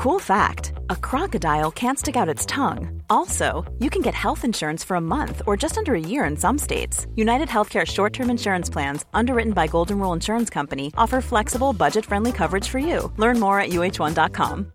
[0.00, 3.02] Cool fact a crocodile can't stick out its tongue.
[3.10, 6.38] Also, you can get health insurance for a month or just under a year in
[6.38, 7.06] some states.
[7.16, 12.06] United Healthcare short term insurance plans, underwritten by Golden Rule Insurance Company, offer flexible, budget
[12.06, 13.12] friendly coverage for you.
[13.18, 14.72] Learn more at uh1.com.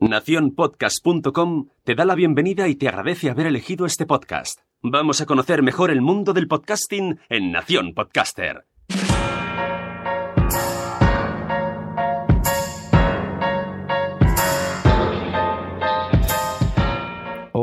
[0.00, 4.60] Naciónpodcast.com te da la bienvenida y te agradece haber elegido este podcast.
[4.80, 8.64] Vamos a conocer mejor el mundo del podcasting en Nación Podcaster.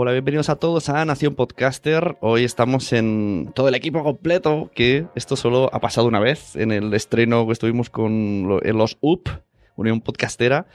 [0.05, 2.15] Hola, bienvenidos a todos a Nación Podcaster.
[2.21, 6.71] Hoy estamos en todo el equipo completo, que esto solo ha pasado una vez en
[6.71, 9.27] el estreno que estuvimos con lo- en los UP,
[9.75, 10.67] Unión Podcastera.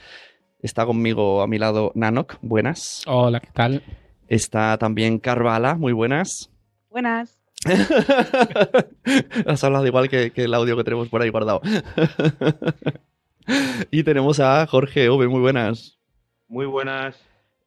[0.61, 3.03] Está conmigo a mi lado Nanok, buenas.
[3.07, 3.81] Hola, ¿qué tal?
[4.27, 6.51] Está también Carvala, muy buenas.
[6.89, 7.39] Buenas.
[9.45, 11.61] Has hablado igual que, que el audio que tenemos por ahí guardado.
[13.91, 15.97] y tenemos a Jorge Ove, muy buenas.
[16.49, 17.15] Muy buenas.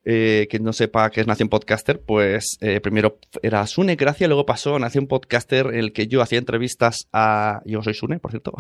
[0.07, 4.45] Eh, que no sepa qué es Nación Podcaster, pues eh, primero era Sune Gracia, luego
[4.45, 7.63] pasó a Nación Podcaster, en el que yo hacía entrevistas a.
[7.65, 8.53] Yo soy Sune, por cierto.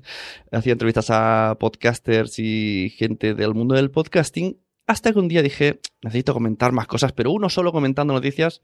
[0.52, 4.60] hacía entrevistas a podcasters y gente del mundo del podcasting.
[4.86, 8.62] Hasta que un día dije, necesito comentar más cosas, pero uno solo comentando noticias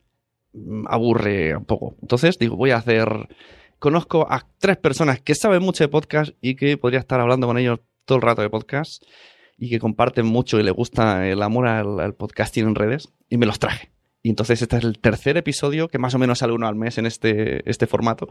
[0.52, 1.96] mm, aburre un poco.
[2.02, 3.08] Entonces digo, voy a hacer.
[3.80, 7.58] Conozco a tres personas que saben mucho de podcast y que podría estar hablando con
[7.58, 9.02] ellos todo el rato de podcast
[9.58, 13.46] y que comparten mucho y le gusta el amor al, podcasting en redes y me
[13.46, 13.90] los traje.
[14.22, 16.98] Y entonces este es el tercer episodio, que más o menos sale uno al mes
[16.98, 18.28] en este, este formato,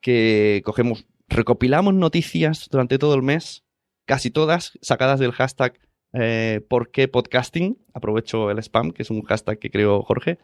[0.00, 3.64] que cogemos, recopilamos noticias durante todo el mes,
[4.04, 5.78] casi todas sacadas del hashtag
[6.18, 7.78] eh, ¿Por qué podcasting?
[7.92, 10.38] Aprovecho el spam, que es un hashtag que creó Jorge.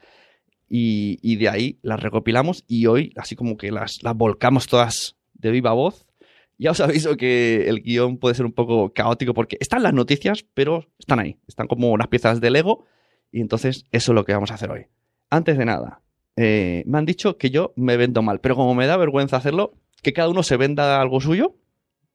[0.68, 5.16] Y, y de ahí las recopilamos y hoy así como que las, las volcamos todas
[5.34, 6.06] de viva voz
[6.58, 10.44] ya os aviso que el guion puede ser un poco caótico porque están las noticias,
[10.54, 11.38] pero están ahí.
[11.48, 12.84] Están como unas piezas de Lego.
[13.30, 14.86] Y entonces eso es lo que vamos a hacer hoy.
[15.30, 16.02] Antes de nada,
[16.36, 19.74] eh, me han dicho que yo me vendo mal, pero como me da vergüenza hacerlo,
[20.02, 21.56] que cada uno se venda algo suyo,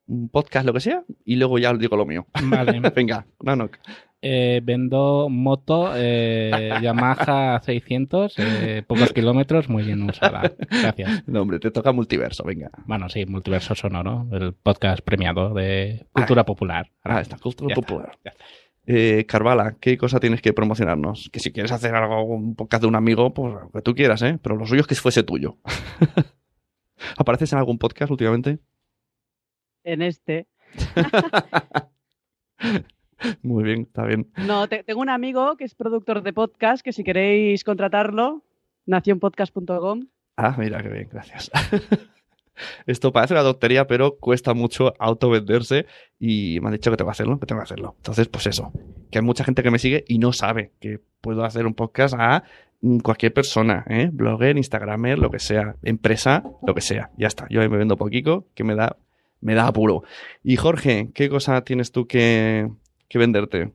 [0.07, 2.25] un podcast, lo que sea, y luego ya os digo lo mío.
[2.43, 2.79] Vale.
[2.95, 3.69] Venga, no,
[4.21, 10.51] Eh, vendo moto eh, Yamaha 600, eh, pocos kilómetros, muy bien usada.
[10.69, 11.23] Gracias.
[11.27, 12.71] No, hombre, te toca multiverso, venga.
[12.85, 16.89] Bueno, sí, Multiverso Sonoro, el podcast premiado de cultura popular.
[17.03, 18.17] Ah, está, cultura Ya popular.
[18.23, 18.43] está.
[18.89, 21.29] Eh, Carvala, ¿qué cosa tienes que promocionarnos?
[21.31, 24.21] Que si quieres hacer algo, un podcast de un amigo, pues lo que tú quieras,
[24.21, 24.39] ¿eh?
[24.41, 25.57] Pero lo suyo es que fuese tuyo.
[27.17, 28.59] ¿Apareces en algún podcast últimamente?
[29.87, 30.47] En este.
[33.41, 34.29] Muy bien, está bien.
[34.45, 38.43] No, te- tengo un amigo que es productor de podcast, que si queréis contratarlo,
[38.85, 40.07] nacionpodcast.com.
[40.35, 41.49] Ah, mira, qué bien, gracias.
[42.85, 45.85] Esto parece una tontería, pero cuesta mucho autovenderse
[46.19, 47.93] y me han dicho que tengo que hacerlo, que tengo que hacerlo.
[47.97, 48.73] Entonces, pues eso,
[49.09, 52.13] que hay mucha gente que me sigue y no sabe que puedo hacer un podcast
[52.17, 52.43] a
[53.03, 54.09] cualquier persona, ¿eh?
[54.11, 57.09] Blogger, Instagramer, lo que sea, empresa, lo que sea.
[57.17, 58.97] Ya está, yo ahí me vendo poquito, que me da,
[59.41, 60.03] me da apuro.
[60.43, 62.69] Y Jorge, ¿qué cosa tienes tú que,
[63.07, 63.73] que venderte?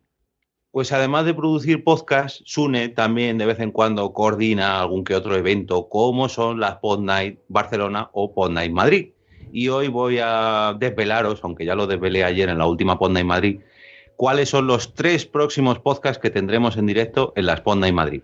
[0.73, 5.37] Pues además de producir podcast, Sune también de vez en cuando coordina algún que otro
[5.37, 9.11] evento, como son las Pod Night Barcelona o Pod Night Madrid.
[9.53, 13.27] Y hoy voy a desvelaros, aunque ya lo desvelé ayer en la última Pod Night
[13.27, 13.61] Madrid,
[14.17, 18.23] cuáles son los tres próximos podcasts que tendremos en directo en las Pod Night Madrid.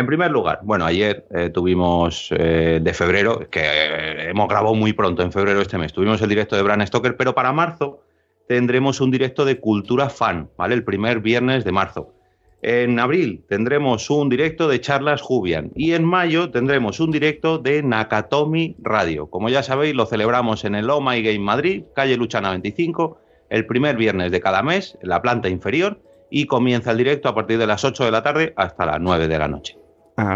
[0.00, 4.94] En primer lugar, bueno, ayer eh, tuvimos eh, de febrero, que eh, hemos grabado muy
[4.94, 8.00] pronto en febrero este mes, tuvimos el directo de Bran Stoker, pero para marzo
[8.48, 10.74] tendremos un directo de cultura fan, ¿vale?
[10.74, 12.14] El primer viernes de marzo.
[12.62, 17.82] En abril tendremos un directo de charlas Jubian y en mayo tendremos un directo de
[17.82, 19.26] Nakatomi Radio.
[19.28, 23.18] Como ya sabéis, lo celebramos en el Oh My Game Madrid, calle Luchana 25,
[23.50, 26.00] el primer viernes de cada mes, en la planta inferior,
[26.30, 29.28] y comienza el directo a partir de las 8 de la tarde hasta las 9
[29.28, 29.79] de la noche.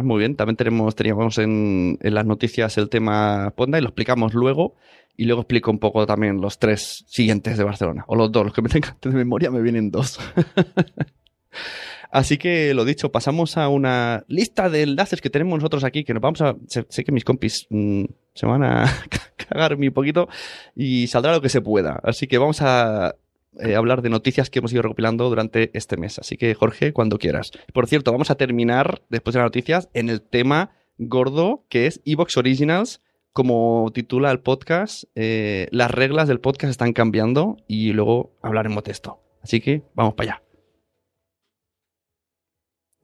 [0.03, 0.37] Muy bien.
[0.37, 4.77] También tenemos, teníamos en, en las noticias el tema Ponda y lo explicamos luego.
[5.17, 8.05] Y luego explico un poco también los tres siguientes de Barcelona.
[8.09, 10.19] O los dos, los que me tengan de memoria me vienen dos.
[12.10, 16.15] Así que lo dicho, pasamos a una lista de enlaces que tenemos nosotros aquí, que
[16.15, 16.54] nos vamos a...
[16.69, 18.04] Sé, sé que mis compis mm,
[18.34, 18.84] se van a
[19.37, 20.28] cagar un poquito
[20.77, 22.01] y saldrá lo que se pueda.
[22.04, 23.16] Así que vamos a
[23.60, 26.18] eh, hablar de noticias que hemos ido recopilando durante este mes.
[26.18, 27.53] Así que, Jorge, cuando quieras.
[27.72, 32.01] Por cierto, vamos a terminar, después de las noticias, en el tema gordo, que es
[32.04, 33.03] Evox Originals.
[33.33, 38.92] Como titula el podcast, eh, las reglas del podcast están cambiando y luego hablaremos de
[38.92, 39.18] esto.
[39.42, 40.42] Así que vamos para allá.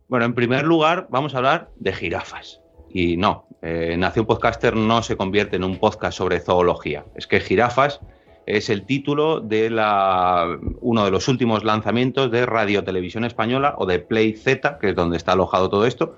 [0.07, 2.61] Bueno, en primer lugar, vamos a hablar de jirafas.
[2.93, 7.07] Y no, eh, Nación Podcaster no se convierte en un podcast sobre zoología.
[7.15, 8.01] Es que jirafas
[8.47, 13.87] es el título de la, uno de los últimos lanzamientos de Radio Televisión Española o
[13.87, 16.17] de Play Z, que es donde está alojado todo esto.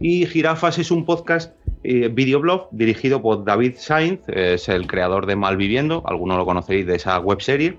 [0.00, 5.36] Y Girafas es un podcast eh, videoblog dirigido por David Sainz, es el creador de
[5.36, 7.78] Malviviendo, algunos lo conoceréis de esa webserie,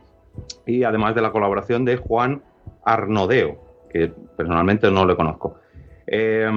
[0.66, 2.44] y además de la colaboración de Juan
[2.84, 3.58] Arnodeo,
[3.92, 5.58] que personalmente no le conozco.
[6.08, 6.50] Eh,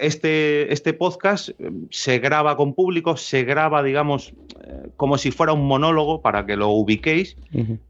[0.00, 4.32] este, este, podcast eh, se graba con público, se graba, digamos,
[4.64, 7.36] eh, como si fuera un monólogo para que lo ubiquéis,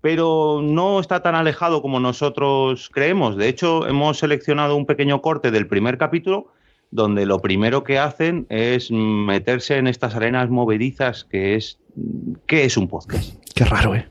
[0.01, 3.37] pero no está tan alejado como nosotros creemos.
[3.37, 6.49] De hecho, hemos seleccionado un pequeño corte del primer capítulo
[6.91, 11.81] donde lo primero que hacen es meterse en estas arenas movedizas que es
[12.47, 13.35] ¿qué es un podcast?
[13.55, 14.09] Qué raro, ¿eh?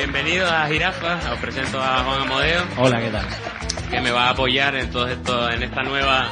[0.00, 2.62] Bienvenidos a Jirafa, os presento a Juan Amodeo.
[2.78, 3.26] Hola, ¿qué tal?
[3.90, 6.26] Que me va a apoyar en todo esto, en esta nueva,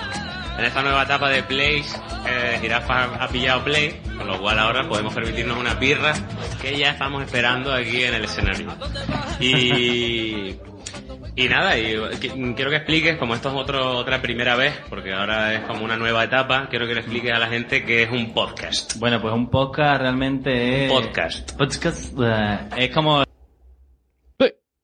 [0.59, 1.95] en esta nueva etapa de plays.
[2.27, 6.15] Eh, ha pillado play, con lo cual ahora podemos permitirnos una birra
[6.63, 8.75] que ya estamos esperando aquí en el escenario.
[9.39, 10.57] Y
[11.37, 11.95] y nada, y
[12.55, 15.97] quiero que expliques, como esto es otro, otra primera vez, porque ahora es como una
[15.97, 18.99] nueva etapa, quiero que le expliques a la gente que es un podcast.
[18.99, 20.91] Bueno, pues un podcast realmente es...
[20.93, 21.57] Podcast.
[21.57, 23.28] Podcast eh, es como...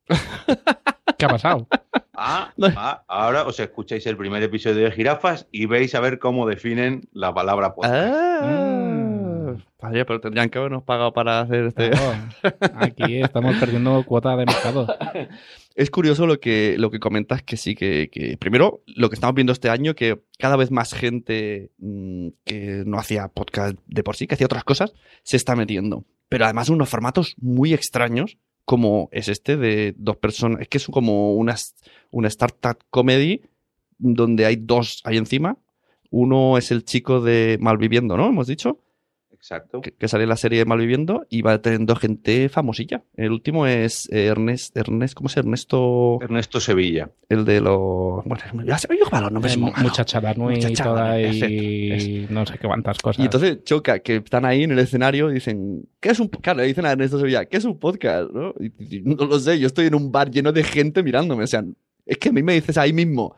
[1.18, 1.66] ¿Qué ha pasado?
[2.14, 6.46] Ah, ah, ahora os escucháis el primer episodio de Jirafas y veis a ver cómo
[6.46, 7.94] definen la palabra podcast.
[7.94, 11.90] Ah, vaya, pero tendrían que habernos pagado para hacer este.
[11.90, 12.30] Claro,
[12.76, 14.86] aquí estamos perdiendo cuota de mercado.
[15.74, 19.34] Es curioso lo que, lo que comentas, que sí, que, que primero lo que estamos
[19.34, 24.14] viendo este año, que cada vez más gente mm, que no hacía podcast de por
[24.14, 24.92] sí, que hacía otras cosas,
[25.24, 26.04] se está metiendo.
[26.28, 30.60] Pero además unos formatos muy extraños, como es este de dos personas.
[30.60, 31.56] Es que es como una,
[32.10, 33.42] una startup comedy
[33.98, 35.58] donde hay dos ahí encima.
[36.10, 38.26] Uno es el chico de Malviviendo, ¿no?
[38.26, 38.78] Hemos dicho.
[39.44, 39.82] Exacto.
[39.82, 43.02] Que, que sale en la serie de Malviviendo y va teniendo gente famosilla.
[43.14, 45.40] El último es eh, Ernest, Ernest, ¿cómo llama?
[45.40, 47.10] Ernesto, Ernesto Sevilla.
[47.28, 49.54] el de los, bueno, ya se me dio los nombres.
[49.54, 51.18] Eh, muchacha Danui y toda
[52.30, 53.20] no sé qué cuántas cosas.
[53.20, 56.60] Y entonces choca que están ahí en el escenario y dicen, ¿qué es un Claro,
[56.60, 58.30] le dicen a Ernesto Sevilla, ¿qué es un podcast?
[58.30, 58.54] ¿no?
[58.58, 61.44] Y- y no lo sé, yo estoy en un bar lleno de gente mirándome.
[61.44, 61.62] O sea,
[62.06, 63.36] es que a mí me dices ahí mismo,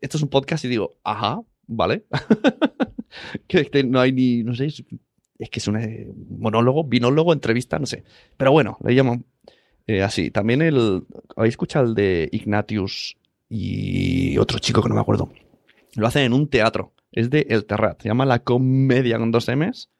[0.00, 2.04] esto es un podcast y digo, ajá, vale.
[3.46, 4.68] que es que no hay ni, no sé,
[5.38, 8.04] es, que es un eh, monólogo, binólogo, entrevista, no sé.
[8.36, 9.24] Pero bueno, le llaman
[9.86, 10.30] eh, así.
[10.30, 11.04] También el,
[11.36, 13.16] ¿habéis escuchado el de Ignatius
[13.48, 15.30] y otro chico que no me acuerdo?
[15.94, 16.92] Lo hacen en un teatro.
[17.12, 18.02] Es de El Terrat.
[18.02, 19.90] Se llama La Comedia con dos M's.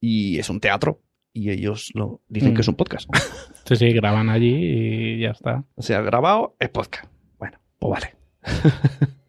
[0.00, 1.00] Y es un teatro.
[1.32, 2.54] Y ellos lo dicen Mm.
[2.56, 3.08] que es un podcast.
[3.66, 5.62] Sí, sí, graban allí y ya está.
[5.76, 7.08] o sea, grabado es podcast.
[7.38, 8.14] Bueno, pues vale.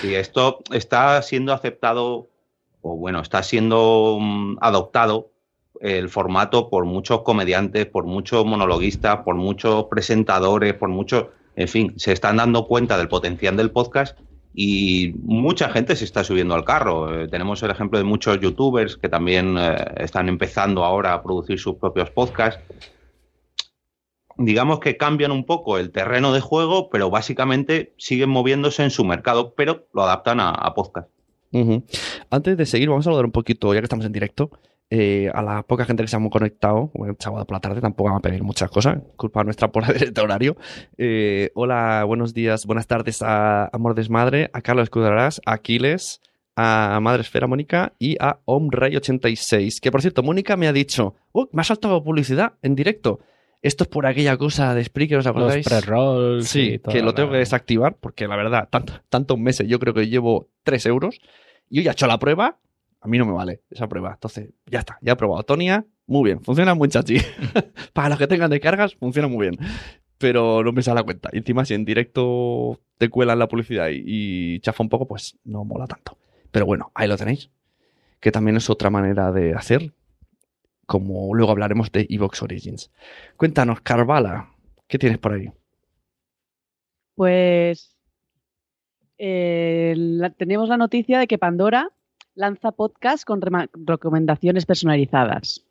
[0.00, 2.30] Sí, esto está siendo aceptado,
[2.84, 5.30] o bueno, está siendo mm, adoptado
[5.80, 11.26] el formato por muchos comediantes, por muchos monologuistas, por muchos presentadores, por muchos,
[11.56, 14.18] en fin, se están dando cuenta del potencial del podcast
[14.52, 17.22] y mucha gente se está subiendo al carro.
[17.22, 21.58] Eh, tenemos el ejemplo de muchos youtubers que también eh, están empezando ahora a producir
[21.58, 22.62] sus propios podcasts.
[24.36, 29.04] Digamos que cambian un poco el terreno de juego, pero básicamente siguen moviéndose en su
[29.04, 31.13] mercado, pero lo adaptan a, a podcast.
[32.30, 34.50] Antes de seguir, vamos a saludar un poquito, ya que estamos en directo,
[34.90, 36.90] eh, a la poca gente que se hemos conectado.
[36.94, 40.18] Bueno, sábado por la tarde tampoco vamos a pedir muchas cosas, culpa nuestra por el
[40.18, 40.56] horario.
[40.98, 46.20] Eh, hola, buenos días, buenas tardes a Amor Desmadre, a Carlos Escudarás, a Aquiles,
[46.56, 49.80] a Madre Esfera Mónica y a Omrey86.
[49.80, 53.20] Que por cierto, Mónica me ha dicho, oh, me ha saltado publicidad en directo.
[53.64, 55.64] Esto es por aquella cosa de Spreaker, ¿os Los acordáis?
[55.66, 56.46] pre-rolls.
[56.48, 59.94] Sí, que lo la- tengo que desactivar porque la verdad, tanto- tantos meses, yo creo
[59.94, 61.18] que llevo 3 euros.
[61.70, 62.58] Y yo ya he hecho la prueba,
[63.00, 64.12] a mí no me vale esa prueba.
[64.12, 67.16] Entonces, ya está, ya he probado Tonia, muy bien, funciona muy chachi.
[67.94, 69.58] Para los que tengan descargas, funciona muy bien.
[70.18, 71.30] Pero no me sale la cuenta.
[71.32, 74.02] Y encima, si en directo te cuelan la publicidad y,
[74.56, 76.16] y chafa un poco, pues no mola tanto.
[76.50, 77.50] Pero bueno, ahí lo tenéis.
[78.20, 79.92] Que también es otra manera de hacer.
[80.86, 82.90] Como luego hablaremos de Evox Origins.
[83.36, 84.50] Cuéntanos, Carvala,
[84.88, 85.50] ¿qué tienes por ahí?
[87.14, 87.96] Pues
[89.18, 89.94] eh,
[90.36, 91.90] tenemos la noticia de que Pandora
[92.34, 93.40] lanza podcast con
[93.86, 95.64] recomendaciones personalizadas.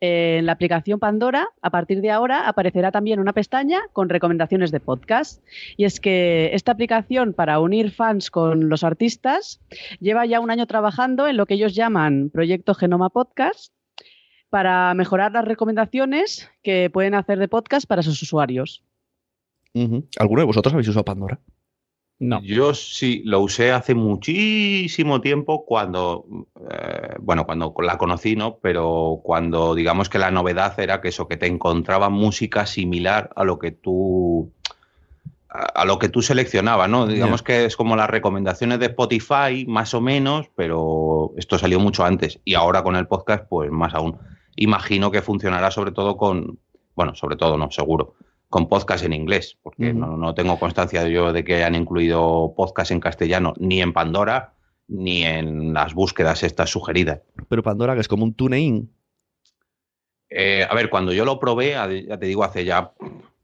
[0.00, 4.70] Eh, en la aplicación Pandora, a partir de ahora, aparecerá también una pestaña con recomendaciones
[4.70, 5.42] de podcast.
[5.76, 9.60] Y es que esta aplicación para unir fans con los artistas
[10.00, 13.72] lleva ya un año trabajando en lo que ellos llaman Proyecto Genoma Podcast
[14.54, 18.84] para mejorar las recomendaciones que pueden hacer de podcast para sus usuarios.
[20.16, 21.40] ¿Alguno de vosotros habéis usado Pandora?
[22.20, 22.40] No.
[22.40, 28.58] Yo sí lo usé hace muchísimo tiempo cuando, eh, bueno, cuando la conocí, ¿no?
[28.62, 33.42] Pero cuando digamos que la novedad era que eso, que te encontraba música similar a
[33.42, 34.52] lo que tú
[35.48, 37.08] a a lo que tú seleccionabas, ¿no?
[37.08, 42.04] Digamos que es como las recomendaciones de Spotify, más o menos, pero esto salió mucho
[42.04, 42.38] antes.
[42.44, 44.16] Y ahora con el podcast, pues más aún.
[44.56, 46.58] Imagino que funcionará sobre todo con,
[46.94, 48.14] bueno, sobre todo no, seguro,
[48.48, 52.90] con podcast en inglés, porque no, no tengo constancia yo de que hayan incluido podcast
[52.92, 54.54] en castellano ni en Pandora
[54.88, 57.20] ni en las búsquedas estas sugeridas.
[57.48, 58.90] Pero Pandora, que es como un tune-in.
[60.30, 61.72] Eh, a ver, cuando yo lo probé,
[62.06, 62.92] ya te digo, hace ya,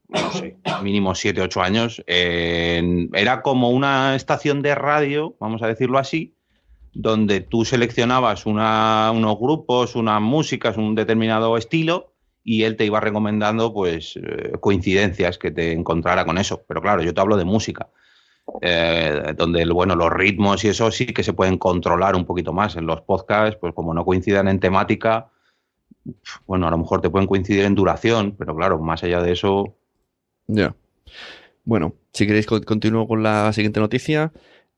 [0.09, 5.67] no sé, mínimo 7, 8 años, eh, era como una estación de radio, vamos a
[5.67, 6.35] decirlo así,
[6.93, 12.99] donde tú seleccionabas una- unos grupos, unas músicas, un determinado estilo, y él te iba
[12.99, 16.63] recomendando pues eh, coincidencias que te encontrara con eso.
[16.67, 17.89] Pero claro, yo te hablo de música.
[18.61, 22.75] eh, donde bueno, los ritmos y eso sí que se pueden controlar un poquito más.
[22.75, 25.29] En los podcasts, pues como no coincidan en temática,
[26.47, 29.75] bueno, a lo mejor te pueden coincidir en duración, pero claro, más allá de eso,
[30.47, 30.75] Ya.
[31.65, 34.31] Bueno, si queréis con- continúo con la siguiente noticia.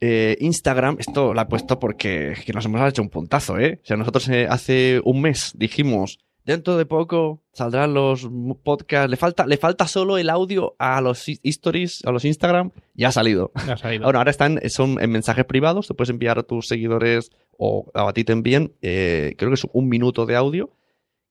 [0.06, 3.80] Eh, Instagram, esto la he puesto porque que nos hemos hecho un puntazo, ¿eh?
[3.82, 8.30] O sea, nosotros eh, hace un mes dijimos, dentro de poco saldrán los
[8.64, 13.08] podcasts, le falta, le falta solo el audio a los stories, a los Instagram, ya
[13.08, 13.54] ha salido.
[13.66, 14.04] Ya se ha ido.
[14.04, 18.12] Ahora, ahora están, son en mensajes privados, te puedes enviar a tus seguidores o a
[18.12, 20.70] ti te envíen, eh, creo que es un minuto de audio,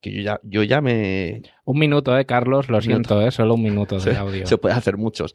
[0.00, 3.62] que yo ya, yo ya me, Un minuto, eh, Carlos, lo siento, eh, solo un
[3.62, 4.46] minuto de se, audio.
[4.46, 5.34] se puede hacer muchos.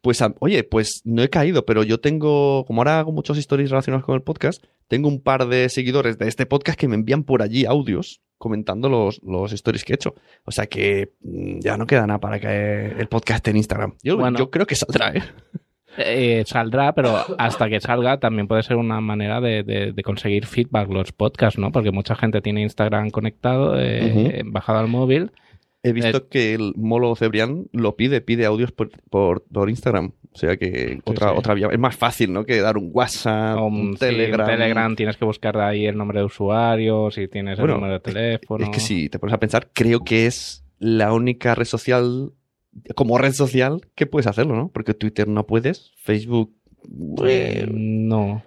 [0.00, 4.04] Pues, oye, pues no he caído, pero yo tengo, como ahora hago muchos stories relacionados
[4.06, 7.42] con el podcast, tengo un par de seguidores de este podcast que me envían por
[7.42, 10.14] allí audios comentando los, los stories que he hecho.
[10.44, 13.94] O sea que mm, ya no queda nada para que el podcast esté en Instagram.
[14.02, 14.38] Yo, Bueno.
[14.38, 15.22] yo creo que saldrá, ¿eh?
[16.00, 20.46] Eh, saldrá, pero hasta que salga también puede ser una manera de, de- de conseguir
[20.46, 21.72] feedback los podcasts, ¿no?
[21.72, 25.32] Porque mucha gente tiene Instagram conectado, eh, bajado al móvil.
[25.82, 30.12] He visto Eh, que el Molo Cebrián lo pide, pide audios por, por, por Instagram.
[30.32, 31.34] O sea que otra, sí.
[31.36, 31.68] otra vía.
[31.70, 32.44] Es más fácil, ¿no?
[32.44, 34.46] Que dar un WhatsApp, un, sí, Telegram.
[34.46, 38.00] Telegram, tienes que buscar ahí el nombre de usuario, si tienes Bueno, el número de
[38.00, 38.64] teléfono.
[38.64, 42.32] Es que si te pones a pensar, creo que es la única red social,
[42.94, 44.70] como red social, que puedes hacerlo, ¿no?
[44.70, 46.54] Porque Twitter no puedes, Facebook.
[47.24, 48.42] Eh, no.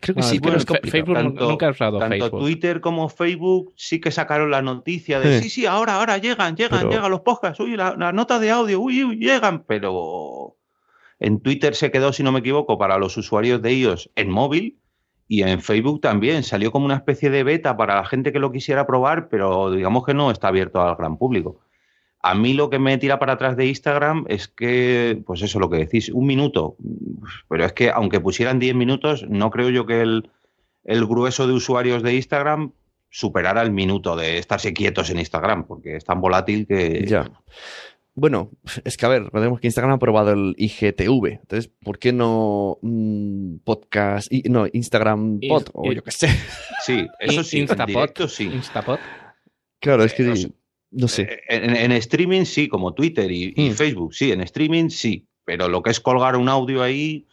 [0.00, 0.90] Creo que sí, pero es complicado.
[0.90, 2.40] Facebook Tanto- nunca he usado tanto Facebook.
[2.40, 5.44] Twitter como Facebook sí que sacaron la noticia de Sí.
[5.44, 8.50] sí, sí, ahora, ahora llegan, llegan, Pero- llegan los podcasts, uy, la- las notas de
[8.50, 10.56] audio, uy, uy, llegan, pero
[11.18, 14.78] en Twitter se quedó, si no me equivoco, para los usuarios de ellos en móvil
[15.28, 16.42] y en Facebook también.
[16.42, 20.04] Salió como una especie de beta para la gente que lo quisiera probar, pero digamos
[20.04, 21.60] que no está abierto al gran público.
[22.22, 25.70] A mí lo que me tira para atrás de Instagram es que, pues eso, lo
[25.70, 26.76] que decís, un minuto.
[27.48, 30.30] Pero es que aunque pusieran 10 minutos, no creo yo que el,
[30.84, 32.72] el grueso de usuarios de Instagram
[33.08, 37.04] superara el minuto de estarse quietos en Instagram, porque es tan volátil que...
[37.06, 37.30] Ya.
[38.14, 38.50] Bueno,
[38.84, 41.26] es que a ver, recordemos que Instagram ha aprobado el IGTV.
[41.40, 46.28] Entonces, ¿por qué no mm, podcast, y, no, Instagram Ins- Pod o yo qué sé?
[46.84, 47.86] Sí, eso sí, en Instapod.
[47.86, 48.44] directo sí.
[48.52, 48.98] Instapod.
[49.80, 50.50] Claro, es que Eh, no sé.
[50.90, 51.22] No sé.
[51.22, 53.72] Eh, En, en streaming sí, como Twitter y, y Mm.
[53.74, 57.26] Facebook, sí, en streaming sí, pero lo que es colgar un audio ahí,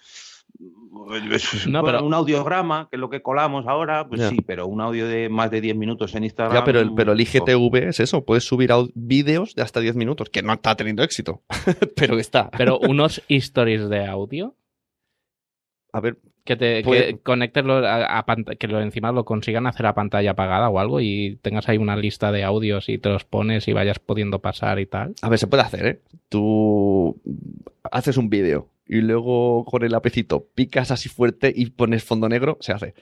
[1.31, 4.67] es- No, bueno, pero- un audiograma, que es lo que colamos ahora, pues sí, pero
[4.67, 6.55] un audio de más de 10 minutos en Instagram.
[6.57, 9.95] Ya, pero el, pero el pues, IGTV es eso, puedes subir vídeos de hasta 10
[9.95, 11.43] minutos, que no está teniendo éxito,
[11.95, 12.49] pero está.
[12.51, 14.55] Pero unos stories de audio
[15.93, 17.19] A ver, que te Puede-
[17.51, 20.79] que lo- a, a pant- que lo encima lo consigan hacer a pantalla apagada o
[20.79, 24.39] algo y tengas ahí una lista de audios y te los pones y vayas pudiendo
[24.39, 25.13] pasar y tal.
[25.21, 25.99] a ver, se puede hacer, ¿eh?
[26.29, 27.21] Tú
[27.91, 32.57] haces un vídeo y luego con el lapicito picas así fuerte y pones fondo negro,
[32.61, 32.93] se hace.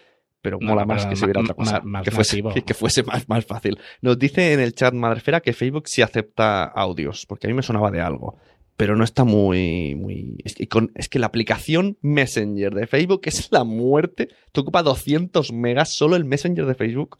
[0.41, 1.81] Pero No, mola pero más que se viera otra cosa.
[1.83, 2.53] más que, fuese, nativo.
[2.53, 3.79] que, que fuese más, más fácil.
[4.01, 7.63] Nos dice en el chat Madrefera que Facebook sí acepta audios, porque a mí me
[7.63, 8.37] sonaba de algo.
[8.77, 9.95] Pero no está muy.
[9.95, 10.35] muy...
[10.43, 14.29] Es, que con- es que la aplicación Messenger de Facebook es la muerte.
[14.51, 17.17] Te ocupa 200 megas solo el Messenger de Facebook.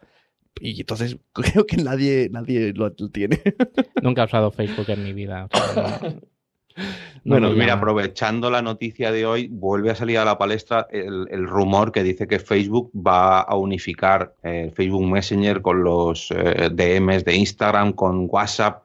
[0.59, 3.41] Y entonces creo que nadie, nadie lo, lo tiene.
[4.01, 5.47] Nunca he usado Facebook en mi vida.
[5.51, 6.09] o sea, no-
[6.75, 6.81] no
[7.23, 7.77] Bueno, mira, llama.
[7.79, 12.03] aprovechando la noticia de hoy, vuelve a salir a la palestra el, el rumor que
[12.03, 17.93] dice que Facebook va a unificar eh, Facebook Messenger con los eh, DMs de Instagram,
[17.93, 18.83] con WhatsApp.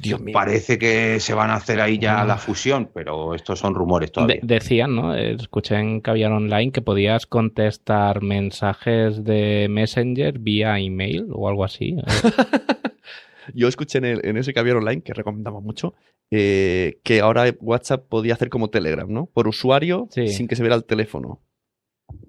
[0.00, 0.32] Dios mío.
[0.32, 4.40] Parece que se van a hacer ahí ya la fusión, pero estos son rumores todavía.
[4.42, 5.14] De- decían, ¿no?
[5.14, 11.96] Escuché en Caviar Online que podías contestar mensajes de Messenger vía email o algo así.
[13.54, 15.94] Yo escuché en, el- en ese caviar online, que recomendamos mucho,
[16.30, 19.26] eh, que ahora WhatsApp podía hacer como Telegram, ¿no?
[19.26, 20.28] Por usuario, Sí.
[20.28, 21.40] sin que se viera el teléfono.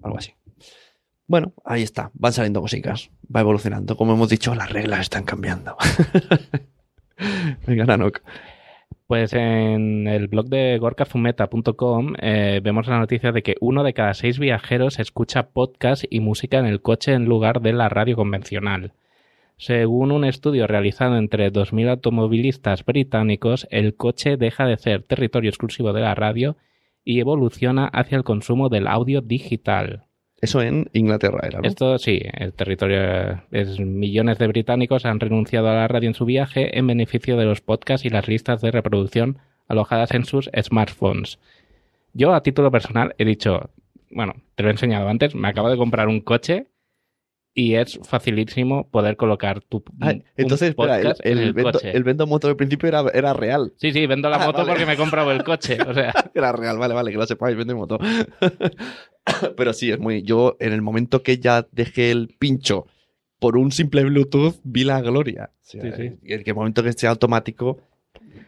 [0.01, 0.33] Algo así.
[1.27, 2.09] Bueno, ahí está.
[2.15, 3.09] Van saliendo cositas.
[3.33, 3.95] Va evolucionando.
[3.95, 5.77] Como hemos dicho, las reglas están cambiando.
[7.67, 8.21] Venga, Nanok.
[9.07, 14.13] Pues en el blog de gorkazumeta.com eh, vemos la noticia de que uno de cada
[14.13, 18.93] seis viajeros escucha podcast y música en el coche en lugar de la radio convencional.
[19.57, 25.93] Según un estudio realizado entre 2.000 automovilistas británicos, el coche deja de ser territorio exclusivo
[25.93, 26.57] de la radio
[27.03, 30.05] y evoluciona hacia el consumo del audio digital.
[30.43, 31.67] Eso en Inglaterra era, ¿no?
[31.69, 36.25] Esto sí, el territorio es millones de británicos han renunciado a la radio en su
[36.25, 39.37] viaje en beneficio de los podcasts y las listas de reproducción
[39.69, 41.39] alojadas en sus smartphones.
[42.11, 43.69] Yo a título personal he dicho,
[44.11, 46.67] bueno, te lo he enseñado antes, me acabo de comprar un coche
[47.55, 52.55] y es facilísimo poder colocar tu Ah, entonces, espera, el, vendo, el vendo moto del
[52.55, 53.73] principio era, era real.
[53.77, 54.69] Sí, sí, vendo la Ah, moto vale.
[54.71, 55.77] porque me he comprado el coche.
[55.87, 57.99] O sea, Era real, vale, vale, que lo sepáis, vende moto.
[59.57, 60.23] Pero sí, es muy.
[60.23, 62.87] Yo, en el momento que ya dejé el pincho
[63.39, 65.51] por un simple Bluetooth, vi la gloria.
[65.53, 66.11] O sea, Sí, sí.
[66.23, 67.79] y En el momento que sea automático,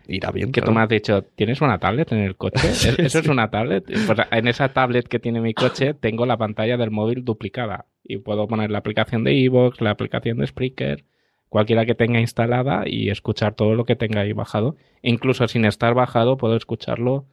[0.07, 0.51] irá bien.
[0.51, 0.75] que tú claro.
[0.75, 2.59] me has dicho, ¿tienes una tablet en el coche?
[2.73, 3.85] Sí, ¿E- ¿Eso es una tablet?
[3.85, 8.17] Pues en esa tablet que tiene mi coche tengo la pantalla del móvil duplicada y
[8.17, 11.03] puedo poner la aplicación de iVoox, la aplicación de Spreaker,
[11.49, 14.75] cualquiera que tenga instalada y escuchar todo lo que tenga ahí bajado.
[15.01, 17.25] Incluso sin estar bajado puedo escucharlo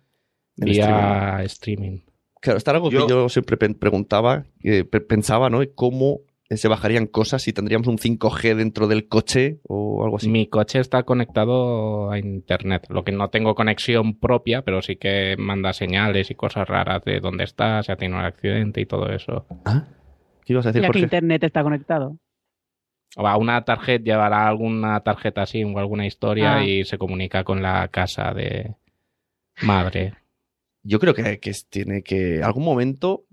[0.58, 2.00] En vía streaming.
[2.40, 5.60] Claro, esto era algo Yo- que yo siempre pe- preguntaba, eh, pe- pensaba, ¿no?
[5.74, 6.20] ¿Cómo
[6.56, 10.28] se bajarían cosas si tendríamos un 5G dentro del coche o algo así?
[10.28, 15.36] Mi coche está conectado a internet, lo que no tengo conexión propia, pero sí que
[15.38, 19.08] manda señales y cosas raras de dónde está, si ha tenido un accidente y todo
[19.10, 19.46] eso.
[19.64, 19.84] ¿Ah?
[20.44, 22.18] ¿Qué ibas a decir, Ya que internet está conectado.
[23.16, 26.64] O a una tarjeta, llevará alguna tarjeta así o alguna historia Ah.
[26.64, 28.74] y se comunica con la casa de
[29.62, 30.14] madre.
[30.82, 32.42] Yo creo que, que tiene que.
[32.42, 33.24] Algún momento.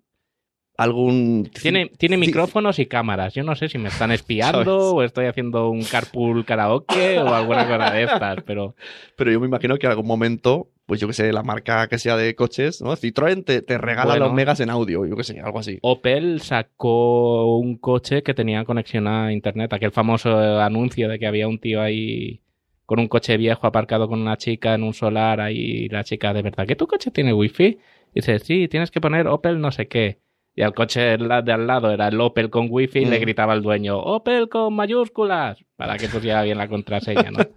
[0.79, 1.51] Algún.
[1.61, 3.33] Tiene, tiene micrófonos y cámaras.
[3.33, 4.93] Yo no sé si me están espiando ¿Sabes?
[4.93, 8.75] o estoy haciendo un carpool karaoke o alguna cosa de estas, pero
[9.17, 11.97] Pero yo me imagino que en algún momento, pues yo que sé, la marca que
[11.97, 12.95] sea de coches, ¿no?
[12.95, 14.27] Citroën te, te regala Bueno.
[14.27, 15.79] los megas en audio, yo que sé, algo así.
[15.81, 21.49] Opel sacó un coche que tenía conexión a internet, aquel famoso anuncio de que había
[21.49, 22.39] un tío ahí
[22.85, 26.41] con un coche viejo aparcado con una chica en un solar ahí la chica de
[26.41, 27.77] verdad, ¿que tu coche tiene wifi?
[28.15, 30.19] Dice, sí, tienes que poner Opel no sé qué.
[30.55, 33.21] Y al coche de al lado era el Opel con wifi y le Mm.
[33.21, 37.39] gritaba al dueño, Opel con mayúsculas, para que pusiera bien la contraseña, ¿no?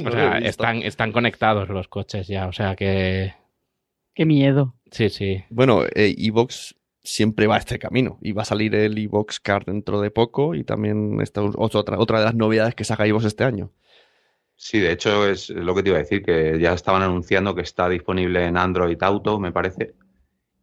[0.00, 3.34] No O sea, están, están conectados los coches ya, o sea que...
[4.14, 4.74] Qué miedo.
[4.90, 5.44] Sí, sí.
[5.50, 9.66] Bueno, eh, Evox siempre va a este camino y va a salir el Evox Card
[9.66, 13.24] dentro de poco y también esta es otra, otra de las novedades que saca Evox
[13.26, 13.72] este año.
[14.56, 17.60] Sí, de hecho es lo que te iba a decir, que ya estaban anunciando que
[17.62, 19.94] está disponible en Android Auto, me parece.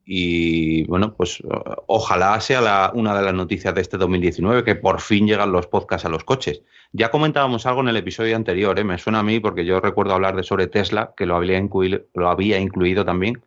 [0.06, 1.42] Y bueno, pues
[1.88, 6.06] ojalá sea una de las noticias de este 2019, que por fin llegan los podcasts
[6.06, 6.62] a los coches.
[6.92, 8.84] Ya comentábamos algo en el episodio anterior, ¿eh?
[8.84, 12.02] me suena a mí porque yo recuerdo hablar de sobre Tesla, que lo había, incluido,
[12.14, 13.42] lo había incluido también.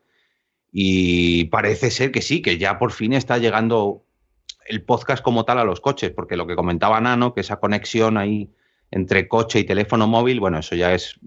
[0.72, 4.02] Y parece ser que sí, que ya por fin está llegando
[4.66, 8.16] el podcast como tal a los coches, porque lo que comentaba Nano, que esa conexión
[8.16, 8.50] ahí
[8.90, 11.18] entre coche y teléfono móvil, bueno, eso ya es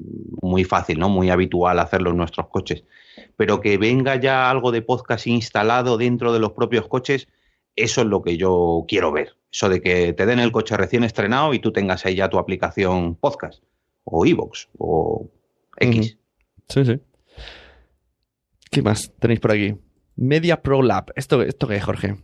[0.41, 1.09] muy fácil, ¿no?
[1.09, 2.83] Muy habitual hacerlo en nuestros coches.
[3.35, 7.27] Pero que venga ya algo de podcast instalado dentro de los propios coches,
[7.75, 9.35] eso es lo que yo quiero ver.
[9.51, 12.37] Eso de que te den el coche recién estrenado y tú tengas ahí ya tu
[12.37, 13.63] aplicación podcast,
[14.03, 15.29] o iVoox, o
[15.77, 16.17] X.
[16.67, 16.99] Sí, sí.
[18.69, 19.75] ¿Qué más tenéis por aquí?
[20.15, 21.11] Media Pro Lab.
[21.15, 22.17] ¿Esto, esto qué es, Jorge?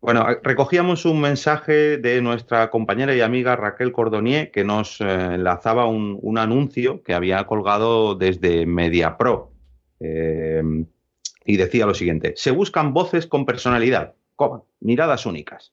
[0.00, 5.86] Bueno, recogíamos un mensaje de nuestra compañera y amiga Raquel Cordonier que nos eh, enlazaba
[5.86, 9.51] un, un anuncio que había colgado desde MediaPro.
[10.02, 10.62] Eh,
[11.44, 14.14] y decía lo siguiente, se buscan voces con personalidad,
[14.80, 15.72] miradas únicas.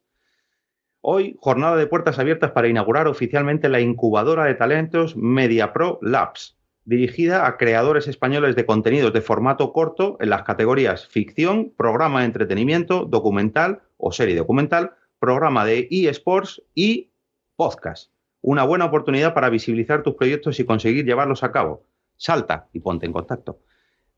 [1.02, 7.48] Hoy, jornada de puertas abiertas para inaugurar oficialmente la incubadora de talentos MediaPro Labs, dirigida
[7.48, 13.06] a creadores españoles de contenidos de formato corto en las categorías ficción, programa de entretenimiento,
[13.06, 17.12] documental o serie documental, programa de eSports y
[17.56, 18.12] podcast.
[18.42, 21.86] Una buena oportunidad para visibilizar tus proyectos y conseguir llevarlos a cabo.
[22.18, 23.60] Salta y ponte en contacto.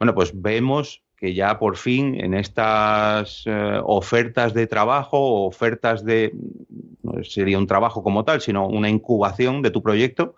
[0.01, 6.33] Bueno, pues vemos que ya por fin en estas eh, ofertas de trabajo, ofertas de,
[7.03, 10.37] no sería un trabajo como tal, sino una incubación de tu proyecto,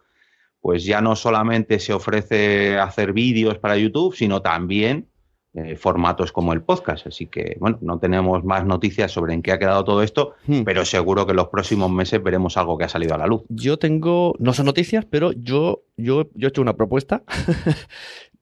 [0.60, 5.08] pues ya no solamente se ofrece hacer vídeos para YouTube, sino también
[5.56, 7.06] eh, formatos como el podcast.
[7.06, 10.64] Así que, bueno, no tenemos más noticias sobre en qué ha quedado todo esto, Hmm.
[10.64, 13.44] pero seguro que en los próximos meses veremos algo que ha salido a la luz.
[13.50, 17.22] Yo tengo, no son noticias, pero yo, yo, yo he hecho una propuesta.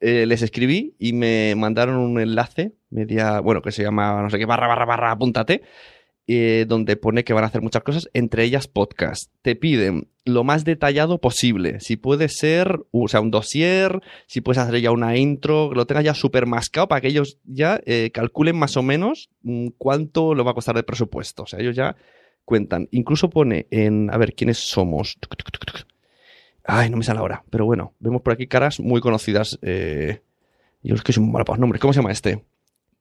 [0.01, 4.39] Eh, les escribí y me mandaron un enlace media, bueno, que se llama no sé
[4.39, 5.61] qué, barra, barra, barra, apúntate,
[6.27, 9.31] eh, donde pone que van a hacer muchas cosas, entre ellas podcast.
[9.43, 11.79] Te piden lo más detallado posible.
[11.81, 15.85] Si puede ser, o sea, un dossier, si puedes hacer ya una intro, que lo
[15.85, 20.33] tengas ya súper mascado para que ellos ya eh, calculen más o menos mm, cuánto
[20.33, 21.43] lo va a costar de presupuesto.
[21.43, 21.95] O sea, ellos ya
[22.45, 22.87] cuentan.
[22.91, 25.17] Incluso pone en, a ver, ¿quiénes somos?
[26.63, 27.43] Ay, no me sale ahora.
[27.49, 29.57] Pero bueno, vemos por aquí caras muy conocidas.
[29.61, 30.21] Eh...
[30.83, 31.79] Yo es que soy muy malo para los nombres.
[31.79, 32.43] ¿Cómo se llama este?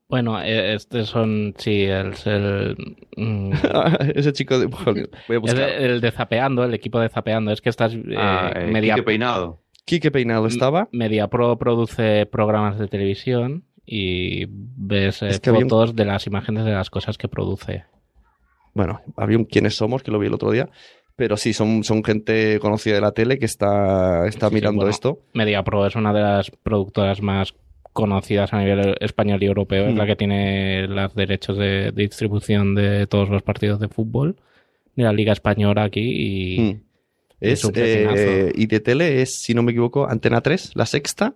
[0.09, 2.77] Bueno, eh, este son, sí, el, el,
[3.17, 3.53] mm,
[4.17, 4.67] Ese chico de...
[4.67, 5.69] Voy a buscar.
[5.71, 7.53] el, el de Zapeando, el equipo de Zapeando.
[7.53, 9.61] Es que estás eh, Ah, eh, media, Quique Peinado.
[9.85, 10.89] Quique Peinado estaba.
[10.93, 16.65] MediaPro produce programas de televisión y ves eh, Es que un- fotos de las imágenes
[16.65, 17.85] de las cosas que produce.
[18.75, 20.69] Bueno, había un quiénes somos, que lo vi el otro día.
[21.21, 24.79] Pero sí, son, son gente conocida de la tele que está, está Sí, sí, mirando
[24.79, 24.91] bueno.
[24.91, 25.19] esto.
[25.35, 27.53] MediaPro es una de las productoras más
[27.93, 29.89] conocidas a nivel español y europeo.
[29.89, 29.99] Es Mm.
[29.99, 34.37] la que tiene los derechos de, de distribución de todos los partidos de fútbol
[34.97, 36.81] de la Liga Española aquí y Mm.
[37.41, 41.35] es eh, y de tele es, si no me equivoco, Antena 3, la sexta.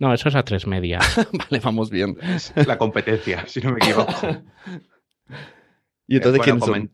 [0.00, 0.98] no, eso es a tres media.
[1.32, 2.16] vale, vamos bien.
[2.24, 4.12] Es la competencia, si no me equivoco.
[6.10, 6.90] Y entonces, Eh, ¿quién bueno, son?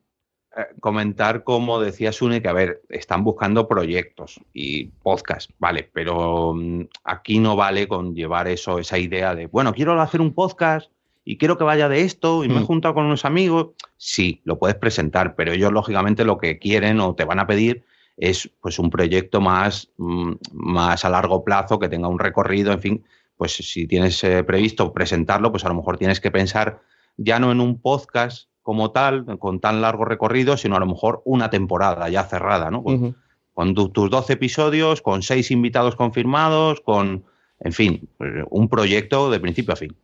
[0.56, 6.54] Eh, comentar, como decía Sune, que a ver, están buscando proyectos y podcast, vale, pero
[6.54, 10.90] mm, aquí no vale con llevar eso, esa idea de, bueno, quiero hacer un podcast
[11.24, 12.66] y quiero que vaya de esto y me he Mm.
[12.66, 13.68] juntado con unos amigos.
[13.96, 17.84] Sí, lo puedes presentar, pero ellos lógicamente lo que quieren o te van a pedir
[18.16, 22.80] es pues un proyecto más, mm, más a largo plazo, que tenga un recorrido, en
[22.80, 23.04] fin,
[23.36, 26.80] pues si tienes eh, previsto presentarlo, pues a lo mejor tienes que pensar
[27.16, 31.22] ya no en un podcast como tal, con tan largo recorrido, sino a lo mejor
[31.26, 32.82] una temporada ya cerrada, ¿no?
[32.82, 33.14] Con, Ujú.
[33.52, 37.24] con tu- tus 12 episodios, con seis invitados confirmados, con,
[37.60, 39.94] en fin, pues, un proyecto de principio a fin.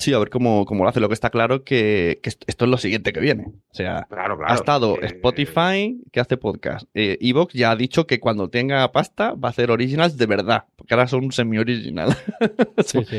[0.00, 0.98] Sí, a ver cómo, cómo lo hace.
[0.98, 3.44] Lo que está claro que, que esto- es lo siguiente que viene.
[3.70, 4.52] O sea, Claro, claro.
[4.52, 6.88] ha estado Eh, Spotify, que hace podcast.
[6.94, 10.64] Eh, Evox ya ha dicho que cuando tenga pasta va a hacer originals de verdad.
[10.76, 12.16] Porque ahora son semi-original.
[12.84, 13.18] Sí, sí.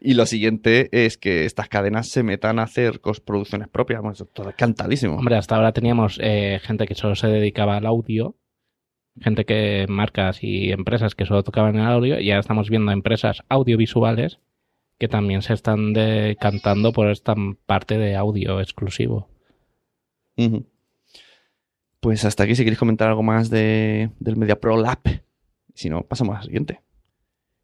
[0.00, 4.00] y lo siguiente es que estas cadenas se metan a hacer producciones propias.
[4.02, 5.16] Bueno, eso todo es cantadísimo.
[5.16, 8.36] Hombre, hasta ahora teníamos eh, gente que solo se dedicaba al audio,
[9.18, 13.42] gente que marcas y empresas que solo tocaban el audio, y ahora estamos viendo empresas
[13.48, 14.38] audiovisuales
[15.00, 17.34] que también se están decantando por esta
[17.64, 19.30] parte de audio exclusivo.
[22.00, 25.00] Pues hasta aquí, si queréis comentar algo más de, del Media Pro Lab.
[25.72, 26.82] Si no, pasamos a la siguiente.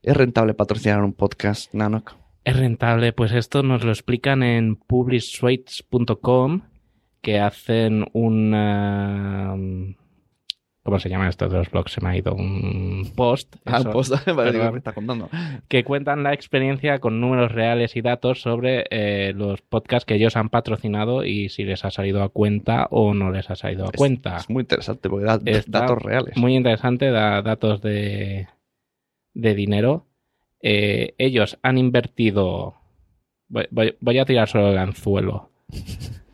[0.01, 2.15] ¿Es rentable patrocinar un podcast, Nanok?
[2.43, 3.13] ¿Es rentable?
[3.13, 6.63] Pues esto nos lo explican en publishsuites.com
[7.21, 9.55] que hacen una...
[10.87, 11.93] ¿Cómo se llama esto de los blogs?
[11.93, 13.57] Se me ha ido un post.
[13.67, 13.91] Ah, eso.
[14.35, 14.73] vale, digo, Perdón.
[14.73, 15.29] me está contando.
[15.69, 20.37] que cuentan la experiencia con números reales y datos sobre eh, los podcasts que ellos
[20.37, 23.89] han patrocinado y si les ha salido a cuenta o no les ha salido a
[23.89, 24.37] Es- cuenta.
[24.37, 26.37] Es, muy interesante porque da Está datos reales.
[26.37, 28.47] Muy interesante, da datos de,
[29.35, 30.07] de dinero.
[30.63, 32.77] Eh, ellos han invertido.
[33.49, 35.51] Voy, voy- voy a tirar solo el anzuelo.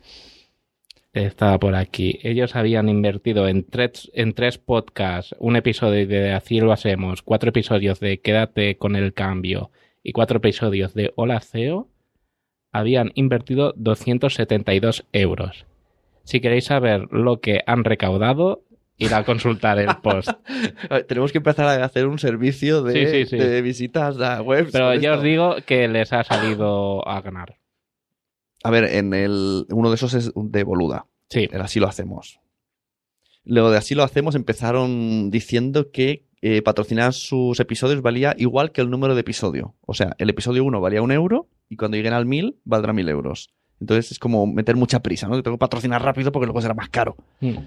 [1.13, 2.19] Estaba por aquí.
[2.23, 7.49] Ellos habían invertido en tres, en tres podcasts, un episodio de Así lo hacemos, cuatro
[7.49, 9.69] episodios de Quédate con el cambio
[10.01, 11.87] y cuatro episodios de Hola CEO.
[12.71, 15.67] Habían invertido 272 euros.
[16.23, 18.63] Si queréis saber lo que han recaudado,
[18.97, 20.31] ir a consultar el post.
[21.07, 23.37] Tenemos que empezar a hacer un servicio de, Sí, sí, sí.
[23.37, 24.71] de visitas a webs.
[24.71, 25.17] Pero ya esto.
[25.19, 27.57] os digo que les ha salido a ganar.
[28.63, 31.05] A ver, en el uno de esos es de Boluda.
[31.29, 31.49] Sí.
[31.51, 32.39] El así lo hacemos.
[33.45, 38.81] Luego de así lo hacemos empezaron diciendo que eh, patrocinar sus episodios valía igual que
[38.81, 39.75] el número de episodio.
[39.85, 43.09] O sea, el episodio 1 valía un euro y cuando lleguen al 1000 valdrá 1000
[43.09, 43.53] euros.
[43.81, 45.41] Entonces es como meter mucha prisa, ¿no?
[45.43, 47.17] Tengo que patrocinar rápido porque luego será más caro.
[47.41, 47.57] Mm.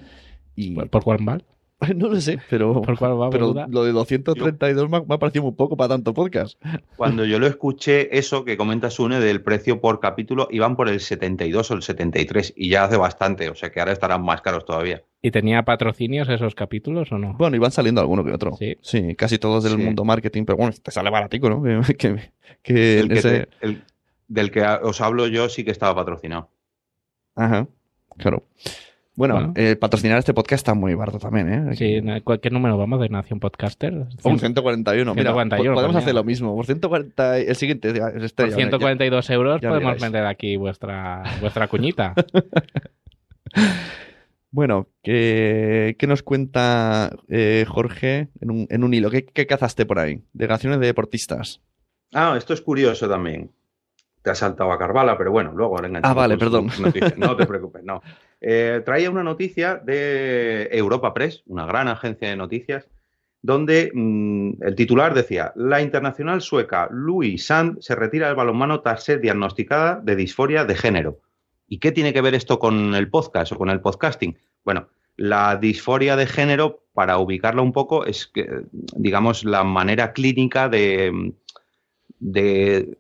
[0.54, 1.38] Y ¿Por, por cuál va?
[1.94, 5.18] no lo sé, pero, ¿Por cuál va, pero lo de 232 me ha, me ha
[5.18, 6.58] parecido muy poco para tanto podcast.
[6.96, 11.00] Cuando yo lo escuché, eso que comenta Sune del precio por capítulo, iban por el
[11.00, 14.64] 72 o el 73 y ya hace bastante, o sea que ahora estarán más caros
[14.64, 15.02] todavía.
[15.20, 17.34] ¿Y tenía patrocinios esos capítulos o no?
[17.34, 18.52] Bueno, iban saliendo alguno que otro.
[18.80, 19.14] Sí.
[19.16, 19.78] casi todos del Sí.
[19.82, 21.62] mundo marketing, pero bueno, te sale baratico, ¿no?
[21.86, 22.30] Que, que-
[22.62, 23.82] que El que ese- te- el-
[24.28, 26.48] del que os hablo yo sí que estaba patrocinado.
[27.34, 27.68] Ajá,
[28.16, 28.42] claro.
[29.16, 29.52] Bueno, Bueno.
[29.56, 31.74] eh, patrocinar este podcast está muy barato también, ¿eh?
[31.76, 33.92] Sí, ¿en ¿qué número vamos de Nación Podcaster?
[34.22, 35.14] Por 141.
[35.14, 36.54] Mira, 141, po- podemos hacer lo mismo.
[36.54, 41.22] Por 140, el siguiente es Por estrella, ya- 142 euros ya podemos vender aquí vuestra,
[41.40, 42.14] vuestra cuñita.
[44.50, 49.10] Bueno, ¿qué, qué nos cuenta eh, Jorge en un, en un hilo?
[49.10, 50.22] ¿Qué, qué cazaste por ahí?
[50.32, 51.60] Declaraciones de deportistas.
[52.14, 53.50] Ah, esto es curioso también.
[54.26, 56.66] Te has saltado a Carvala, pero bueno, luego le enganchamos Ah, vale, perdón.
[57.16, 58.02] No te preocupes, no.
[58.40, 62.88] Eh, traía una noticia de Europa Press, una gran agencia de noticias,
[63.40, 69.04] donde mm, el titular decía: La internacional sueca Louise Sand se retira del balonmano tras
[69.04, 71.20] ser diagnosticada de disforia de género.
[71.68, 74.36] ¿Y qué tiene que ver esto con el podcast o con el podcasting?
[74.64, 80.68] Bueno, la disforia de género, para ubicarla un poco, es que, digamos, la manera clínica
[80.68, 81.32] de,
[82.18, 82.98] de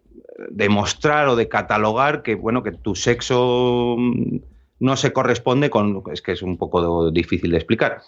[0.50, 4.36] demostrar o de catalogar que, bueno, que tu sexo mm,
[4.80, 6.02] no se corresponde con.
[6.12, 8.02] Es que es un poco difícil de explicar.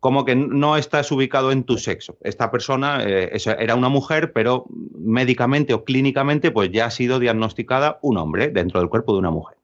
[0.00, 2.16] Como que no estás ubicado en tu sexo.
[2.22, 4.64] Esta persona eh, era una mujer, pero
[4.98, 9.30] médicamente o clínicamente, pues ya ha sido diagnosticada un hombre dentro del cuerpo de una
[9.30, 9.58] mujer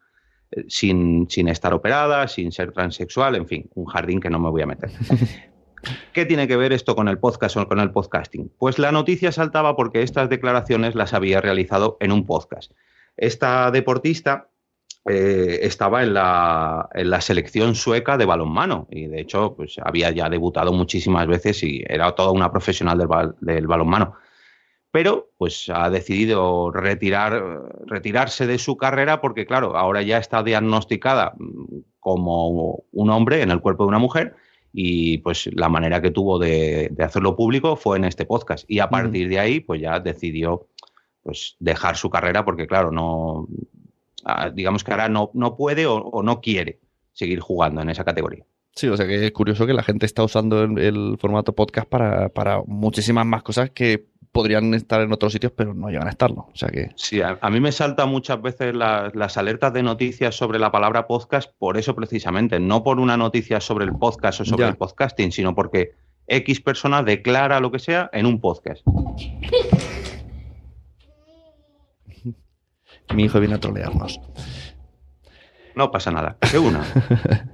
[0.50, 4.50] eh, sin, sin estar operada, sin ser transexual, en fin, un jardín que no me
[4.50, 4.90] voy a meter.
[6.12, 8.50] ¿Qué tiene que ver esto con el podcast o con el podcasting?
[8.58, 12.72] Pues la noticia saltaba porque estas declaraciones las había realizado en un podcast.
[13.16, 14.48] Esta deportista
[15.08, 16.88] eh, estaba en la,
[17.20, 22.12] selección sueca de balonmano y de hecho pues, había ya debutado muchísimas veces y era
[22.12, 24.16] toda una profesional del, bal- del balonmano
[24.96, 27.42] pero pues ha decidido retirar,
[27.84, 31.34] retirarse de su carrera porque, claro, ahora ya está diagnosticada
[32.00, 34.36] como un hombre en el cuerpo de una mujer
[34.78, 38.80] y pues la manera que tuvo de, de hacerlo público fue en este podcast y
[38.80, 40.66] a partir de ahí pues ya decidió
[41.22, 43.48] pues dejar su carrera porque, claro, no,
[44.26, 46.78] ah, digamos que ahora no, no puede o, o no quiere
[47.14, 48.44] seguir jugando en esa categoría.
[48.74, 51.88] Sí, o sea que es curioso que la gente está usando el, el formato podcast
[51.88, 56.10] para, para muchísimas más cosas que podrían estar en otros sitios, pero no llegan a
[56.10, 56.48] estarlo.
[56.52, 56.90] O sea que.
[56.94, 60.70] Sí, a, a mí me saltan muchas veces las, las alertas de noticias sobre la
[60.70, 64.68] palabra podcast por eso precisamente, no por una noticia sobre el podcast o sobre Ya.
[64.68, 65.94] el podcasting, sino porque
[66.28, 68.82] X persona declara lo que sea en un podcast.
[73.14, 74.20] Mi hijo viene a trolearnos.
[75.74, 76.36] No pasa nada.
[76.50, 76.84] ¿Qué una?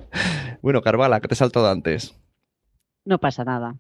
[0.63, 2.15] Bueno, Carvala, ¿qué te he saltado antes?
[3.05, 3.75] No pasa nada.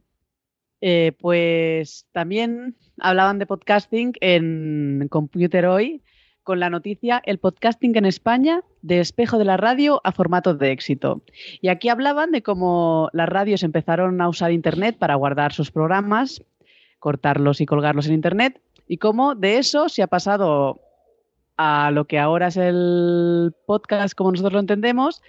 [0.84, 6.02] Eh, pues también hablaban de podcasting en Computer Hoy
[6.42, 10.72] con la noticia El podcasting en España de espejo de la radio a formato de
[10.72, 11.22] éxito.
[11.60, 16.42] Y aquí hablaban de cómo las radios empezaron a usar Internet para guardar sus programas,
[16.98, 20.80] cortarlos y colgarlos en Internet, y cómo de eso se ha pasado
[21.56, 25.22] a lo que ahora es el podcast como nosotros lo entendemos,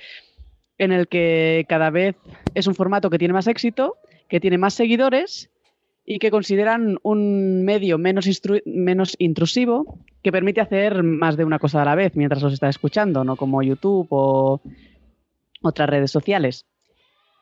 [0.80, 2.16] en el que cada vez
[2.56, 3.98] es un formato que tiene más éxito,
[4.34, 5.52] que tiene más seguidores
[6.04, 8.28] y que consideran un medio menos,
[8.66, 12.72] menos intrusivo que permite hacer más de una cosa a la vez mientras los estás
[12.72, 14.60] escuchando, no como YouTube o
[15.62, 16.66] otras redes sociales.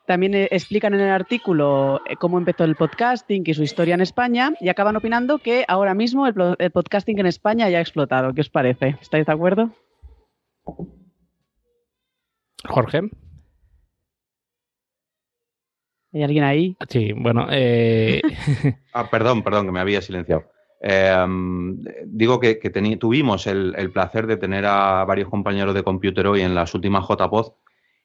[0.06, 4.02] También eh, explican en el artículo eh, cómo empezó el podcasting y su historia en
[4.02, 8.34] España y acaban opinando que ahora mismo el, el podcasting en España ya ha explotado.
[8.34, 8.98] ¿Qué os parece?
[9.00, 9.70] ¿Estáis de acuerdo?
[12.68, 13.08] Jorge.
[16.12, 16.76] ¿Hay alguien ahí?
[16.88, 18.20] Sí, bueno, eh,
[18.92, 20.44] Ah, perdón, perdón, que me había silenciado.
[20.80, 21.16] Eh,
[22.06, 22.56] digo que,
[22.98, 27.06] tuvimos el, el placer de tener a varios compañeros de Computer hoy en las últimas
[27.08, 27.52] JPod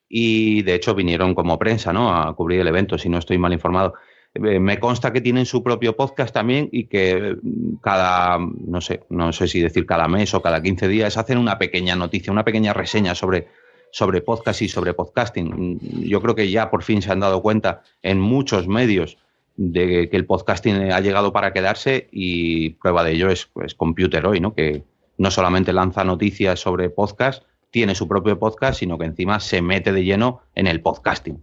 [0.08, 2.14] y de hecho vinieron como prensa ¿no?
[2.14, 3.94] a cubrir el evento, si no estoy mal informado.
[4.34, 7.36] Eh, me consta que tienen su propio podcast también y que
[7.82, 11.58] cada, no sé, no sé si decir cada mes o cada 15 días hacen una
[11.58, 13.48] pequeña noticia, una pequeña reseña sobre,
[13.90, 15.78] sobre podcast y sobre podcasting.
[16.08, 19.18] Yo creo que ya por fin se han dado cuenta en muchos medios
[19.56, 24.24] de que el podcasting ha llegado para quedarse y prueba de ello es pues, Computer
[24.26, 24.54] hoy, ¿no?
[24.54, 24.84] Que
[25.16, 29.92] no solamente lanza noticias sobre podcast, tiene su propio podcast, sino que encima se mete
[29.92, 31.40] de lleno en el podcasting.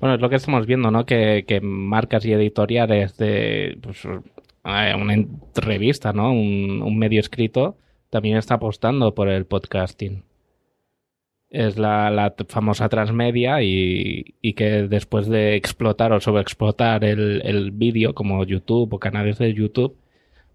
[0.00, 1.04] bueno, es lo que estamos viendo, ¿no?
[1.04, 5.16] Que, marcas y editoriales de pues, eh, una
[5.56, 6.32] revista, ¿no?
[6.32, 7.76] Un medio escrito
[8.10, 10.22] también está apostando por el podcasting.
[11.50, 17.70] Es la, la famosa transmedia y, y que después de explotar o sobreexplotar el, el
[17.70, 19.96] vídeo como YouTube o canales de YouTube,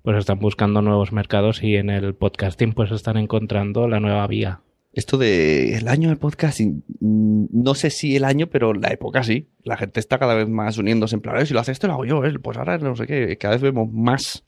[0.03, 4.59] pues están buscando nuevos mercados y en el podcasting pues están encontrando la nueva vía.
[4.91, 9.23] Esto de el año del podcasting, mm, no sé si el año, pero la época
[9.23, 9.47] sí.
[9.63, 11.93] La gente está cada vez más uniéndose en plan, "Eh, si lo hace esto, lo
[11.93, 12.37] hago yo, ¿eh?
[12.37, 14.43] pues ahora no sé qué, cada vez vemos más.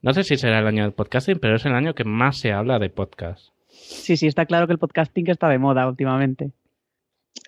[0.00, 2.52] No sé si será el año del podcasting, pero es el año que más se
[2.52, 3.50] habla de podcast.
[3.88, 6.50] Sí, sí, está claro que el podcasting está de moda últimamente.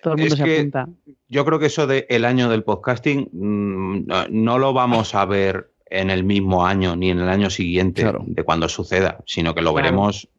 [0.01, 0.87] Todo el mundo Es se que- apunta.
[1.27, 5.25] Yo creo que eso de el año del podcasting mm, no- no lo vamos a
[5.25, 8.23] ver en el mismo año ni en el año siguiente Claro.
[8.25, 9.83] de cuando suceda, sino que lo Claro.
[9.83, 10.29] veremos.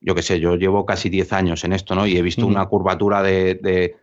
[0.00, 2.06] Yo qué sé, yo llevo casi 10 años en esto, ¿no?
[2.06, 3.96] Y he visto una curvatura de, de-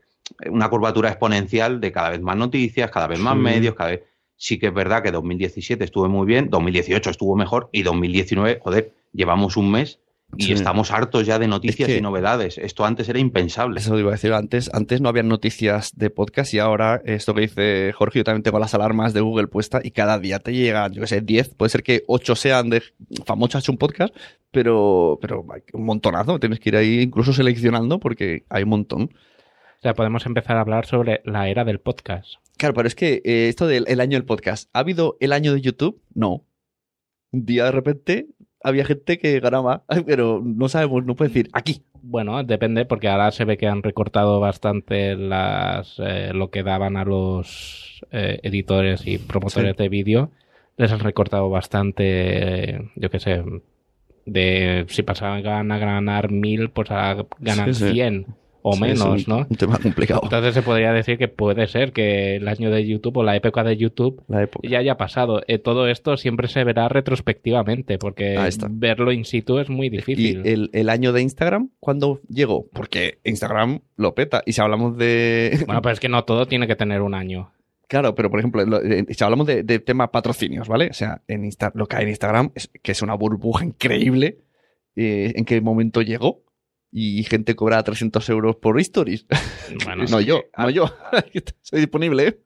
[0.49, 3.39] una curvatura exponencial de cada vez más noticias, cada vez más Sí.
[3.41, 4.03] medios, cada vez.
[4.35, 8.93] Sí que es verdad que 2017 estuvo muy bien, 2018 estuvo mejor y 2019, joder,
[9.11, 9.99] llevamos un mes
[10.35, 10.53] y Sí.
[10.53, 12.57] estamos hartos ya de noticias Es que- y novedades.
[12.57, 13.79] Esto antes era impensable.
[13.79, 17.41] Eso digo a decir, antes, antes no había noticias de podcast y ahora esto que
[17.41, 20.91] dice Jorge, yo también tengo las alarmas de Google puestas y cada día te llegan,
[20.91, 22.83] yo que sé, 10, puede ser que 8 sean de
[23.25, 24.13] famosos hecho un podcast,
[24.51, 29.03] pero, pero hay un montonazo, tienes que ir ahí incluso seleccionando porque hay un montón.
[29.03, 32.33] O sea, podemos empezar a hablar sobre la era del podcast.
[32.57, 35.53] Claro, pero es que eh, esto del el año del podcast, ¿ha habido el año
[35.53, 36.01] de YouTube?
[36.15, 36.43] No.
[37.31, 38.27] Un día de repente
[38.67, 41.82] había gente que ganaba, pero no sabemos, no puede decir aquí.
[42.01, 46.95] Bueno, depende, porque ahora se ve que han recortado bastante las eh, lo que daban
[46.97, 49.84] a los eh, editores y promotores Sí.
[49.84, 50.32] de vídeo.
[50.77, 52.03] Les han recortado bastante,
[52.75, 53.43] eh, yo qué sé,
[54.25, 58.01] de si pasaban a ganar mil, pues ganan Sí, sí.
[58.73, 59.47] 100 o Sí, menos, es un, ¿no?
[59.49, 60.21] Un tema complicado.
[60.23, 63.63] Entonces se podría decir que puede ser que el año de YouTube o la época
[63.63, 64.67] de YouTube La época.
[64.67, 65.41] ya haya pasado.
[65.47, 68.38] Eh, todo esto siempre se verá retrospectivamente, porque
[68.71, 70.41] verlo in situ es muy Y difícil.
[70.45, 72.67] el, el año de Instagram, ¿cuándo llegó?
[72.73, 74.41] Porque Instagram lo peta.
[74.45, 75.58] Y si hablamos de.
[75.67, 77.51] Bueno, pero es que no todo tiene que tener un año.
[77.88, 80.88] Claro, pero por ejemplo, lo- eh, si hablamos de, de tema patrocinios, ¿vale?
[80.89, 84.39] O sea, en Insta, lo que hay en Instagram es que es una burbuja increíble.
[84.95, 86.41] eh, ¿En qué momento llegó?
[86.91, 89.26] Y gente cobra 300 euros por stories.
[89.86, 90.86] Bueno, no yo, que- no yo.
[91.62, 92.39] Soy disponible, ¿eh?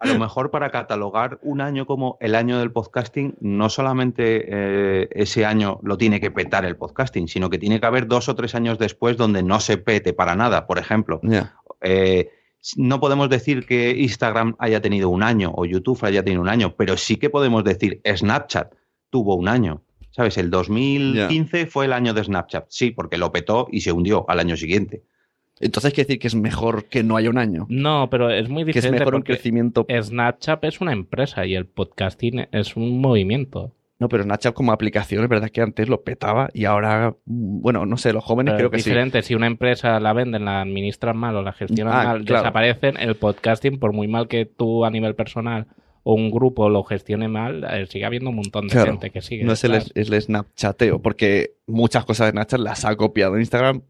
[0.00, 5.08] A lo mejor para catalogar un año como el año del podcasting, no solamente eh,
[5.10, 8.36] ese año lo tiene que petar el podcasting, sino que tiene que haber dos o
[8.36, 10.68] tres años después donde no se pete para nada.
[10.68, 11.20] Por ejemplo,
[11.80, 12.30] eh,
[12.76, 16.76] no podemos decir que Instagram haya tenido un año o YouTube haya tenido un año,
[16.76, 18.72] pero sí que podemos decir Snapchat
[19.10, 19.82] tuvo un año.
[20.18, 20.36] ¿Sabes?
[20.36, 24.40] El 2015 fue el año de Snapchat, sí, porque lo petó y se hundió al
[24.40, 25.04] año siguiente.
[25.60, 27.66] Entonces quiere decir que es mejor que no haya un año.
[27.68, 29.86] No, pero es muy Que es diferente mejor un crecimiento.
[29.88, 33.72] Snapchat es una empresa y el podcasting es un movimiento.
[34.00, 37.96] No, pero Snapchat como aplicación es verdad que antes lo petaba y ahora, bueno, no
[37.96, 38.90] sé, los jóvenes Pero creo que es sí.
[38.90, 39.22] diferente.
[39.22, 42.42] Si una empresa la venden, la administran mal o la gestionan Ah, mal, claro.
[42.42, 42.96] desaparecen.
[42.98, 45.66] El podcasting, por muy mal que tú a nivel personal
[46.02, 48.92] o un grupo lo gestione mal, eh, sigue habiendo un montón de Claro.
[48.92, 49.44] gente que sigue.
[49.44, 53.82] No es el, el Snapchateo, porque muchas cosas de Snapchat las ha copiado en Instagram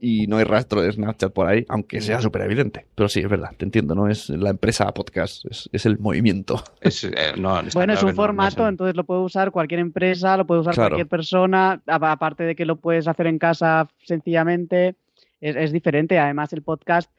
[0.00, 2.86] y no hay rastro de Snapchat por ahí, aunque sea súper evidente.
[2.94, 4.08] Pero sí, es verdad, te entiendo, ¿no?
[4.08, 6.62] Es la empresa podcast, es, es el movimiento.
[6.80, 9.50] Es, eh, no, Bueno, es un que no- no formato, es- entonces lo puede usar
[9.50, 10.90] cualquier empresa, lo puede usar Claro.
[10.90, 14.94] cualquier persona, aparte de que lo puedes hacer en casa sencillamente,
[15.40, 16.20] es, es diferente.
[16.20, 17.10] Además, el podcast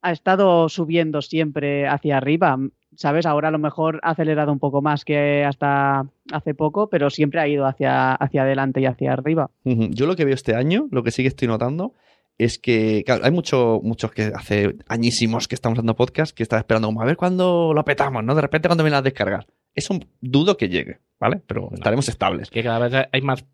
[0.00, 2.58] ha estado subiendo siempre hacia arriba,
[2.96, 3.26] ¿sabes?
[3.26, 7.40] Ahora a lo mejor ha acelerado un poco más que hasta hace poco, pero siempre
[7.40, 9.50] ha ido hacia, hacia adelante y hacia arriba.
[9.64, 11.94] Yo lo que veo este año, lo que sí que estoy notando,
[12.38, 16.58] es que, claro, hay mucho, muchos que hace añísimos que estamos dando podcast que están
[16.58, 18.34] esperando como a ver cuándo lo petamos, ¿no?
[18.34, 19.46] De repente cuando vienen a descargar.
[19.74, 21.40] Eso dudo que llegue, ¿vale?
[21.46, 22.44] Pero estaremos estables.
[22.44, 23.44] Es que cada vez hay, más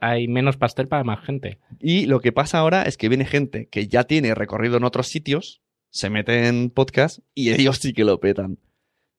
[0.00, 1.58] hay menos pastel para más gente.
[1.80, 5.08] Y lo que pasa ahora es que viene gente que ya tiene recorrido en otros
[5.08, 8.58] sitios, se mete en podcast y ellos sí que lo petan.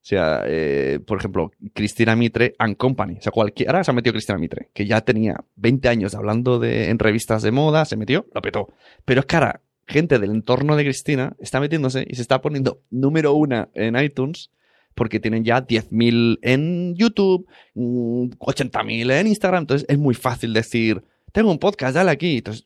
[0.04, 3.20] O sea, eh, por ejemplo, Cristina Mitre and Company.
[3.20, 6.90] O sea, cualquiera se ha metido Cristina Mitre, que ya tenía 20 años hablando de,
[6.90, 8.68] en revistas de moda, se metió, lo petó.
[9.06, 12.82] Pero es que ahora, gente del entorno de Cristina está metiéndose y se está poniendo
[12.90, 14.52] número una en iTunes
[14.94, 19.62] porque tienen ya 10.000 en YouTube, mm, 80.000 en Instagram.
[19.62, 22.40] Entonces es muy fácil decir, tengo un podcast, dale aquí.
[22.40, 22.66] Entonces,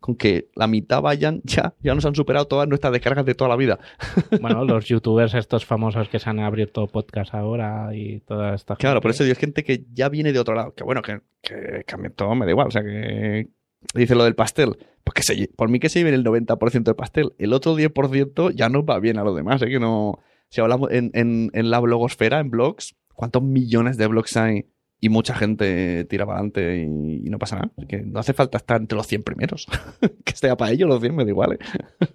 [0.00, 3.48] con que la mitad vayan, ya, ya nos han superado todas nuestras descargas de toda
[3.48, 3.78] la vida.
[4.40, 9.00] Bueno, los youtubers estos famosos que se han abierto podcast ahora y toda esta Claro,
[9.00, 10.74] por eso digo, es gente que ya viene de otro lado.
[10.74, 12.68] Que bueno, que, que todo, me da igual.
[12.68, 13.48] O sea, que
[13.94, 14.76] dice lo del pastel.
[15.04, 17.32] Pues que se, por mí que se lleven el 90% del pastel.
[17.38, 19.62] El otro 10% ya nos va bien a los demás.
[19.62, 19.68] ¿eh?
[19.68, 20.18] Que no.
[20.50, 24.66] Si hablamos en, en, en la blogosfera, en blogs, ¿cuántos millones de blogs hay?
[25.00, 27.70] Y mucha gente tira para adelante y, no pasa nada.
[27.88, 29.66] Que no hace falta estar entre los 100 primeros.
[30.24, 31.52] que esté para ellos los 100, me da igual.
[31.52, 31.58] ¿eh?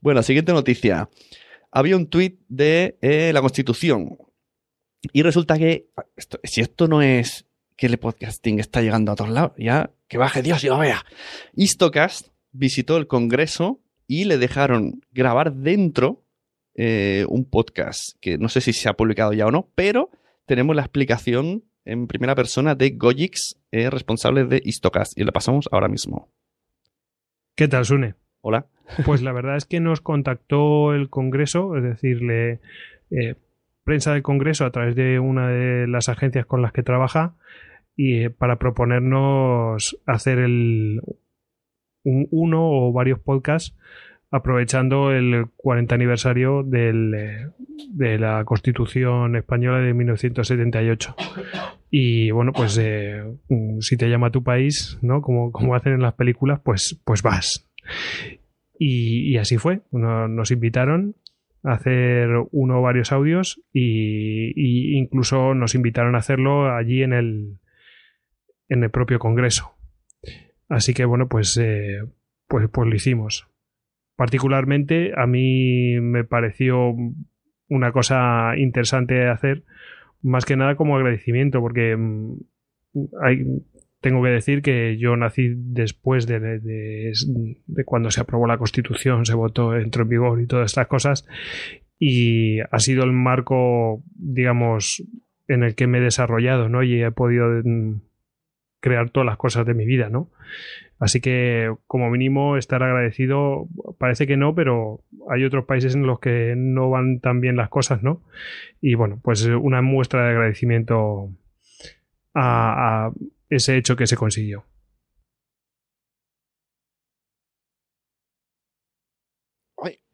[0.00, 1.08] bueno, siguiente noticia.
[1.70, 4.18] Había un tuit de eh, la Constitución.
[5.12, 7.46] Y resulta que, esto- si esto no es
[7.76, 11.04] que el podcasting está llegando a todos lados, ya que baje Dios y lo vea.
[11.54, 16.24] Istocast visitó el Congreso y le dejaron grabar dentro
[16.74, 20.10] eh, un podcast que no sé si se ha publicado ya o no, pero
[20.48, 25.68] tenemos la explicación en primera persona de Gojix, eh, responsable de Istocast, y le pasamos
[25.70, 26.32] ahora mismo.
[27.54, 28.14] ¿Qué tal, Sune?
[28.40, 28.66] Hola.
[29.04, 32.60] Pues la verdad es que nos contactó el Congreso, es decir, le,
[33.10, 33.34] eh,
[33.84, 37.34] prensa del Congreso a través de una de las agencias con las que trabaja
[37.94, 41.00] y eh, para proponernos hacer el
[42.04, 43.76] un, uno o varios podcasts
[44.30, 47.48] aprovechando el 40 aniversario del, eh,
[47.90, 51.16] de la Constitución española de 1978.
[51.90, 53.24] Y bueno, pues eh,
[53.80, 55.22] si te llama tu país, ¿no?
[55.22, 57.66] Como, como hacen en las películas, pues, pues vas.
[58.78, 59.80] Y, así fue.
[59.90, 61.16] Nos, invitaron
[61.64, 67.12] a hacer uno o varios audios y, y incluso nos invitaron a hacerlo allí en
[67.12, 67.58] el,
[68.68, 69.72] en el propio Congreso.
[70.68, 72.02] Así que bueno, pues, eh,
[72.46, 73.47] pues, pues lo hicimos.
[74.18, 76.92] Particularmente a mí me pareció
[77.68, 79.62] una cosa interesante de hacer,
[80.22, 82.32] más que nada como agradecimiento, porque mm,
[84.00, 89.24] tengo que decir que yo nací después de, de, de, cuando se aprobó la Constitución,
[89.24, 91.24] se votó, entró en vigor y todas estas cosas,
[91.96, 95.00] y ha sido el marco, digamos,
[95.46, 96.82] en el que me he desarrollado, ¿no?
[96.82, 98.00] Y he podido mm,
[98.80, 100.32] crear todas las cosas de mi vida, ¿no?
[100.98, 103.68] Así que, como mínimo, estar agradecido,
[103.98, 107.68] parece que no, pero hay otros países en los que no van tan bien las
[107.68, 108.22] cosas, ¿no?
[108.80, 111.30] Y bueno, pues una muestra de agradecimiento
[112.34, 113.12] a, a
[113.48, 114.64] ese hecho que se consiguió.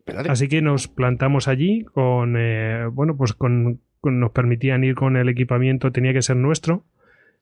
[0.07, 5.17] Así que nos plantamos allí con, eh, bueno, pues con, con, nos permitían ir con
[5.17, 6.85] el equipamiento, tenía que ser nuestro,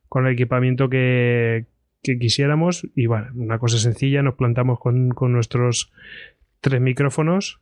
[0.08, 1.66] con el equipamiento que,
[2.02, 5.92] que quisiéramos y bueno, una cosa sencilla, nos plantamos con, con nuestros
[6.60, 7.60] tres micrófonos,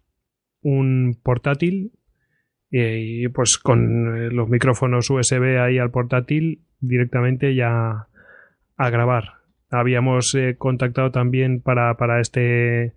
[0.63, 1.93] un portátil
[2.71, 8.09] y, y pues con los micrófonos USB ahí al portátil directamente ya
[8.77, 9.35] a grabar.
[9.71, 12.95] Habíamos eh, contactado también para, para este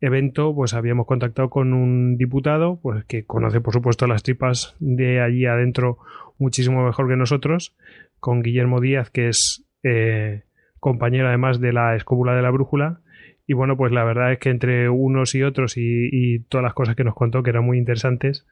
[0.00, 5.20] evento, pues habíamos contactado con un diputado, pues que conoce por supuesto las tripas de
[5.20, 5.98] allí adentro
[6.38, 7.76] muchísimo mejor que nosotros,
[8.20, 10.44] con Guillermo Díaz, que es eh,
[10.80, 13.00] compañero además de la escóbula de la brújula.
[13.46, 16.74] Y bueno, pues la verdad es que entre unos y otros y, y todas las
[16.74, 18.46] cosas que nos contó, que eran muy interesantes,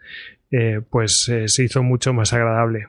[0.50, 2.88] eh, pues eh, se hizo mucho más agradable.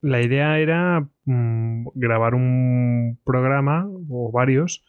[0.00, 4.84] La idea era mmm, grabar un programa o varios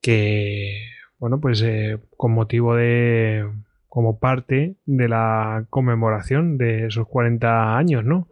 [0.00, 0.80] que,
[1.18, 3.46] bueno, pues eh, con motivo de,
[3.88, 8.28] como parte de la conmemoración de esos 40 años, ¿no?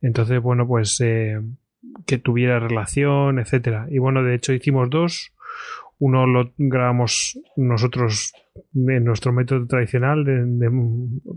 [0.00, 1.40] Entonces, bueno, pues eh,
[2.06, 3.86] que tuviera relación, etcétera.
[3.90, 5.32] Y bueno, de hecho hicimos dos.
[5.98, 8.32] Uno lo grabamos nosotros
[8.74, 10.24] en nuestro método tradicional,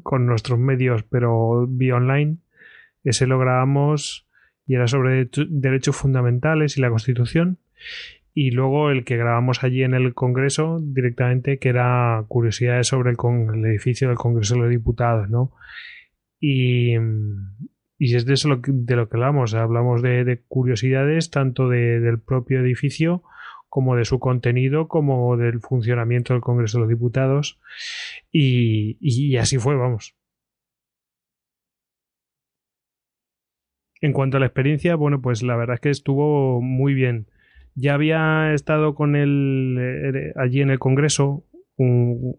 [0.04, 2.38] con nuestros medios, pero vía online.
[3.04, 4.28] Ese lo grabamos
[4.66, 7.60] y era sobre derechos fundamentales y la Constitución.
[8.34, 13.18] Y luego el que grabamos allí en el Congreso directamente, que era curiosidades sobre el,
[13.54, 15.54] el edificio del Congreso de los Diputados, ¿no?
[16.40, 16.96] Y,
[17.98, 19.54] y es de eso de lo que hablamos.
[19.54, 23.24] Hablamos de, de curiosidades tanto de, del propio edificio
[23.70, 27.60] como de su contenido, como del funcionamiento del Congreso de los Diputados.
[28.32, 30.16] Y, y, así fue, vamos.
[34.00, 37.28] En cuanto a la experiencia, bueno, pues la verdad es que estuvo muy bien.
[37.74, 41.46] Ya había estado con él eh, allí en el Congreso,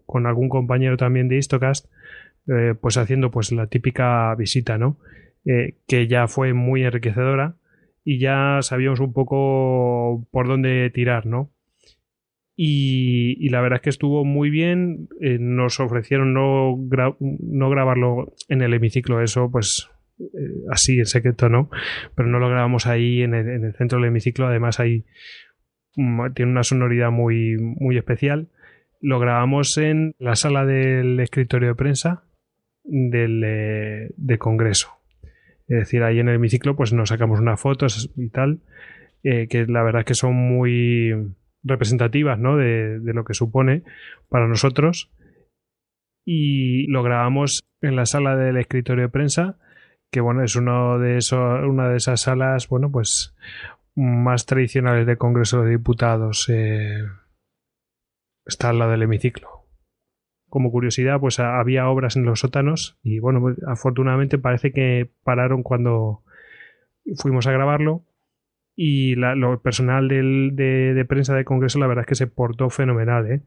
[0.05, 1.89] con algún compañero también de Istocast,
[2.47, 4.97] eh, pues haciendo pues la típica visita, ¿no?
[5.87, 7.55] Que ya fue muy enriquecedora
[8.03, 11.51] y ya sabíamos un poco por dónde tirar, ¿no?
[12.61, 15.07] Y, la verdad es que estuvo muy bien.
[15.21, 16.75] Eh, nos ofrecieron no,
[17.19, 19.89] no grabarlo en el hemiciclo, eso pues
[20.19, 21.69] eh, así en secreto no,
[22.15, 25.05] pero no lo grabamos ahí en el, en el centro del hemiciclo, además ahí
[25.95, 28.49] um, tiene una sonoridad muy, muy especial.
[28.99, 32.23] Lo grabamos en la sala del escritorio de prensa
[32.83, 34.98] del, eh, del Congreso.
[35.69, 38.59] Es decir, ahí en el hemiciclo pues nos sacamos unas fotos y tal,
[39.23, 41.13] eh, que la verdad es que son muy
[41.63, 42.57] representativas ¿no?
[42.57, 43.83] de, lo que supone
[44.27, 45.11] para nosotros.
[46.25, 49.57] Y lo grabamos en la sala del escritorio de prensa
[50.11, 51.19] que bueno, es uno de
[51.67, 53.35] una de esas salas, bueno, pues
[53.95, 56.49] más tradicionales del Congreso de Diputados.
[56.49, 57.05] Eh,
[58.45, 59.58] está al lado del hemiciclo.
[60.49, 65.63] Como curiosidad, pues había obras en los sótanos y bueno, pues, afortunadamente parece que pararon
[65.63, 66.21] cuando
[67.15, 68.03] fuimos a grabarlo
[68.75, 72.69] y la, lo personal del, de, prensa del Congreso la verdad es que se portó
[72.69, 73.41] fenomenal, ¿eh?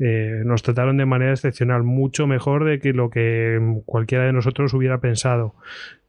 [0.00, 4.72] Eh, nos trataron de manera excepcional, mucho mejor de que lo que cualquiera de nosotros
[4.72, 5.56] hubiera pensado.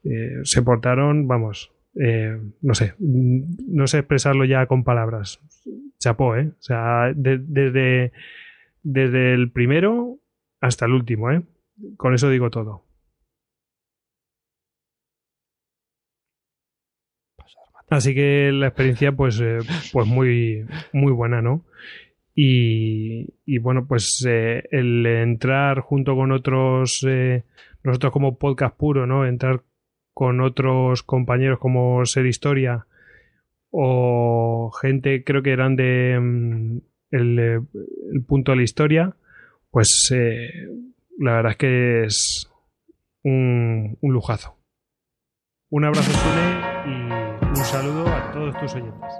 [0.03, 5.39] Eh, se portaron, vamos, eh, no sé, no sé expresarlo ya con palabras.
[5.97, 6.49] chapó, ¿eh?
[6.49, 8.11] O sea, de- desde,
[8.83, 10.17] desde el primero
[10.61, 11.43] hasta el último, ¿eh?
[11.97, 12.83] Con eso digo todo.
[17.89, 19.59] Así que la experiencia, pues, eh,
[19.91, 21.65] pues muy, muy buena, ¿no?
[22.35, 27.43] Y, y bueno, pues eh, el entrar junto con otros, eh,
[27.83, 29.25] nosotros como podcast puro, ¿no?
[29.25, 29.63] Entrar
[30.13, 32.85] con otros compañeros como Ser Historia
[33.71, 36.77] o gente, creo que eran de mm,
[37.11, 37.59] eh,
[38.13, 39.15] el punto de la historia,
[39.71, 40.49] pues eh,
[41.17, 42.49] la verdad es que es
[43.23, 44.55] un, un lujazo.
[45.69, 49.11] Un abrazo, Sune, y un saludo a todos tus oyentes.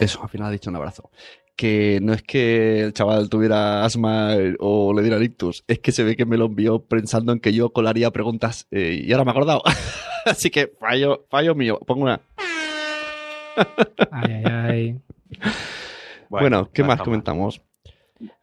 [0.00, 1.10] Eso, al final ha dicho un abrazo.
[1.54, 5.92] Que no es que el chaval tuviera asma eh, o le diera ictus, es que
[5.92, 9.24] se ve que me lo envió pensando en que yo colaría preguntas eh, y ahora
[9.24, 9.62] me he acordado.
[10.24, 11.80] Así que fallo, fallo mío.
[11.84, 12.20] Pongo una.
[14.10, 15.00] Ay, ay, ay.
[16.30, 17.62] Bueno, ¿qué no más comentamos?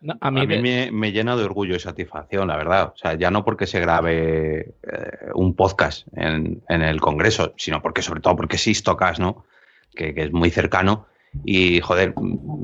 [0.01, 2.93] No, a A mí, de- me, me llena de orgullo y satisfacción, la verdad.
[2.93, 4.73] O sea, ya no porque se grabe eh,
[5.33, 9.45] un podcast en, en el Congreso, sino porque, sobre todo, porque es Istocast, ¿no?
[9.93, 11.07] Que, que es muy cercano.
[11.43, 12.13] Y, joder,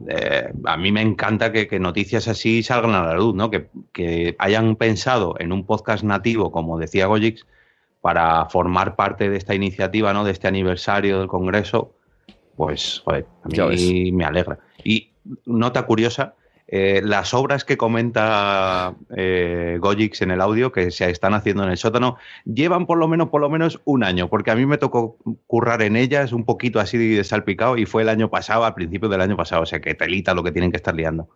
[0.07, 3.51] eh, a mí me encanta que, que noticias así salgan a la luz, ¿no?
[3.51, 7.45] Que, que hayan pensado en un podcast nativo, como decía Gojix,
[7.99, 10.24] para formar parte de esta iniciativa, ¿no?
[10.24, 11.93] De este aniversario del Congreso,
[12.55, 14.59] pues, joder, a mí me alegra.
[14.86, 15.12] Y
[15.45, 16.36] nota curiosa,
[16.74, 19.78] eh, las obras que comenta eh,
[20.22, 23.41] en el audio que se están haciendo en el sótano llevan por lo menos por
[23.41, 25.17] lo menos un año, porque a mí me tocó
[25.47, 29.09] currar en ellas un poquito así de salpicado y fue el año pasado, al principio
[29.09, 31.28] del año pasado, o sea que telita lo que tienen que estar liando.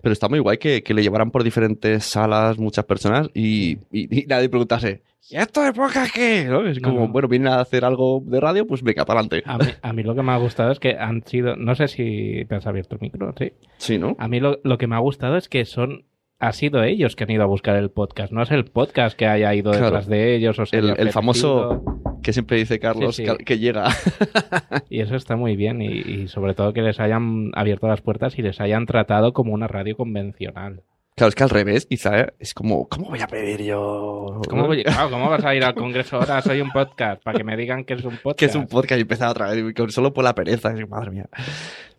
[0.00, 4.24] Pero está muy guay que, que le llevaran por diferentes salas muchas personas y- y
[4.26, 6.44] nadie preguntase, ¿y esto de podcast qué?
[6.48, 6.66] ¿No?
[6.66, 7.08] Es como, no.
[7.08, 9.42] bueno, vienen a hacer algo de radio, pues venga, para adelante.
[9.46, 11.56] a, mí, a mí lo que me ha gustado es que han sido.
[11.56, 13.52] No sé si te has abierto el micro, sí.
[13.78, 14.16] Sí, ¿no?
[14.18, 16.04] A mí lo, lo que me ha gustado es que son.
[16.40, 19.26] Ha sido ellos que han ido a buscar el podcast, no es el podcast que
[19.26, 19.86] haya ido Claro.
[19.86, 21.82] detrás de ellos o se El, el famoso
[22.22, 23.36] que siempre dice Carlos Sí, sí.
[23.38, 23.88] Que, que llega.
[24.90, 28.36] Y eso está muy bien y, y sobre todo que les hayan abierto las puertas
[28.38, 30.82] y les hayan tratado como una radio convencional.
[31.16, 32.34] Claro, es que al revés, quizá ¿eh?
[32.40, 34.40] es como, ¿cómo voy a pedir yo?
[34.50, 36.42] ¿Cómo, voy- claro, ¿cómo vas a ir al Congreso ahora?
[36.42, 38.36] Soy un podcast, para que me digan que es un podcast.
[38.40, 39.62] Que es un podcast y empezar otra vez,
[39.94, 40.72] solo por la pereza.
[40.88, 41.28] madre mía.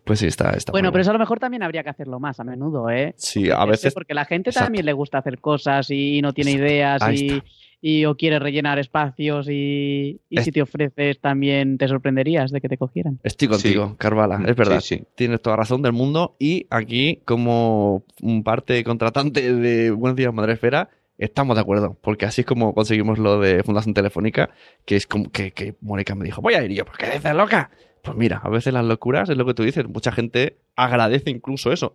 [0.04, 1.00] Pues sí, está, está Bueno, pero bien.
[1.00, 3.14] eso a lo mejor también habría que hacerlo más a menudo, ¿eh?
[3.16, 3.94] Sí, a veces.
[3.94, 4.66] Porque la gente Exacto.
[4.66, 6.72] también le gusta hacer cosas y no tiene Exacto.
[6.72, 7.46] ideas Ahí y, está.
[7.80, 12.60] Y o quiere rellenar espacios y, y Es- si te ofreces también te sorprenderías de
[12.60, 13.18] que te cogieran.
[13.22, 13.94] Estoy contigo, Sí.
[13.98, 14.80] Carvala, es verdad.
[14.80, 15.04] Sí, sí.
[15.14, 20.88] Tienes toda razón del mundo y aquí, como un parte contratante de Buenos Días Madresfera,
[21.18, 24.50] estamos de acuerdo, porque así es como conseguimos lo de Fundación Telefónica,
[24.84, 27.06] que es como que, que Mónica me dijo, voy a ir Y yo, ¿por qué
[27.10, 27.70] dices loca?
[28.02, 31.72] Pues mira, a veces las locuras es lo que tú dices, mucha gente agradece incluso
[31.72, 31.94] eso.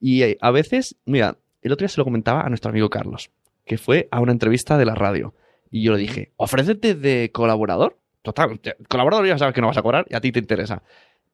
[0.00, 3.30] Y eh, a veces, mira, el otro día se lo comentaba a nuestro amigo Carlos,
[3.64, 5.34] que fue a una entrevista de la radio.
[5.70, 7.98] Y yo le dije, ofrécete de colaborador.
[8.22, 10.82] Total, colaborador ya sabes que no vas a cobrar y a ti te interesa.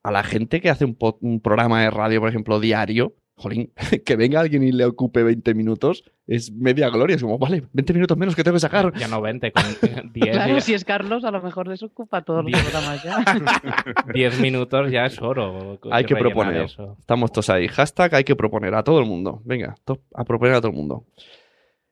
[0.03, 3.73] A la gente que hace un, programa de radio, por ejemplo, diario, jolín,
[4.07, 7.17] que venga alguien y le ocupe 20 minutos, es media gloria.
[7.17, 8.93] Es como, vale, 20 minutos menos que tengo que sacar.
[8.95, 9.65] Ya no 20, con
[10.13, 13.25] 10, Claro, ya- si es Carlos, a lo mejor les ocupa todos los programas ya.
[14.15, 15.79] 10 minutos ya es oro.
[15.91, 16.63] Hay que proponer.
[16.63, 16.97] eso.
[17.01, 17.67] Estamos todos ahí.
[17.69, 19.43] Hashtag hay que proponer a todo el mundo.
[19.45, 19.75] Venga,
[20.15, 21.05] a proponer a todo el mundo.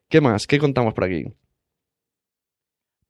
[0.09, 0.47] ¿Qué más?
[0.47, 1.25] ¿Qué contamos por aquí?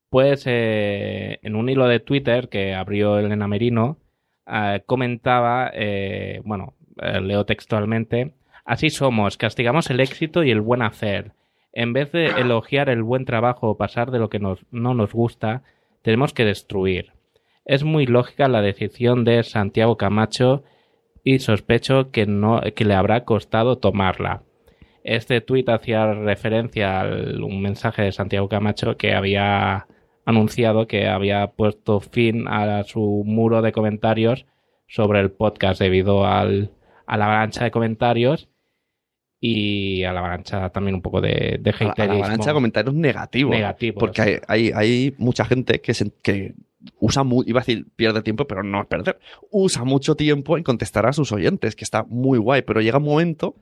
[0.09, 3.99] Pues eh, en un hilo de Twitter que abrió Elena Merino,
[4.47, 8.35] eh, comentaba, eh, bueno, eh, leo textualmente,
[8.65, 11.33] así somos, castigamos el éxito y el buen hacer.
[11.73, 15.63] En vez de elogiar el buen trabajo o pasar de lo que no nos gusta,
[16.01, 17.13] tenemos que destruir.
[17.67, 20.65] Es muy lógica la decisión de Santiago Camacho
[21.25, 24.46] y sospecho que, no, que le habrá costado tomarla.
[25.07, 29.87] Este tuit hacía referencia a un mensaje de Santiago Camacho que había
[30.25, 34.47] anunciado que había puesto fin a su muro de comentarios
[34.89, 36.73] sobre el podcast debido al,
[37.07, 38.49] a la avalancha de comentarios
[39.41, 42.51] y a la avalancha también un poco de, de A la, a la haterismo avalancha
[42.51, 43.55] de comentarios negativos.
[43.55, 44.01] negativo.
[44.01, 46.55] Porque hay, hay, hay mucha gente que, se, que
[46.99, 49.21] usa mucho, iba a decir pierde tiempo, pero no es perder.
[49.53, 53.05] Usa mucho tiempo en contestar a sus oyentes, que está muy guay, pero llega un
[53.05, 53.55] momento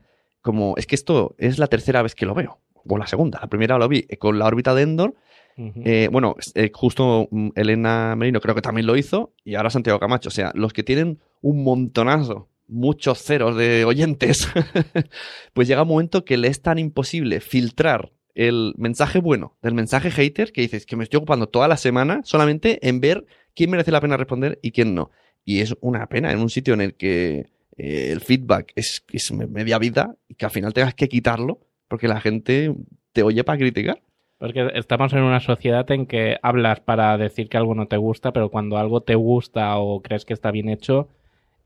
[0.45, 3.39] como, es que esto es la tercera vez que lo veo, o la segunda.
[3.41, 5.15] La primera lo vi con la órbita de Endor.
[5.57, 9.99] Eh, bueno, eh, justo mm, Elena Merino creo que también lo hizo, y ahora Santiago
[9.99, 10.29] Camacho.
[10.29, 14.47] O sea, los que tienen un montonazo, muchos ceros de oyentes,
[15.53, 20.11] pues llega un momento que le es tan imposible filtrar el mensaje bueno del mensaje
[20.11, 23.25] hater que dices que me estoy ocupando toda la semana solamente en ver
[23.55, 25.09] quién merece la pena responder y quién no.
[25.43, 27.47] Y es una pena en un sitio en el que
[27.77, 32.07] eh, el feedback es, es media vida y que al final tengas que quitarlo porque
[32.07, 32.73] la gente
[33.13, 34.01] te oye para criticar.
[34.37, 38.33] Porque estamos en una sociedad en que hablas para decir que algo no te gusta,
[38.33, 41.07] pero cuando algo te gusta o crees que está bien hecho,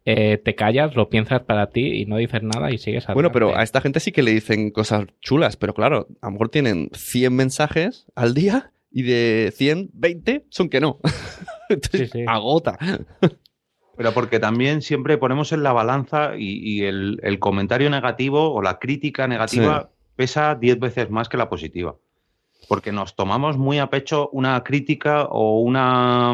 [0.05, 3.13] eh, te callas, lo piensas para ti y no dices nada y sigues adelante.
[3.15, 6.31] Bueno, pero a esta gente sí que le dicen cosas chulas, pero claro, a lo
[6.33, 10.99] mejor tienen 100 mensajes al día y de 100, 20 son que no.
[11.69, 12.25] Entonces, Sí, sí.
[12.27, 12.77] agota.
[13.99, 18.61] Pero porque también siempre ponemos en la balanza y, y el, el comentario negativo o
[18.61, 21.95] la crítica negativa pesa 10 veces más que la positiva.
[22.69, 26.33] Porque nos tomamos muy a pecho una crítica o una,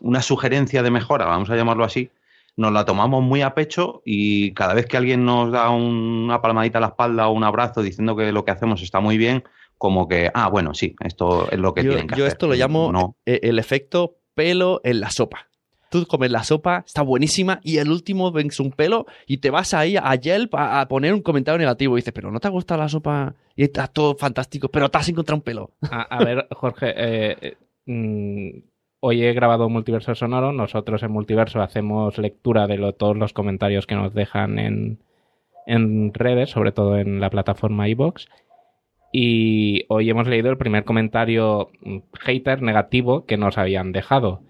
[0.00, 2.10] una sugerencia de mejora, vamos a llamarlo así,
[2.56, 6.78] nos la tomamos muy a pecho y cada vez que alguien nos da una palmadita
[6.78, 9.42] a la espalda o un abrazo diciendo que lo que hacemos está muy bien,
[9.76, 12.34] como que, ah, bueno, sí, esto es lo que Yo, tienen que yo hacer.
[12.34, 13.16] esto lo llamo No.
[13.26, 15.48] eh, el efecto pelo en la sopa.
[15.92, 19.74] Tú comes la sopa, está buenísima, y el último ves un pelo y te vas
[19.74, 21.98] ahí a Yelp a, a poner un comentario negativo.
[21.98, 24.96] Y dices, pero no te ha gustado la sopa y está todo fantástico, pero te
[24.96, 25.70] has encontrado un pelo.
[25.90, 28.62] A, ver, Jorge, eh, eh, mm,
[29.00, 30.50] hoy he grabado Multiverso Sonoro.
[30.52, 34.98] Nosotros en Multiverso hacemos lectura de todos los comentarios que nos dejan en,
[35.66, 38.28] en redes, sobre todo en la plataforma iBox.
[39.12, 44.40] Y hoy hemos leído el primer comentario mm, hater negativo que nos habían dejado.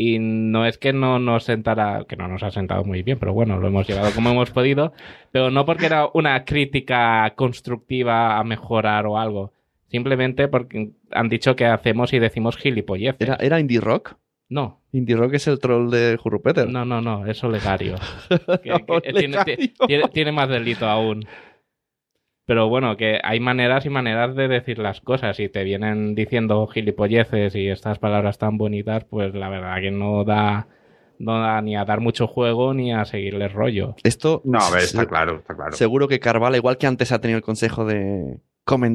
[0.00, 3.32] Y no es que no nos sentara, que no nos ha sentado muy bien, pero
[3.34, 4.92] bueno, lo hemos llevado como hemos podido,
[5.32, 9.52] pero no porque era una crítica constructiva a mejorar o algo,
[9.88, 13.20] simplemente porque han dicho que hacemos y decimos gilipolleces.
[13.20, 14.14] ¿Era, era Indie Rock?
[14.48, 16.68] No, Indie Rock es el troll de Jurupeter.
[16.70, 17.96] no, no, no, es Olegario.
[18.62, 19.68] Que- que tiene, Olegario.
[19.88, 21.26] tiene- tiene más delito aún.
[22.48, 25.38] Pero bueno, que hay maneras y maneras de decir las cosas.
[25.38, 30.24] Y te vienen diciendo gilipolleces y estas palabras tan bonitas, pues la verdad que no
[30.24, 30.66] da,
[31.18, 33.96] no da ni a dar mucho juego ni a seguirle rollo.
[34.02, 34.40] Esto.
[34.46, 35.72] No, a ver, está claro, está claro.
[35.72, 38.38] Seguro que Carvala, igual que antes ha tenido el consejo de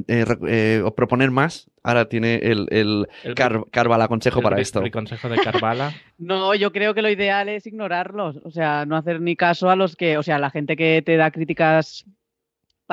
[0.08, 4.60] eh, eh, o proponer más, ahora tiene el, el, El- Car- Carvala consejo El para
[4.60, 4.82] esto.
[4.82, 5.92] briconsejo de Carvala.
[6.18, 9.76] No, yo creo que lo ideal es ignorarlos, o sea, no hacer ni caso a
[9.76, 12.06] los que, o sea, la gente que te da críticas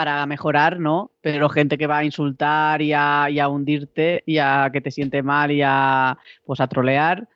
[0.00, 1.10] para mejorar, ¿no?
[1.20, 4.90] Pero gente que va a insultar y a, y a hundirte y a que te
[4.90, 7.28] siente mal y a, pues a trolear,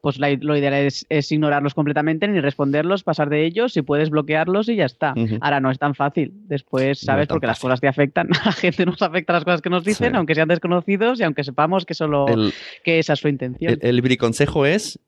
[0.00, 4.08] pues la- lo ideal es, es ignorarlos completamente, ni responderlos, pasar de ellos, si puedes
[4.08, 5.12] bloquearlos y ya está.
[5.42, 6.32] Ahora no es tan fácil.
[6.48, 7.28] Después, ¿sabes?
[7.28, 8.28] Porque las cosas te afectan.
[8.34, 10.16] A la gente nos afecta las cosas que nos dicen, Sí.
[10.16, 13.74] aunque sean desconocidos y aunque sepamos que solo El, que esa es su intención.
[13.74, 14.98] el, el briconsejo es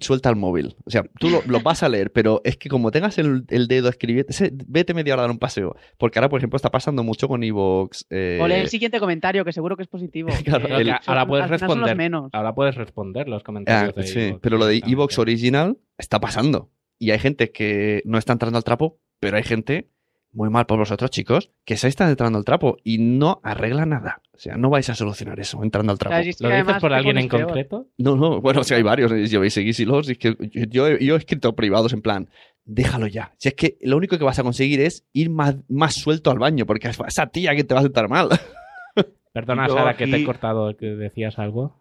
[0.00, 0.76] suelta el móvil.
[0.84, 3.68] O sea, tú lo, lo vas a leer, pero es que como tengas el, el
[3.68, 4.32] dedo escribiendo,
[4.66, 5.76] vete media hora a dar un paseo.
[5.96, 8.06] Porque ahora, por ejemplo, está pasando mucho con Evox.
[8.10, 10.28] eh, O lee el siguiente comentario, que seguro que es positivo.
[10.44, 11.96] Claro, el- ahora puedes responder.
[11.96, 12.30] menos.
[12.32, 14.82] Ahora puedes responder los Ah, comentarios de sí, pero lo de.
[14.86, 16.70] Evox original está pasando.
[16.98, 19.88] Y hay gente que no está entrando al trapo, pero hay gente,
[20.32, 24.20] muy mal por vosotros, chicos, que se está entrando al trapo y no arregla nada.
[24.32, 26.14] O sea, no vais a solucionar eso entrando al trapo.
[26.14, 27.86] sea, si es que ¿Lo dices además por alguien en concreto?
[27.98, 31.04] No, no, bueno, si hay varios, yo veis seguís y es que yo, yo he-
[31.04, 32.28] yo he escrito privados en plan,
[32.64, 33.32] déjalo ya.
[33.38, 36.38] Si es que lo único que vas a conseguir es ir más, más suelto al
[36.38, 38.28] baño, porque es esa tía que te va a sentar mal.
[39.32, 41.74] Perdona, Yo Sara, que te he cortado, que decías algo.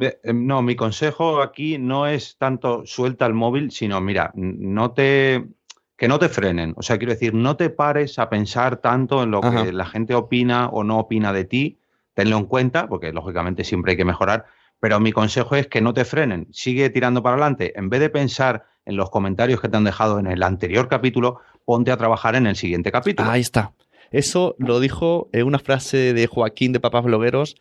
[0.00, 5.44] Eh, No, mi consejo aquí no es tanto suelta el móvil, sino mira, no te
[6.02, 6.74] que no te frenen.
[6.76, 9.62] O sea, quiero decir, no te pares a pensar tanto en lo Ajá.
[9.62, 11.78] que la gente opina o no opina de ti.
[12.14, 14.46] Tenlo en cuenta, porque lógicamente siempre hay que mejorar.
[14.80, 16.48] Pero mi consejo es que no te frenen.
[16.50, 17.78] Sigue tirando para adelante.
[17.78, 21.38] En vez de pensar en los comentarios que te han dejado en el anterior capítulo,
[21.64, 23.30] ponte a trabajar en el siguiente capítulo.
[23.30, 23.72] Ahí está.
[24.10, 27.54] Eso lo dijo eh, una frase de Joaquín de Papás Blogueros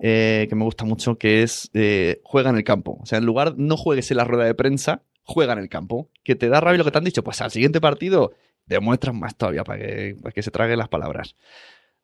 [0.00, 3.00] eh, que me gusta mucho, que es eh, juega en el campo.
[3.02, 6.08] O sea, en lugar no juegues en la rueda de prensa, juega en el campo.
[6.24, 8.32] Que te da rabia lo que te han dicho, pues al siguiente partido
[8.66, 11.36] demuestras más todavía para que, para que se traguen las palabras.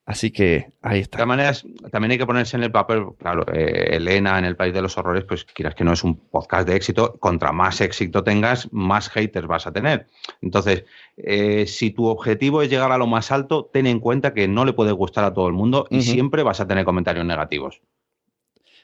[0.08, 1.16] Así que ahí De está.
[1.18, 4.72] todas maneras, también hay que ponerse en el papel, claro, eh, Elena en el País
[4.72, 8.22] de los Horrores, pues quieras que no es un podcast de éxito, contra más éxito
[8.22, 10.06] tengas, más haters vas a tener.
[10.42, 10.84] Entonces,
[11.16, 14.64] eh, si tu objetivo es llegar a lo más alto, ten en cuenta que no
[14.64, 17.80] le puede gustar a todo el mundo y siempre vas a tener comentarios negativos.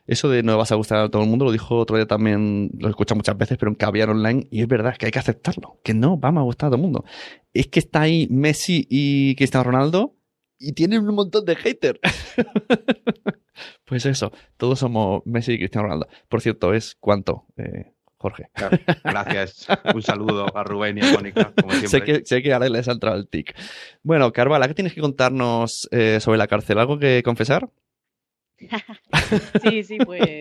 [0.06, 2.70] Eso de no vas a gustar a todo el mundo lo dijo otro día también,
[2.78, 5.12] lo he escuchado muchas veces, pero en Caviar Online, y es verdad, es que hay
[5.12, 7.04] que aceptarlo, que no vamos a gustar a todo el mundo.
[7.52, 10.16] Es que está ahí Messi y Cristiano Ronaldo
[10.58, 12.00] y tienen un montón de haters.
[13.84, 16.08] pues eso, todos somos Messi y Cristiano Ronaldo.
[16.28, 17.92] Por cierto, es cuánto, eh,
[18.22, 18.50] Jorge.
[18.54, 18.78] Claro.
[19.04, 19.66] Gracias.
[19.94, 21.88] Un saludo a Rubén y a Mónica, como siempre.
[21.88, 23.54] sé, que, sé que ahora les ha entrado el tic.
[24.02, 26.78] Bueno, Carvala, ¿qué tienes que contarnos eh, sobre la cárcel?
[26.78, 27.68] ¿Algo que confesar?
[29.62, 30.40] Sí, sí, pues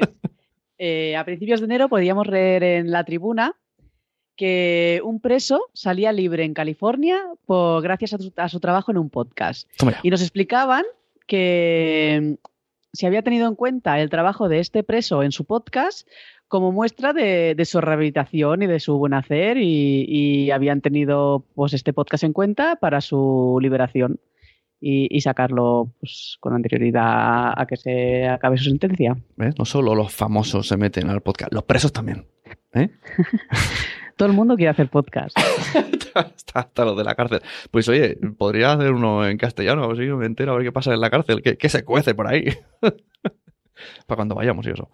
[0.77, 3.55] eh, a principios de enero podíamos leer en la tribuna
[4.35, 8.97] que un preso salía libre en California por, gracias a su, a su trabajo en
[8.97, 9.69] un podcast.
[9.77, 9.99] Toma.
[10.01, 10.83] Y nos explicaban
[11.27, 12.33] que mm,
[12.93, 16.07] se había tenido en cuenta el trabajo de este preso en su podcast
[16.47, 21.45] como muestra de, de su rehabilitación y de su buen hacer y, y habían tenido
[21.53, 24.19] pues este podcast en cuenta para su liberación
[24.81, 29.15] y, y sacarlo pues, con anterioridad a que se acabe su sentencia.
[29.37, 29.57] ¿Ves?
[29.57, 32.25] No solo los famosos se meten al podcast, los presos también.
[32.73, 32.89] ¿eh?
[34.17, 35.37] Todo el mundo quiere hacer podcast.
[36.15, 37.41] hasta, hasta los de la cárcel.
[37.69, 40.71] Pues oye, podría hacer uno en castellano, a ver si me entero, a ver qué
[40.71, 42.45] pasa en la cárcel, qué, qué se cuece por ahí.
[44.05, 44.89] Para cuando vayamos y eso.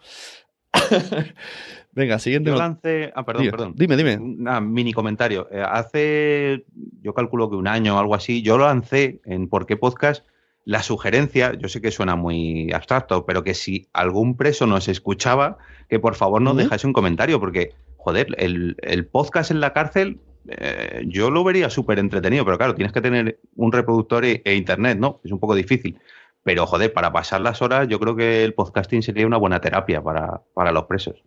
[1.98, 2.52] Venga, siguiente.
[2.52, 3.12] Yo lancé.
[3.16, 3.74] Ah, perdón, Dime, perdón.
[3.76, 4.18] Dime, dime.
[4.18, 5.48] Un ah, mini comentario.
[5.52, 6.64] Eh, hace,
[7.02, 10.24] yo calculo que un año o algo así, yo lancé en Por qué Podcast
[10.64, 15.58] la sugerencia, yo sé que suena muy abstracto, pero que si algún preso nos escuchaba,
[15.89, 16.64] que por favor nos Ujú.
[16.64, 20.20] dejase un comentario, porque, joder, el, el podcast en la cárcel,
[20.50, 24.54] eh, yo lo vería súper entretenido, pero claro, tienes que tener un reproductor e, e
[24.54, 25.20] internet, ¿no?
[25.24, 25.98] Es un poco difícil.
[26.43, 30.04] Pero, joder, para pasar las horas, yo creo que el podcasting sería una buena terapia
[30.04, 31.24] para, para los presos.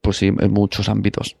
[0.00, 1.36] Pues sí, en muchos ámbitos.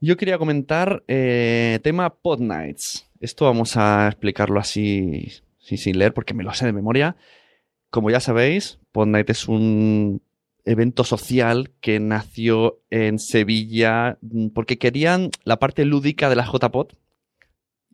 [0.00, 3.08] Yo quería comentar eh, tema Pod Nights.
[3.20, 5.28] Esto vamos a explicarlo así,
[5.58, 7.16] sí, sin leer, porque me lo sé de memoria.
[7.90, 10.22] Como ya sabéis, Pod Night es un
[10.64, 16.92] evento social que nació en Sevilla mm, porque querían la parte lúdica de la JPod.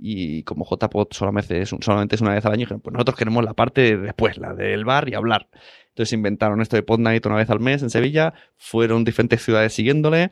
[0.00, 3.44] Y como JPod solamente es, solamente es una vez al año, dijeron, pues nosotros queremos
[3.44, 5.48] la parte de después, la del bar y hablar.
[5.88, 9.72] Entonces inventaron esto de Pod Night una vez al mes en Sevilla, fueron diferentes ciudades
[9.72, 10.30] siguiéndole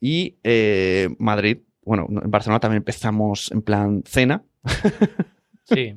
[0.00, 4.44] y eh, Madrid, bueno, en Barcelona también empezamos en plan cena,
[5.64, 5.94] Sí.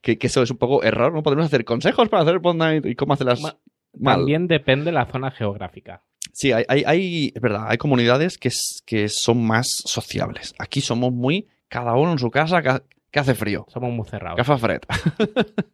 [0.00, 1.22] que, que eso es un poco error, ¿no?
[1.22, 3.56] Podemos hacer consejos para hacer Pod Night y cómo hacerlas Ma-
[3.98, 4.16] mal.
[4.18, 6.02] También depende de la zona geográfica.
[6.32, 8.50] Sí, hay, hay, hay- es verdad, hay comunidades que,
[8.86, 10.54] que son más sociables.
[10.58, 13.64] Aquí somos muy, cada uno en su casa, que, que hace frío.
[13.68, 14.36] Somos muy cerrados.
[14.36, 14.80] Gafa Fred.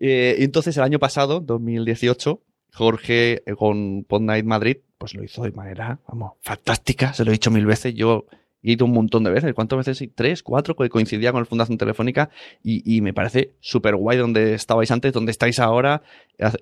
[0.00, 2.40] Eh, y entonces el año pasado, 2018,
[2.72, 7.12] Jorge con Pod Night Madrid, pues lo hizo de manera, vamos, fantástica.
[7.14, 7.94] Se lo he dicho mil veces.
[7.94, 8.26] Yo
[8.62, 9.52] he ido un montón de veces.
[9.54, 10.08] ¿Cuántas veces?
[10.14, 12.30] Tres, cuatro, que coincidía con el Fundación Telefónica.
[12.62, 16.02] Y, y me parece súper guay donde estabais antes, donde estáis ahora,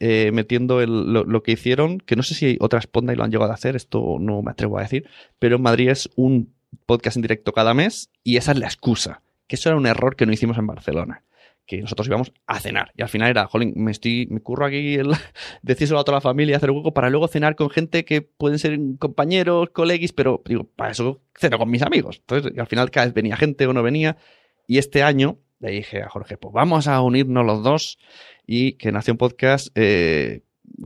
[0.01, 1.99] eh, metiendo el- lo, lo que hicieron.
[1.99, 4.51] Que no sé si otras Pod Night lo han llegado a hacer, esto no me
[4.53, 5.07] atrevo a decir.
[5.39, 6.55] Pero en Madrid es un
[6.87, 9.23] podcast en directo cada mes y esa es la excusa.
[9.47, 11.23] Que eso era un error que no hicimos en Barcelona
[11.67, 12.93] que nosotros íbamos a cenar.
[12.97, 15.11] Y al final era, jolín, me estoy, me curro aquí el
[15.63, 18.79] decírselo a toda la familia, hacer hueco para luego cenar con gente que pueden ser
[18.99, 22.19] compañeros, colegis, pero digo, para eso ceno con mis amigos.
[22.21, 24.17] Entonces, al final cada vez venía gente o no venía.
[24.69, 27.99] Y este año le dije a Jorge, pues vamos a unirnos los dos
[28.47, 30.43] y que Nación Podcast eh,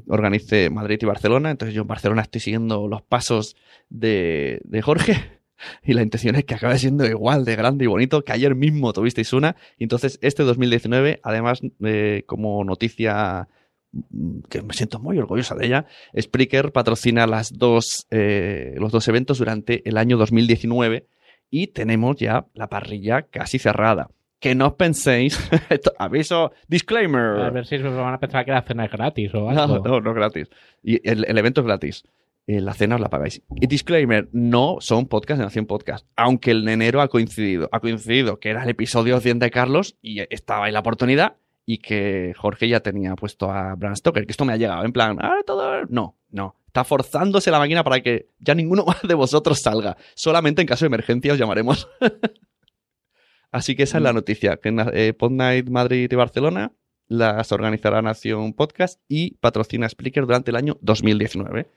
[0.09, 1.51] organice Madrid y Barcelona.
[1.51, 3.57] Entonces yo en Barcelona estoy siguiendo los pasos
[3.91, 5.39] de, de Jorge.
[5.83, 8.93] Y la intención es que acabe siendo igual de grande y bonito que ayer mismo
[8.93, 9.57] tuvisteis una.
[9.79, 13.49] Y entonces este 2019, además, eh, como noticia
[13.93, 15.87] mm, que me siento muy orgullosa de ella,
[16.19, 21.07] Spreaker patrocina las dos, eh, los dos eventos durante el año 2019
[21.51, 24.09] y tenemos ya la parrilla casi cerrada.
[24.39, 25.39] Que no os penséis,
[25.69, 27.41] esto- aviso, disclaimer.
[27.43, 29.79] A ver si se van a pensar que la cena es gratis o No, algo.
[29.87, 30.49] no, no es gratis.
[30.83, 32.05] Y el, el evento es gratis.
[32.47, 33.43] Eh, la cena os la pagáis.
[33.61, 36.07] Y disclaimer, no son podcast de Nación Podcast.
[36.16, 37.68] Aunque el enero ha coincidido.
[37.70, 41.36] Ha coincidido que era el episodio 100 de Carlos y estaba ahí la oportunidad
[41.66, 44.26] y que Jorge ya tenía puesto a Bram Stoker.
[44.26, 45.84] Que esto me ha llegado en plan, ah, todo...
[45.88, 46.57] No, no.
[46.66, 49.97] Está forzándose la máquina para que ya ninguno más de vosotros salga.
[50.14, 51.88] Solamente en caso de emergencia os llamaremos.
[53.53, 54.57] Así que esa es la noticia.
[54.57, 56.72] Que na- eh, Pod Night Madrid y Barcelona
[57.09, 61.68] las organizará Nación Podcast y patrocina Spreaker durante el año 2019.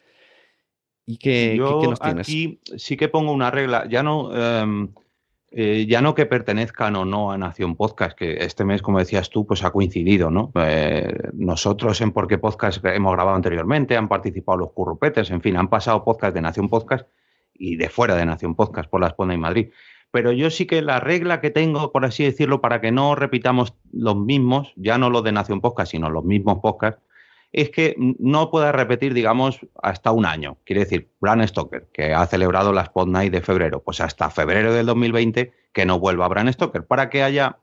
[1.06, 2.28] ¿Y qué, Yo qué- qué nos tienes?
[2.28, 4.90] aquí sí que pongo una regla, ya no, em,
[5.52, 9.30] eh, ya no que pertenezcan o no a Nación Podcast, que este mes, como decías
[9.30, 10.52] tú, pues ha coincidido, ¿no?
[10.56, 15.58] Eh, nosotros en Por qué Podcast hemos grabado anteriormente, han participado los currupetes, en fin,
[15.58, 17.08] han pasado podcast de Nación Podcast
[17.54, 19.70] y de fuera de Nación Podcast por la Esponda y Madrid.
[20.10, 23.74] Pero yo sí que la regla que tengo, por así decirlo, para que no repitamos
[23.92, 27.02] los mismos, ya no los de Nación Podcast, sino los mismos podcasts,
[27.54, 30.58] es que no pueda repetir, digamos, hasta un año.
[30.66, 34.74] Quiere decir, Bran Stoker, que ha celebrado la Spot Night de febrero, pues hasta febrero
[34.74, 37.60] del 2020 que no vuelva Bran Stoker, para que haya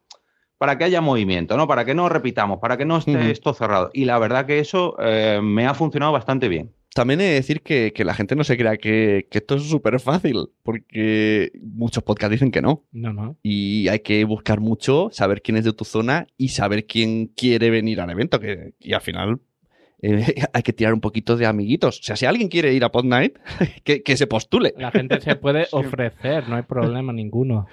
[0.59, 1.67] para que haya movimiento, ¿no?
[1.67, 3.91] Para que no repitamos, para que no esté esto cerrado.
[3.95, 6.71] Y la verdad que eso eh, me ha funcionado bastante bien.
[6.95, 9.63] También he de decir que, que la gente no se crea que, que esto es
[9.63, 12.85] súper fácil, porque muchos podcasts dicen que no.
[12.93, 13.39] No, no.
[13.43, 17.71] Y hay que buscar mucho, saber quién es de tu zona y saber quién quiere
[17.71, 18.39] venir al evento.
[18.39, 19.41] Que, y al final
[20.03, 22.01] eh, hay que tirar un poquito de amiguitos.
[22.01, 23.39] O sea, si alguien quiere ir a Pod Night,
[23.85, 24.75] que, que se postule.
[24.77, 27.67] La gente se puede ofrecer, no hay problema ninguno.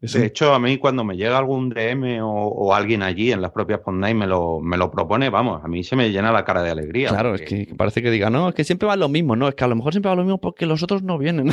[0.00, 3.50] De hecho, a mí cuando me llega algún DM o, o alguien allí en las
[3.50, 6.62] propias Podnight me lo, me lo propone, vamos, a mí se me llena la cara
[6.62, 7.08] de alegría.
[7.08, 9.48] Claro, porque- es que parece que diga, no, es que siempre va lo mismo, no,
[9.48, 11.50] es que a lo mejor siempre va lo mismo porque los otros no vienen.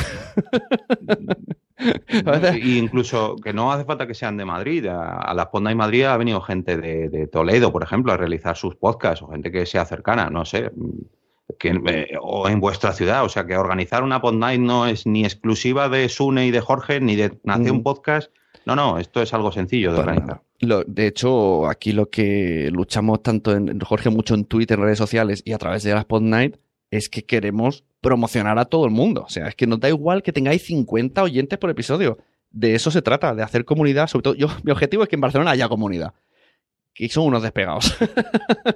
[2.62, 4.86] Y incluso que no hace falta que sean de Madrid.
[4.86, 8.56] A, a las Podnight Madrid ha venido gente de, de Toledo, por ejemplo, a realizar
[8.56, 10.70] sus podcasts o gente que sea cercana, no sé.
[11.58, 13.24] Que, eh, o en vuestra ciudad.
[13.24, 17.00] O sea, que organizar una Podnight no es ni exclusiva de Sune y de Jorge,
[17.00, 17.82] ni de Nación Mm.
[17.82, 18.30] Podcast.
[18.64, 20.42] No, no, esto es algo sencillo de Para organizar.
[20.60, 24.98] Lo- de hecho, aquí lo que luchamos tanto en Jorge mucho en Twitter, en redes
[24.98, 26.56] sociales y a través de las Pod Night
[26.90, 29.24] es que queremos promocionar a todo el mundo.
[29.24, 32.18] O sea, es que nos da igual que tengáis 50 oyentes por episodio.
[32.52, 34.06] De eso se trata, de hacer comunidad.
[34.06, 36.14] Sobre todo, yo, mi objetivo es que en Barcelona haya comunidad.
[36.94, 37.98] Que son unos despegados.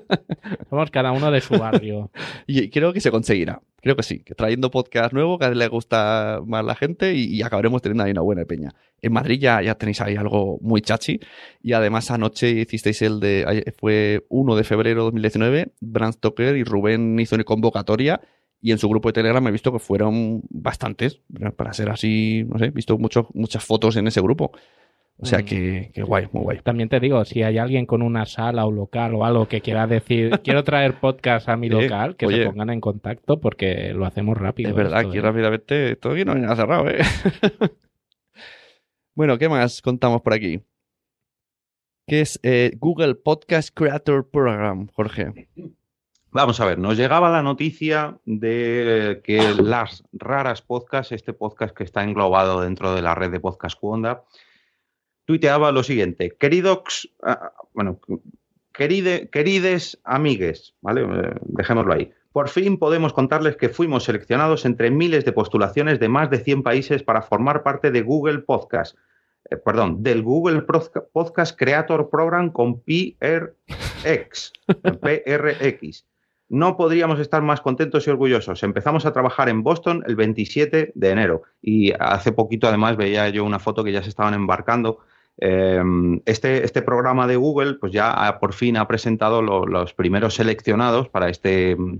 [0.69, 2.11] Somos cada uno de su barrio.
[2.49, 3.63] y creo que se conseguirá.
[3.81, 4.19] Creo que sí.
[4.25, 8.03] Que trayendo podcast nuevo, cada vez le gusta más la gente y, y acabaremos teniendo
[8.03, 8.75] ahí una buena peña.
[9.01, 11.21] En Madrid ya, ya tenéis ahí algo muy chachi.
[11.63, 16.65] Y además anoche hicisteis el de, fue 1 de febrero de 2019, Bram Stoker y
[16.65, 18.21] Rubén hizo una convocatoria
[18.61, 21.21] y en su grupo de Telegram he visto que fueron bastantes,
[21.57, 24.53] para ser así, no sé, he visto muchos muchas fotos en ese grupo.
[25.23, 25.45] O sea Mm.
[25.45, 26.59] que, que guay, muy guay.
[26.63, 29.87] También te digo, si hay alguien con una sala o local o algo que quiera
[29.87, 32.45] decir, quiero traer podcast a mi local, que oye.
[32.45, 34.71] se pongan en contacto porque lo hacemos rápido.
[34.71, 35.23] Es verdad, esto, aquí ¿eh?
[35.23, 36.99] rápidamente todo aquí no ha cerrado, ¿eh?
[39.15, 40.61] bueno, ¿qué más contamos por aquí?
[42.09, 45.49] ¿Qué es eh, Google Podcast Creator Program, Jorge?
[46.33, 51.83] Vamos a ver, nos llegaba la noticia de que las raras podcasts, este podcast que
[51.83, 54.23] está englobado dentro de la red de podcast Cuonda,
[55.25, 57.99] tuiteaba lo siguiente, queridos, ah, bueno,
[58.73, 61.03] queride, querides amigues, ¿vale?
[61.03, 62.13] Eh, Dejémoslo ahí.
[62.33, 66.63] Por fin podemos contarles que fuimos seleccionados entre miles de postulaciones de más de 100
[66.63, 68.97] países para formar parte de Google Podcast,
[69.51, 70.63] eh, perdón, del Google
[71.13, 74.53] Podcast Creator Program con PRX,
[75.01, 76.05] PRX.
[76.51, 78.63] No podríamos estar más contentos y orgullosos.
[78.65, 83.45] Empezamos a trabajar en Boston el 27 de enero y hace poquito además veía yo
[83.45, 84.99] una foto que ya se estaban embarcando.
[85.39, 85.81] Eh,
[86.27, 91.09] este, este programa de Google pues ya por fin ha presentado lo- los primeros seleccionados
[91.09, 91.99] para este, mm,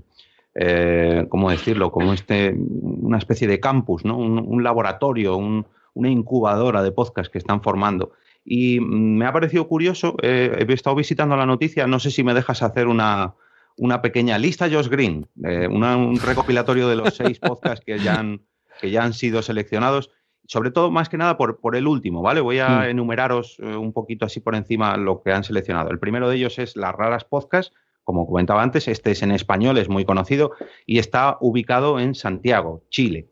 [0.55, 1.91] eh, ¿cómo decirlo?
[1.91, 4.17] Como este, una especie de campus, ¿no?
[4.17, 8.11] un, laboratorio, un- una incubadora de podcast que están formando.
[8.43, 12.23] Y mm, me ha parecido curioso, eh, he estado visitando la noticia, no sé si
[12.23, 13.33] me dejas hacer una,
[13.77, 18.19] una pequeña lista, Josh Green, eh, una- un recopilatorio de los seis podcasts que ya
[18.19, 18.41] han,
[18.79, 20.11] que ya han sido seleccionados,
[20.47, 22.41] sobre todo más que nada por, por el último, ¿vale?
[22.41, 22.89] Voy a Mm.
[22.89, 25.91] enumeraros eh, un poquito así por encima lo que han seleccionado.
[25.91, 29.77] El primero de ellos es Las Raras Podcasts, como comentaba antes, este es en español,
[29.77, 30.51] es muy conocido
[30.85, 33.27] y está ubicado en Santiago, Chile.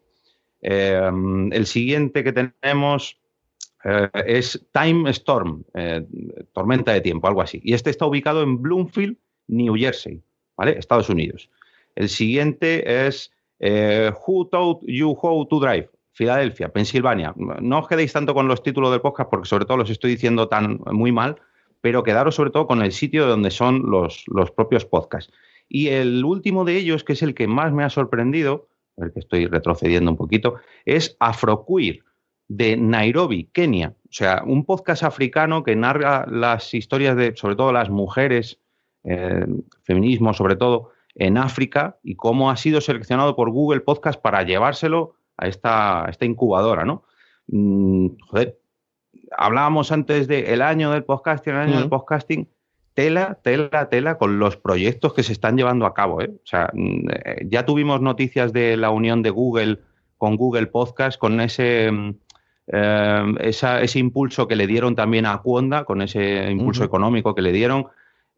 [0.61, 1.01] Eh,
[1.51, 3.17] el siguiente que tenemos
[3.83, 6.05] eh, es Time Storm, eh,
[6.53, 7.59] tormenta de tiempo, algo así.
[7.63, 9.17] Y este está ubicado en Bloomfield,
[9.47, 10.21] New Jersey,
[10.59, 10.77] ¿vale?
[10.77, 11.49] Estados Unidos.
[11.95, 17.33] El siguiente es eh, Who Taught You How to Drive, Filadelfia, Pensilvania.
[17.61, 20.49] No os quedéis tanto con los títulos del podcast porque sobre todo los estoy diciendo
[20.49, 21.37] tan muy mal,
[21.79, 25.31] pero quedaros sobre todo con el sitio donde son los, los propios podcasts.
[25.69, 29.19] Y el último de ellos, que es el que más me ha sorprendido, ver que
[29.21, 32.03] estoy retrocediendo un poquito, es Afroqueer
[32.49, 33.93] de Nairobi, Kenia.
[34.03, 38.59] O sea, un podcast africano que narra las historias de, sobre todo, las mujeres,
[39.09, 39.45] eh,
[39.83, 45.15] feminismo sobre todo, en África y cómo ha sido seleccionado por Google Podcast para llevárselo
[45.37, 47.03] a esta, a esta incubadora, ¿no?
[47.47, 48.57] Mm, joder,
[49.37, 52.47] hablábamos antes del año del podcasting, el año del podcasting,
[52.93, 56.21] tela, tela, tela con los proyectos que se están llevando a cabo.
[56.21, 56.31] ¿eh?
[56.35, 59.79] O sea, mm, eh, ya tuvimos noticias de la unión de Google
[60.17, 62.09] con Google Podcast, con ese, mm,
[62.67, 67.41] eh, esa- ese impulso que le dieron también a Cuonda, con ese impulso económico que
[67.41, 67.87] le dieron.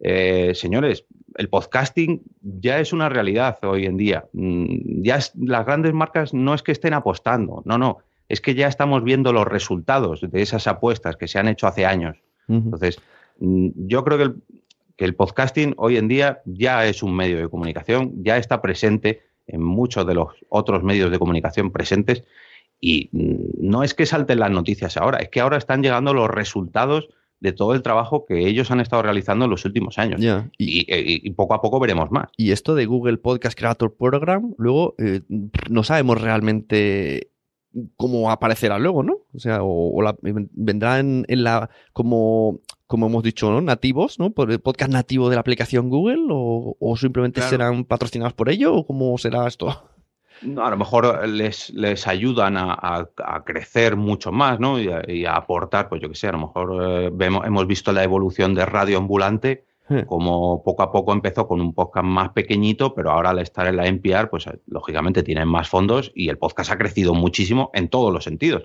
[0.04, 4.26] Eh, señores, el podcasting ya es una realidad hoy en día.
[4.34, 8.00] Mm, Ya es- las grandes marcas no es que estén apostando, no, no,
[8.30, 11.86] es que ya estamos viendo los resultados de esas apuestas que se han hecho hace
[11.86, 12.18] años.
[12.48, 13.00] Entonces,
[13.40, 14.36] mm, yo creo que el,
[14.98, 19.22] que el podcasting hoy en día ya es un medio de comunicación, ya está presente
[19.48, 22.24] en muchos de los otros medios de comunicación presentes
[22.80, 23.36] y mm,
[23.70, 27.10] no es que salten las noticias ahora, es que ahora están llegando los resultados
[27.42, 30.22] de todo el trabajo que ellos han estado realizando en los últimos años.
[30.58, 32.30] Y- Y, y- y poco a poco veremos más.
[32.38, 35.22] Y esto de Google Podcast Creator Program, luego eh,
[35.70, 37.28] no sabemos realmente
[37.98, 39.20] cómo aparecerá luego, ¿no?
[39.34, 43.62] O sea, o, o la- vendrá en, en la como como hemos dicho, ¿no?
[43.62, 44.32] nativos, ¿no?
[44.32, 47.50] Por el podcast nativo de la aplicación Google o, o simplemente Claro.
[47.50, 49.82] serán patrocinados por ello o cómo será esto?
[50.44, 54.80] No, a lo mejor les, les ayudan a, a- a crecer mucho más, ¿no?
[54.80, 57.68] Y a, y a aportar, pues yo qué sé, a lo mejor eh, vemos, hemos
[57.68, 60.06] visto la evolución de Radio Ambulante, Eh.
[60.08, 63.76] como poco a poco empezó con un podcast más pequeñito, pero ahora al estar en
[63.76, 67.90] la NPR, pues eh, lógicamente tienen más fondos y el podcast ha crecido muchísimo en
[67.90, 68.64] todos los sentidos.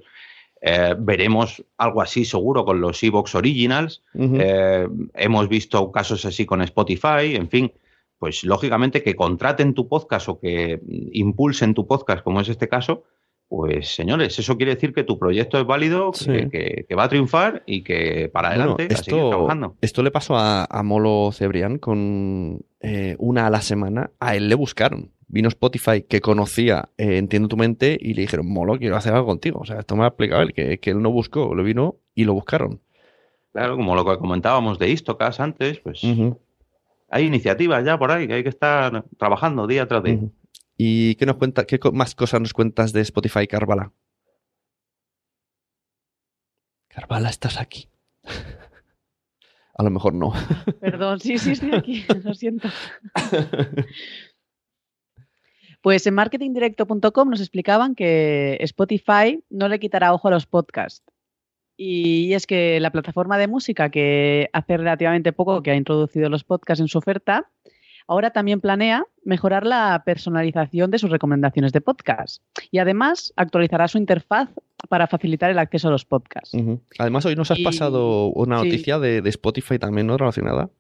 [0.63, 4.03] Eh, veremos algo así seguro con los Evox Originals.
[4.15, 7.73] Eh, hemos visto casos así con Spotify, en fin,
[8.19, 10.81] pues lógicamente que contraten tu podcast o que
[11.13, 13.05] impulsen tu podcast, como es este caso,
[13.49, 16.51] pues señores, eso quiere decir que tu proyecto es válido, que, Sí.
[16.51, 19.77] que- que va a triunfar y que para Bueno, adelante a seguir esto, trabajando.
[19.81, 24.11] esto le pasó a, a Molo Cebrián con eh, una a la semana.
[24.21, 25.13] A él le buscaron.
[25.29, 29.27] Vino Spotify que conocía eh, Entiendo tu mente y le dijeron, Molo, quiero hacer algo
[29.27, 29.61] contigo.
[29.61, 32.25] O sea, esto me ha explicado él, que, que él no buscó, lo vino y
[32.25, 32.81] lo buscaron.
[33.53, 36.01] Claro, como lo que comentábamos de Istocas antes, pues
[37.09, 40.19] hay iniciativas ya por ahí que hay que estar trabajando día tras día.
[40.77, 43.93] ¿Y qué nos cuenta, qué más cosas nos cuentas de Spotify, Carvala?
[46.89, 47.89] Carvala, estás aquí.
[49.75, 50.33] a lo mejor no.
[50.81, 52.69] Perdón, sí, sí, estoy aquí, lo siento.
[55.83, 61.05] Pues en marketingdirecto.com nos explicaban que Spotify no le quitará ojo a los podcasts.
[61.77, 66.43] Y es que la plataforma de música que hace relativamente poco que ha introducido los
[66.45, 67.51] podcasts en su oferta,
[68.09, 72.43] ahora también planea mejorar la personalización de sus recomendaciones de podcast.
[72.71, 74.49] Y además actualizará su interfaz
[74.89, 76.57] para facilitar el acceso a los podcasts.
[76.99, 78.67] Además, hoy nos has Y- pasado una sí.
[78.69, 80.17] noticia de, de Spotify también, ¿no?
[80.17, 80.71] Relacionada.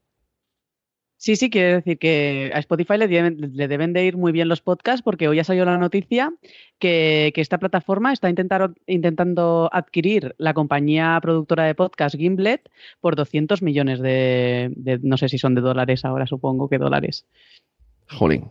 [1.26, 4.48] Sí, sí, quiero decir que a Spotify le deben, le deben de ir muy bien
[4.48, 6.32] los podcasts porque hoy ha salido la noticia
[6.78, 12.70] que, que esta plataforma está intentando, intentando adquirir la compañía productora de podcast Gimlet
[13.00, 17.26] por 200 millones de, de- no sé si son de dólares ahora, supongo que dólares.
[18.08, 18.44] Jolín.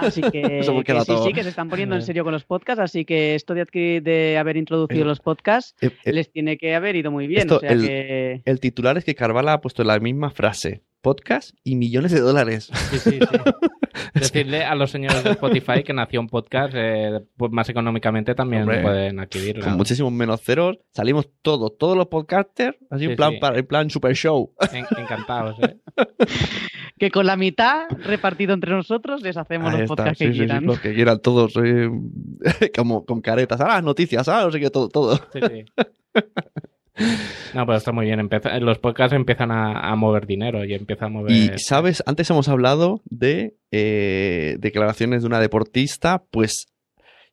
[0.00, 1.24] Así que, Eso que sí, todo.
[1.24, 4.02] sí, que se están poniendo en serio con los podcasts, así que esto de, adquirir,
[4.02, 7.42] de haber introducido El- los podcasts Eh, eh, les tiene que haber ido muy bien.
[7.42, 8.42] esto, o sea el- que...
[8.44, 10.82] El titular es que Carvala ha puesto la misma frase.
[11.02, 12.70] Podcast y millones de dólares.
[12.72, 13.18] Sí, sí, sí.
[14.14, 18.62] Decirle a los señores de Spotify que nació un podcast, eh, pues más económicamente también
[18.62, 19.64] Hombre, pueden adquirirlo.
[19.64, 20.78] Con muchísimos menos ceros.
[20.92, 23.38] Salimos todos, todos los podcasters, así Sí, en plan, sí.
[23.40, 24.52] para- en plan super show.
[24.72, 25.76] En- encantados, ¿eh?
[26.98, 30.32] que con la mitad repartido entre nosotros les hacemos Ahí los está, podcasts sí, que
[30.32, 30.64] sí, sí, quieran.
[30.66, 31.90] los que quieran todos, eh,
[32.76, 33.60] como con caretas.
[33.60, 35.16] Ah, las noticias, ah, no sé qué, todo, todo.
[35.32, 35.64] Sí, sí.
[37.54, 38.20] No, pero está muy bien.
[38.20, 41.32] Empieza- los podcasts empiezan a, a mover dinero y empiezan a mover.
[41.32, 42.02] Y, ¿sabes?
[42.06, 46.66] Antes hemos hablado de eh, declaraciones de una deportista, pues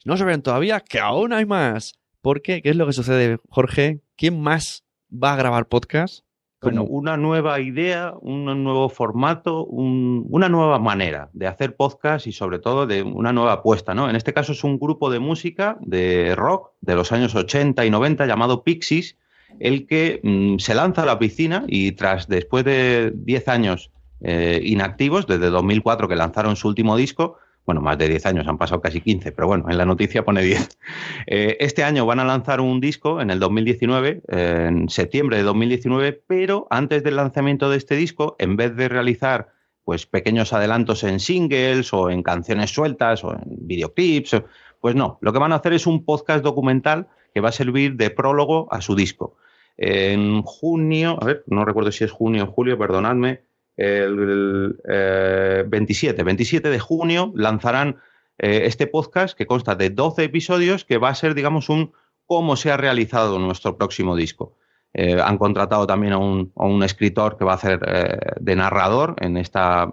[0.06, 1.94] no se ven todavía, que aún hay más.
[2.22, 2.62] ¿Por qué?
[2.62, 4.00] ¿Qué es lo que sucede, Jorge?
[4.18, 6.26] ¿Quién más va a grabar podcast?
[6.62, 12.34] Bueno, una nueva idea, un nuevo formato, un- una nueva manera de hacer podcast y
[12.34, 14.10] sobre todo de una nueva apuesta, ¿no?
[14.10, 17.90] En este caso es un grupo de música, de rock, de los años 80 y
[17.90, 19.18] 90 llamado Pixies,
[19.60, 23.92] el que mm, se lanza a la piscina y tras después de 10 años
[24.22, 28.58] eh, inactivos, desde 2004 que lanzaron su último disco, bueno, más de 10 años, han
[28.58, 30.78] pasado casi 15, pero bueno, en la noticia pone 10.
[31.28, 35.44] Eh, este año van a lanzar un disco en el 2019, eh, en septiembre de
[35.44, 39.50] 2019, pero antes del lanzamiento de este disco, en vez de realizar
[39.84, 44.42] pues pequeños adelantos en singles o en canciones sueltas o en videoclips,
[44.82, 47.96] pues no, lo que van a hacer es un podcast documental que va a servir
[47.96, 49.36] de prólogo a su disco.
[49.78, 53.42] En junio, a ver, no recuerdo si es junio o julio, perdonadme,
[53.78, 57.98] el, el, eh, 27, 27 de junio lanzarán
[58.38, 61.94] eh, este podcast que consta de 12 episodios que va a ser, digamos, un
[62.26, 64.56] cómo se ha realizado nuestro próximo disco.
[64.94, 68.56] Eh, han contratado también a un, a un escritor que va a hacer eh, de
[68.56, 69.92] narrador en esta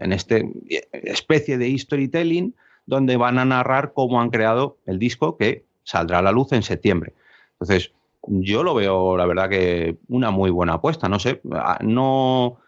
[0.00, 0.50] en este
[0.92, 2.54] especie de storytelling
[2.86, 6.62] donde van a narrar cómo han creado el disco que saldrá a la luz en
[6.62, 7.14] septiembre.
[7.52, 7.92] Entonces,
[8.26, 11.08] yo lo veo, la verdad, que una muy buena apuesta.
[11.08, 12.58] No sé, ah, no,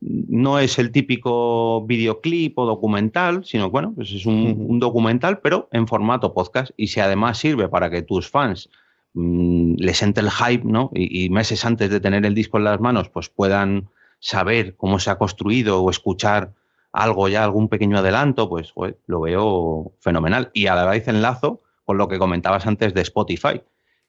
[0.00, 5.86] no es el típico videoclip o documental, sino bueno, pues es un, documental, pero en
[5.86, 6.72] formato podcast.
[6.76, 8.68] Y si además sirve para que tus fans
[9.14, 10.90] mm, les entre el hype, ¿no?
[10.94, 13.88] Y, y meses antes de tener el disco en las manos, pues puedan
[14.18, 16.52] saber cómo se ha construido o escuchar
[16.92, 18.72] algo ya, algún pequeño adelanto, pues
[19.06, 20.50] lo veo fenomenal.
[20.52, 21.62] Y a la vez enlazo
[21.92, 23.60] con lo que comentabas antes de Spotify.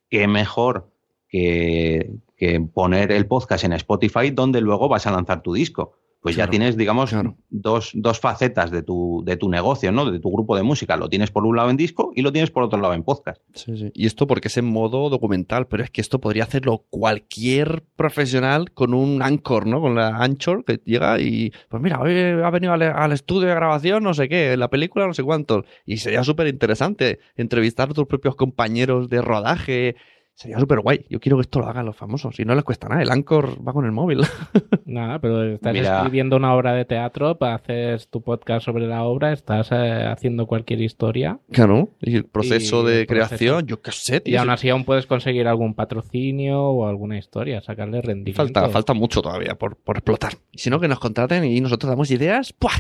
[0.09, 0.89] Qué mejor
[1.27, 5.97] que, que poner el podcast en Spotify donde luego vas a lanzar tu disco.
[6.23, 7.35] Pues ya tienes, digamos, claro.
[7.49, 10.09] dos, dos facetas de tu, de tu negocio, ¿no?
[10.09, 10.95] De tu grupo de música.
[10.95, 13.41] Lo tienes por un lado en disco y lo tienes por otro lado en podcast.
[13.53, 13.91] Sí, sí.
[13.93, 18.71] Y esto porque es en modo documental, pero es que esto podría hacerlo cualquier profesional
[18.71, 19.81] con un Anchor, ¿no?
[19.81, 23.55] Con la Anchor que llega y, pues mira, hoy ha venido al, al estudio de
[23.55, 25.65] grabación, no sé qué, en la película no sé cuántos.
[25.85, 29.97] Y sería súper interesante entrevistar a tus propios compañeros de rodaje.
[30.35, 31.05] Sería súper guay.
[31.09, 32.39] Yo quiero que esto lo hagan los famosos.
[32.39, 33.03] Y no les cuesta nada.
[33.03, 34.21] El Anchor va con el móvil.
[34.85, 35.97] Nada, pero estás Mira.
[35.97, 40.47] escribiendo una obra de teatro, pa- haces tu podcast sobre la obra, estás eh, haciendo
[40.47, 41.89] cualquier historia claro.
[42.01, 43.27] Y el proceso Y de el proceso.
[43.29, 44.39] creación, yo qué sé, y tío.
[44.39, 48.41] aún así aún puedes conseguir algún patrocinio o alguna historia, sacarle rendimiento.
[48.43, 50.33] Falta, falta mucho todavía por, por explotar.
[50.51, 52.53] Y si no, que nos contraten y nosotros damos ideas.
[52.53, 52.71] ¡Puah!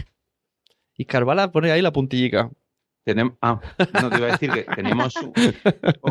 [0.97, 2.49] Y Carvala pone ahí la puntillica.
[3.05, 3.59] Tenem- ah,
[4.01, 5.13] no te iba a decir que tenemos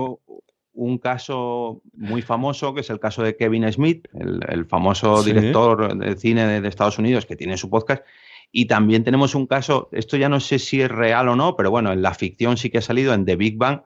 [0.75, 5.33] un, caso muy famoso, que es el caso de Kevin Smith, el, el famoso Sí.
[5.33, 8.03] director de cine de, de Estados Unidos que tiene su podcast.
[8.51, 11.71] Y también tenemos un caso, esto ya no sé si es real o no, pero
[11.71, 13.81] bueno, en la ficción sí que ha salido en The Big Bang.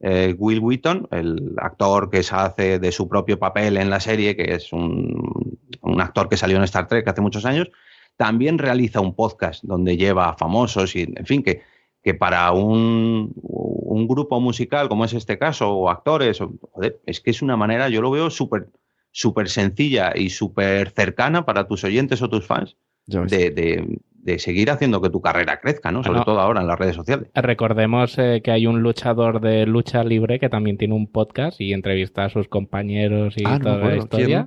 [0.00, 4.36] eh, Will Wheaton, el actor que se hace de su propio papel en la serie,
[4.36, 7.70] que es un, un actor que salió en Star Trek hace muchos años,
[8.18, 11.62] también realiza un podcast donde lleva a famosos y, en fin, que,
[12.06, 17.20] que para un, un grupo musical como es este caso, o actores, o- joder, es
[17.20, 18.68] que es una manera, yo lo veo súper
[19.10, 22.76] súper sencilla y súper cercana para tus oyentes o tus fans
[23.06, 26.02] de, de- de seguir haciendo que tu carrera crezca, ¿no?
[26.04, 26.24] Sobre Bueno.
[26.26, 27.28] todo ahora en las redes sociales.
[27.34, 31.72] Recordemos eh, que hay un luchador de lucha libre que también tiene un podcast y
[31.72, 34.46] entrevista a sus compañeros y Ah, no toda la historia.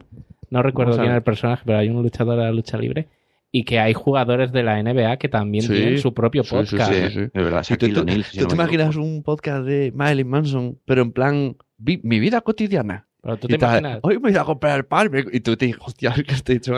[0.49, 3.07] No recuerdo quién es el personaje, pero hay un luchador de la lucha libre
[3.51, 5.73] y que hay jugadores de la NBA que también Sí.
[5.73, 6.91] tienen su propio podcast.
[6.93, 7.19] sí, Sí, sí.
[7.21, 7.65] es verdad.
[7.69, 11.11] ¿Y tú, tú- si tú no te imaginas un podcast de Marilyn Manson, pero en
[11.11, 13.07] plan vi- mi vida cotidiana?
[13.21, 15.65] Pero tú te tal, imaginas, Hoy me voy a comprar el pan y tú te
[15.65, 16.73] dices, hostia, que estoy hecho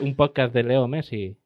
[0.00, 1.36] un podcast de Leo Messi.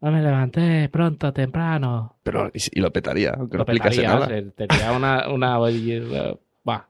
[0.00, 2.16] Hoy me levanté pronto, temprano.
[2.22, 4.26] Pero y, y lo petaría, aunque Lo no explicase petaría, nada.
[4.26, 5.28] se- una...
[5.28, 5.58] una
[6.64, 6.82] Buah.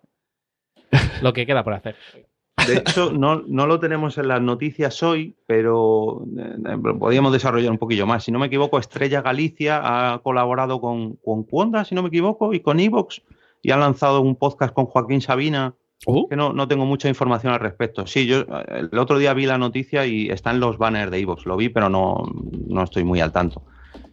[1.23, 1.95] Lo que queda por hacer.
[2.67, 7.79] De hecho, no, no lo tenemos en las noticias hoy, pero eh, podríamos desarrollar un
[7.79, 8.25] poquillo más.
[8.25, 12.53] Si no me equivoco, Estrella Galicia ha colaborado con, con Cuonda, si no me equivoco,
[12.53, 13.23] y con Evox,
[13.63, 17.53] y ha lanzado un podcast con Joaquín Sabina, Oh, que no, no tengo mucha información
[17.53, 18.07] al respecto.
[18.07, 21.47] Sí, yo eh, el otro día vi la noticia y están los banners de Evox,
[21.47, 22.23] lo vi, pero no,
[22.69, 23.63] no estoy muy al tanto.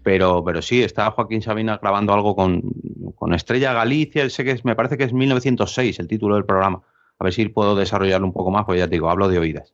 [0.01, 2.61] Pero, pero sí, está Joaquín Sabina grabando algo con,
[3.15, 6.81] con Estrella Galicia, sé que es, me parece que es 1906 el título del programa.
[7.23, 9.73] A ver si puedo desarrollarlo un poco más, pues ya te digo, hablo de oídas.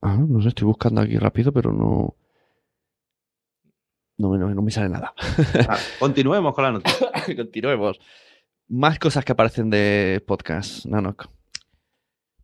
[0.00, 2.14] ah, no sé, estoy buscando aquí rápido, pero no.
[4.16, 5.12] No, me- no, no me sale nada.
[5.68, 7.10] Ah, continuemos con la noticia.
[7.36, 8.00] Continuemos.
[8.68, 11.26] Más cosas que aparecen de podcast, Nanok.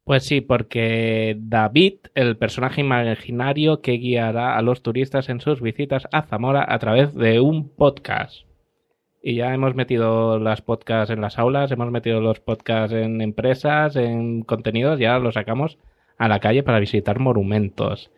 [0.05, 6.07] Pues sí, porque David, el personaje imaginario que guiará a los turistas en sus visitas
[6.13, 8.43] a Zamora a través de un podcast.
[9.23, 13.97] Y ya hemos metido las podcasts en las aulas, hemos metido los podcasts en empresas,
[13.97, 15.79] en contenidos, ya los sacamos
[16.17, 18.11] a la calle para visitar monumentos.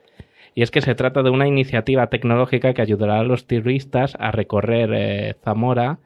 [0.55, 4.31] Y es que se trata de una iniciativa tecnológica que ayudará a los turistas a
[4.31, 5.99] recorrer eh, Zamora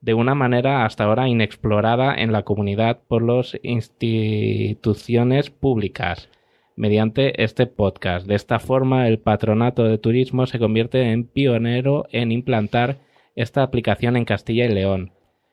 [0.00, 6.28] de una manera hasta ahora inexplorada en la comunidad por las instituciones públicas
[6.76, 8.26] mediante este podcast.
[8.26, 12.96] De esta forma, el patronato de turismo se convierte en pionero en implantar
[13.36, 15.12] esta aplicación en Castilla y León,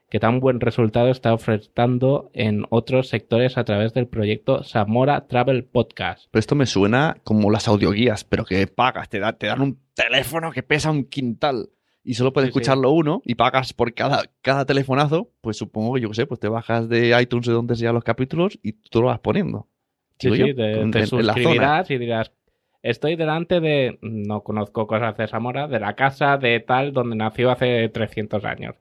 [0.10, 5.64] que tan buen resultado está ofreciendo en otros sectores a través del proyecto Zamora Travel
[5.66, 6.28] Podcast.
[6.32, 9.80] Pero esto me suena como las audioguías, pero que pagas, te, da- te dan un
[9.94, 11.70] teléfono que pesa un quintal
[12.04, 12.60] y solo puedes Sí, sí.
[12.60, 16.40] escucharlo uno y pagas por cada, cada telefonazo, pues supongo que yo qué sé, pues
[16.40, 19.68] te bajas de iTunes de donde sean los capítulos y tú lo vas poniendo.
[20.20, 22.32] Sí, sí, te, te suscribirás y dirás,
[22.90, 27.52] estoy delante de, no conozco cosas de Zamora, de la casa de tal donde nació
[27.52, 28.76] hace 300 años.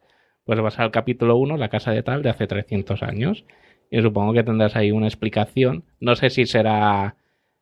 [0.45, 3.45] Pues vas al capítulo 1, la casa de tal de hace 300 años.
[3.91, 5.85] Y supongo que tendrás ahí una explicación.
[6.01, 7.17] No sé si será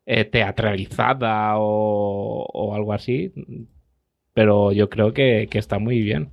[0.06, 3.32] eh, teatralizada o, o algo así,
[4.34, 6.30] pero yo creo que, está muy bien.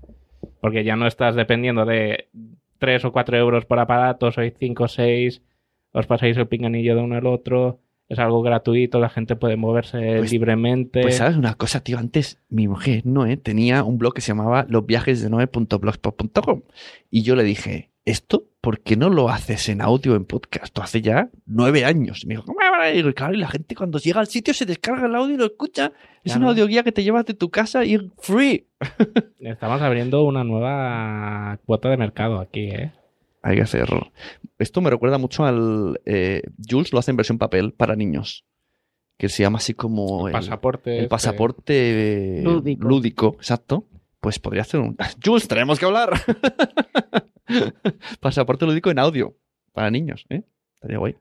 [0.60, 2.28] Porque ya no estás dependiendo de
[2.80, 5.42] 3 o 4 euros por aparato, sois 5 o 6,
[5.94, 7.80] os pasáis el pinganillo de uno al otro,
[8.12, 11.02] es algo gratuito, la gente puede moverse Pues- libremente.
[11.02, 14.66] Pues sabes una cosa, tío, antes mi mujer, Noé, tenía un blog que se llamaba
[14.70, 16.62] losviajesdenoe.blogspot.com
[17.10, 20.78] y yo le dije, ¿esto por qué no lo haces en audio en podcast?
[20.80, 22.24] Hace ya nueve años.
[22.24, 23.06] Y me dijo, ¿cómo van a ir?
[23.06, 25.46] Y claro, y la gente cuando llega al sitio se descarga el audio y lo
[25.46, 25.94] escucha.
[26.24, 26.40] Es Claro.
[26.42, 28.68] una audioguía que te llevas de tu casa y es free.
[29.40, 32.92] Estamos abriendo una nueva cuota de mercado aquí, ¿eh?
[33.44, 33.90] Hay que hacer.
[34.60, 36.00] Esto me recuerda mucho al.
[36.06, 38.46] eh, Jules lo hace en versión papel para niños.
[39.18, 40.92] que se llama así como el, pasaporte.
[40.92, 41.10] el este.
[41.10, 42.88] pasaporte eh, Lúdico.
[42.88, 43.86] lúdico, exacto.
[44.20, 44.96] Pues podría hacer un...
[45.26, 46.12] Jules, tenemos que hablar.
[48.20, 49.36] pasaporte lúdico en audio
[49.74, 50.44] para niños, ¿eh?
[50.76, 51.16] Estaría guay.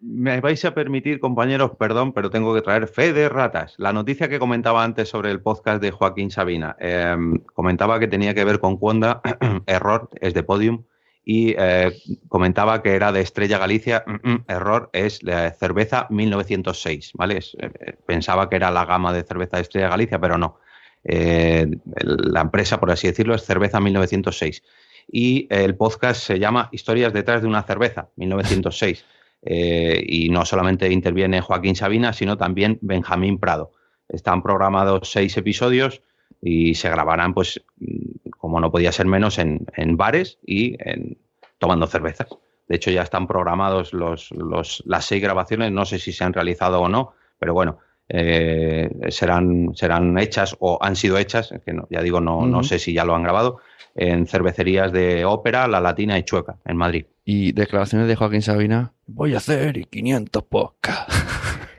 [0.00, 3.74] Me vais a permitir, compañeros, perdón, pero tengo que traer fe de ratas.
[3.78, 7.16] La noticia que comentaba antes sobre el podcast de Joaquín Sabina, eh,
[7.54, 9.22] comentaba que tenía que ver con Cuonda,
[9.66, 10.84] error, es de Podium,
[11.24, 11.96] y eh,
[12.28, 17.38] comentaba que era de Estrella Galicia, mm, mm, error, es la cerveza 1906, ¿vale?
[17.38, 20.58] Es, eh, pensaba que era la gama de cerveza de Estrella Galicia, pero no.
[21.02, 24.62] Eh, la empresa, por así decirlo, es Cerveza 1906.
[25.10, 29.04] Y el podcast se llama Historias detrás de una cerveza, 1906.
[29.46, 33.72] Eh, y no solamente interviene Joaquín Sabina, sino también Benjamín Prado.
[34.08, 36.00] Están programados seis episodios
[36.46, 41.16] y se grabarán, pues, mm, como no podía ser menos, en, en bares y en,
[41.58, 42.28] tomando cervezas.
[42.68, 46.32] De hecho, ya están programados los, los- las seis grabaciones, no sé si se han
[46.34, 51.86] realizado o no, pero bueno, eh, serán, serán hechas o han sido hechas, que no-
[51.90, 53.58] ya digo, no, no sé si ya lo han grabado,
[53.94, 57.06] en cervecerías de ópera, La Latina y Chueca, en Madrid.
[57.24, 58.92] Y declaraciones de Joaquín Sabina.
[59.06, 61.14] Voy a hacer 500 podcasts.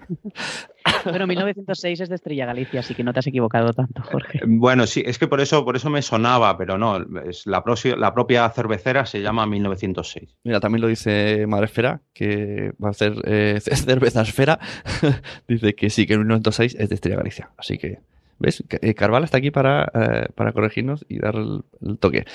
[1.03, 4.41] Pero 1906 es de Estrella Galicia, así que no te has equivocado tanto, Jorge.
[4.45, 6.97] Bueno, sí, es que por eso, por eso me sonaba, pero no,
[7.27, 10.37] es la, propia cervecera se llama 1906.
[10.43, 14.59] Mira, también lo dice Madresfera, que va a hacer eh, cerveza esfera.
[15.47, 17.49] dice que sí, que el 1906 es de Estrella Galicia.
[17.57, 17.99] Así que,
[18.39, 18.63] ¿ves?
[18.69, 22.25] Eh, Carval está aquí para, eh, para corregirnos y dar el, el toque.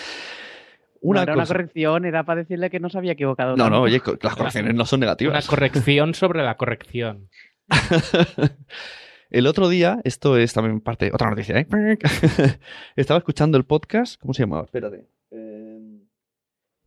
[1.02, 3.56] Una no era una corrección, era para decirle que no se había equivocado.
[3.56, 3.76] No, tanto.
[3.76, 5.46] no, oye, las correcciones no son Una negativas.
[5.46, 7.28] corrección sobre la corrección.
[9.30, 11.66] El otro día, esto es también parte, otra noticia, ¿eh?
[12.96, 14.64] Estaba escuchando el podcast, ¿cómo se llamaba?
[14.64, 15.06] Espérate.
[15.30, 15.78] Eh,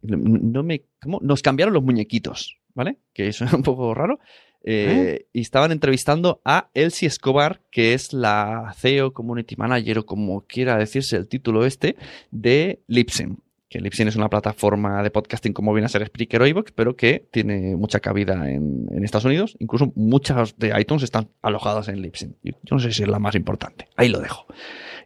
[0.01, 1.19] No me, ¿cómo?
[1.21, 2.97] Nos cambiaron los muñequitos, ¿vale?
[3.13, 4.19] Que eso es un poco raro.
[4.65, 10.41] Eh, Y estaban entrevistando a Elsie Escobar, que es la CEO, Community Manager, o como
[10.45, 11.95] quiera decirse el título este,
[12.31, 13.37] de Libsyn.
[13.73, 16.95] Que Libsyn es una plataforma de podcasting como viene a ser Spreaker o iVoox, pero
[16.95, 19.57] que tiene mucha cabida en, Estados Unidos.
[19.57, 22.37] Incluso muchas de iTunes están alojadas en Libsyn.
[22.43, 23.87] Yo, no sé si es la más importante.
[23.95, 24.45] Ahí lo dejo.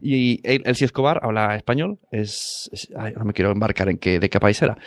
[0.01, 1.97] Y El- Elsie Escobar habla español.
[2.11, 2.69] Es,
[3.15, 4.77] no me quiero embarcar en qué, de qué país era.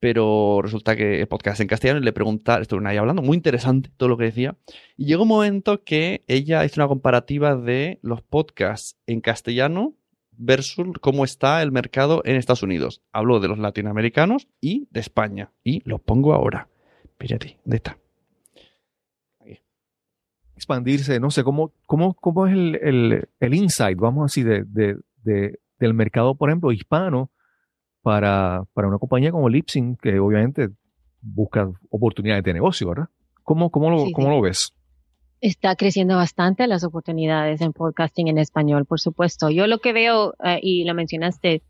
[0.00, 3.88] Pero resulta que el podcast en castellano y le pregunta, estuvieron ahí hablando, muy interesante
[3.96, 4.54] todo lo que decía.
[4.98, 9.94] Y llegó un momento que ella hizo una comparativa de los podcasts en castellano
[10.42, 13.02] versus cómo está el mercado en Estados Unidos.
[13.12, 15.52] Habló de los latinoamericanos y de España.
[15.62, 16.68] Y lo pongo ahora.
[17.04, 17.96] Espérate, ¿dónde está?
[20.56, 24.96] expandirse, no sé, ¿cómo, cómo, cómo es el, el, el insight, vamos así, de, de,
[25.22, 27.30] de- del mercado, por ejemplo, hispano
[28.02, 30.68] para, para una compañía como Lipsyn, que obviamente
[31.22, 33.08] busca oportunidades de negocio, ¿verdad?
[33.42, 34.74] ¿Cómo, cómo, lo, Sí, cómo lo ves?
[35.40, 39.48] Está creciendo bastante las oportunidades en podcasting en español, por supuesto.
[39.50, 41.62] Yo lo que veo, eh, y lo mencionaste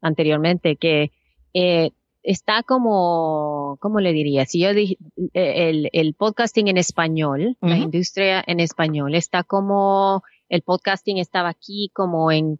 [0.00, 1.12] anteriormente, que
[1.52, 1.90] eh,
[2.22, 4.46] está como, ¿cómo le diría?
[4.46, 4.96] Si yo dije,
[5.34, 11.50] eh, el, el podcasting en español, la industria en español, está como, el podcasting estaba
[11.50, 12.58] aquí como en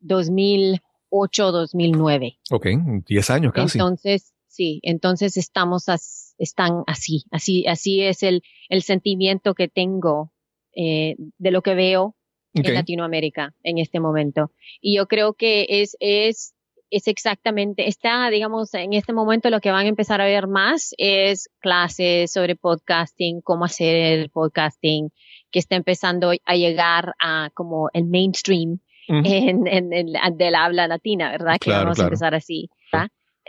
[0.00, 2.38] 2008, 2009.
[2.50, 2.66] Ok,
[3.06, 3.78] 10 años casi.
[3.78, 10.32] Entonces, sí, entonces estamos, as- están así, así, así es el, el sentimiento que tengo
[10.74, 12.14] eh, de lo que veo
[12.54, 14.50] en Latinoamérica en este momento.
[14.80, 16.54] Y yo creo que es, es,
[16.90, 20.94] es exactamente, está, digamos, en este momento lo que van a empezar a ver más
[20.96, 25.10] es clases sobre podcasting, cómo hacer el podcasting,
[25.50, 29.20] que está empezando a llegar a como el mainstream Ujú.
[29.24, 31.54] en, en, en- del habla latina, ¿verdad?
[31.60, 32.06] que Claro, vamos claro.
[32.06, 32.68] a empezar así.
[32.92, 33.08] ¿verdad?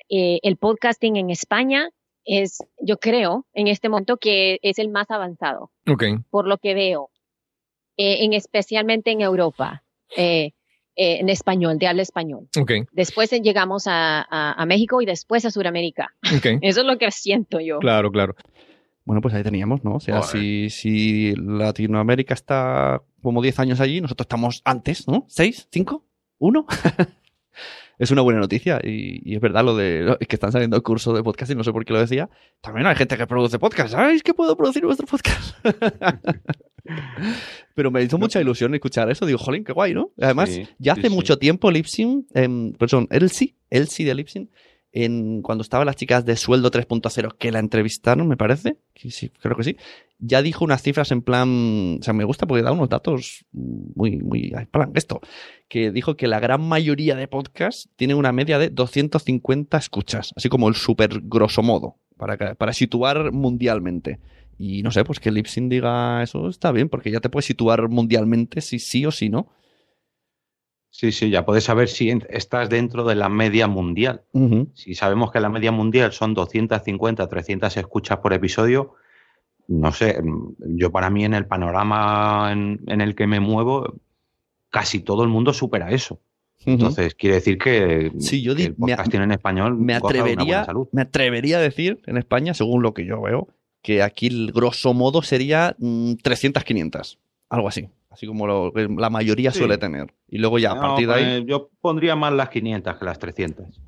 [0.09, 1.89] Eh, el podcasting en España
[2.27, 6.73] es, yo creo, en este momento que es el más avanzado, Ok, por lo que
[6.75, 7.09] veo,
[7.97, 9.83] eh, en, especialmente en Europa,
[10.15, 10.51] eh,
[10.95, 12.47] eh, en español, de habla español.
[12.59, 16.13] ok, Después llegamos a, a- a México y después a Sudamérica.
[16.35, 16.45] ok.
[16.61, 17.79] Eso es lo que siento yo.
[17.79, 18.35] Claro, claro.
[19.05, 19.95] Bueno, pues ahí teníamos, ¿no?
[19.95, 25.25] O sea, si, si Latinoamérica está como 10 años allí, nosotros estamos antes, ¿no?
[25.29, 25.69] ¿6?
[25.71, 26.03] ¿5?
[26.39, 27.07] ¿1?
[27.99, 31.23] Es una buena noticia y, y es verdad lo de que están saliendo cursos de
[31.23, 32.29] podcast y no sé por qué lo decía.
[32.61, 33.91] También hay gente que produce podcast.
[33.91, 35.55] ¿Sabéis que puedo producir vuestro podcast?
[37.75, 39.25] Pero me hizo mucha ilusión escuchar eso.
[39.25, 40.11] Digo, jolín, qué guay, ¿no?
[40.19, 41.09] Además, Sí, ya hace sí.
[41.09, 44.49] mucho tiempo Lipsin, eh, perdón, Elsie, Elsie de Lipsin,
[44.91, 49.29] en, cuando estaban las chicas de Sueldo 3.0 que la entrevistaron, me parece, que sí,
[49.41, 49.77] creo que sí,
[50.19, 54.17] ya dijo unas cifras en plan, o sea, me gusta porque da unos datos muy,
[54.17, 55.21] muy, plan, esto,
[55.67, 60.49] que dijo que la gran mayoría de podcasts tiene una media de 250 escuchas, así
[60.49, 64.19] como el súper grosso modo, para, para situar mundialmente.
[64.59, 67.89] Y no sé, pues que Lipsyn diga eso está bien, porque ya te puedes situar
[67.89, 69.47] mundialmente si sí o si no.
[70.97, 74.23] Sí, sí, ya puedes saber si estás dentro de la media mundial.
[74.73, 78.95] Si sabemos que la media mundial son 250, 300 escuchas por episodio,
[79.67, 83.93] no sé, mm, yo para mí en el panorama en, en el que me muevo,
[84.71, 86.19] casi todo el mundo supera eso.
[86.65, 90.63] Entonces, quiere decir que, Sí, yo que el me- en español me una buena atrevería,
[90.65, 90.87] salud.
[90.91, 93.49] me atrevería a decir en España, según lo que yo veo,
[93.83, 97.19] que aquí el grosso modo sería mm, 300, 500.
[97.49, 97.87] Algo así.
[98.17, 99.59] Así como lo la mayoría Sí.
[99.59, 100.07] suele tener.
[100.27, 101.23] Y luego ya, a partir de ahí.
[101.41, 103.79] pues, yo pondría más las 500 que las 300.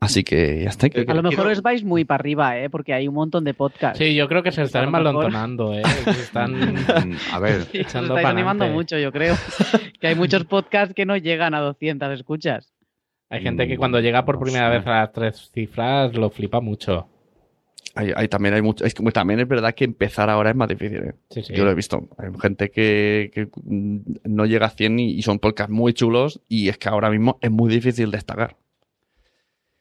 [0.00, 0.90] Así que ya está.
[0.90, 2.68] que- A lo mejor quiero- os vais muy para arriba, ¿eh?
[2.68, 3.98] porque hay un montón de podcasts.
[3.98, 5.82] Sí, yo creo que se están malontonando, ¿eh?
[6.04, 9.36] Se están Mm, A ver, Sí, echando estáis animando mucho, yo creo.
[10.00, 12.72] que hay muchos podcasts que no llegan a 200 escuchas.
[13.30, 17.06] Hay gente que cuando llega por primera vez a las tres cifras lo flipa mucho.
[17.94, 18.84] Hay, hay- también hay mucho.
[18.84, 20.98] es que también es verdad que empezar ahora es más difícil.
[21.04, 21.14] ¿eh?
[21.30, 21.54] Sí, sí.
[21.54, 22.08] Yo lo he visto.
[22.18, 26.40] Hay gente que, que, no llega a 100 y, y son podcasts muy chulos.
[26.48, 28.56] Y es que ahora mismo es muy difícil destacar.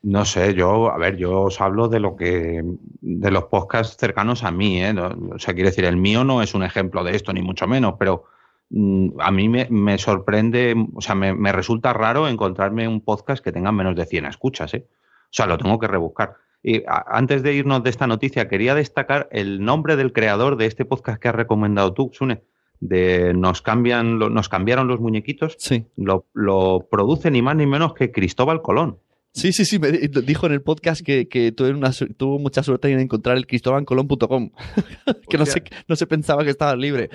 [0.04, 2.64] No sé, yo, a ver, yo os hablo de lo que,
[3.02, 4.96] de los podcasts cercanos a mí, ¿eh?
[4.98, 7.94] O sea, quiero decir, el mío no es un ejemplo de esto, ni mucho menos,
[8.00, 8.24] pero
[8.72, 13.44] mm, a mí me, me sorprende, o sea, me, me resulta raro encontrarme un podcast
[13.44, 14.88] que tenga menos de 100 escuchas, ¿eh?
[14.90, 16.34] O sea, lo tengo que rebuscar.
[16.64, 20.86] Y antes de irnos de esta noticia, quería destacar el nombre del creador de este
[20.86, 22.44] podcast que has recomendado tú, Sune,
[22.80, 25.56] de Nos, cambian, lo- nos cambiaron los muñequitos.
[25.58, 25.86] Sí.
[25.98, 29.00] Lo, lo produce ni más ni menos que Cristóbal Colón.
[29.34, 29.80] Sí, sí, sí.
[29.80, 33.00] Me di- dijo en el podcast que, que tuvo, una su- tuvo mucha suerte en
[33.00, 34.52] encontrar el cristobancolón.com.
[35.30, 37.10] que no se, no se pensaba que estaba libre.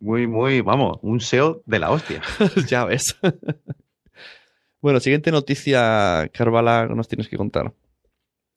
[0.00, 2.22] Muy, muy, vamos, un SEO de la hostia.
[2.68, 3.16] ya ves.
[4.80, 7.72] Bueno, siguiente noticia, Carvala, nos tienes que contar.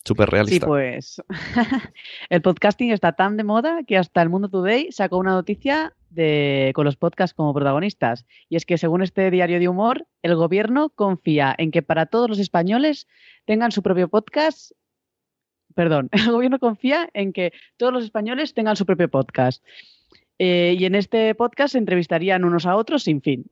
[0.04, 0.68] Súper Sí, realista.
[0.68, 1.22] pues
[2.30, 6.72] el podcasting está tan de moda que hasta el Mundo Today sacó una noticia de,
[6.74, 8.26] con los podcasts como protagonistas.
[8.50, 12.30] Y es que según este diario de humor, el gobierno confía en que para todos
[12.30, 13.08] los españoles
[13.46, 14.72] tengan su propio podcast.
[15.76, 19.64] Perdón, el gobierno confía en que todos los españoles tengan su propio podcast.
[20.40, 23.46] Eh, y en este podcast se entrevistarían unos a otros sin fin.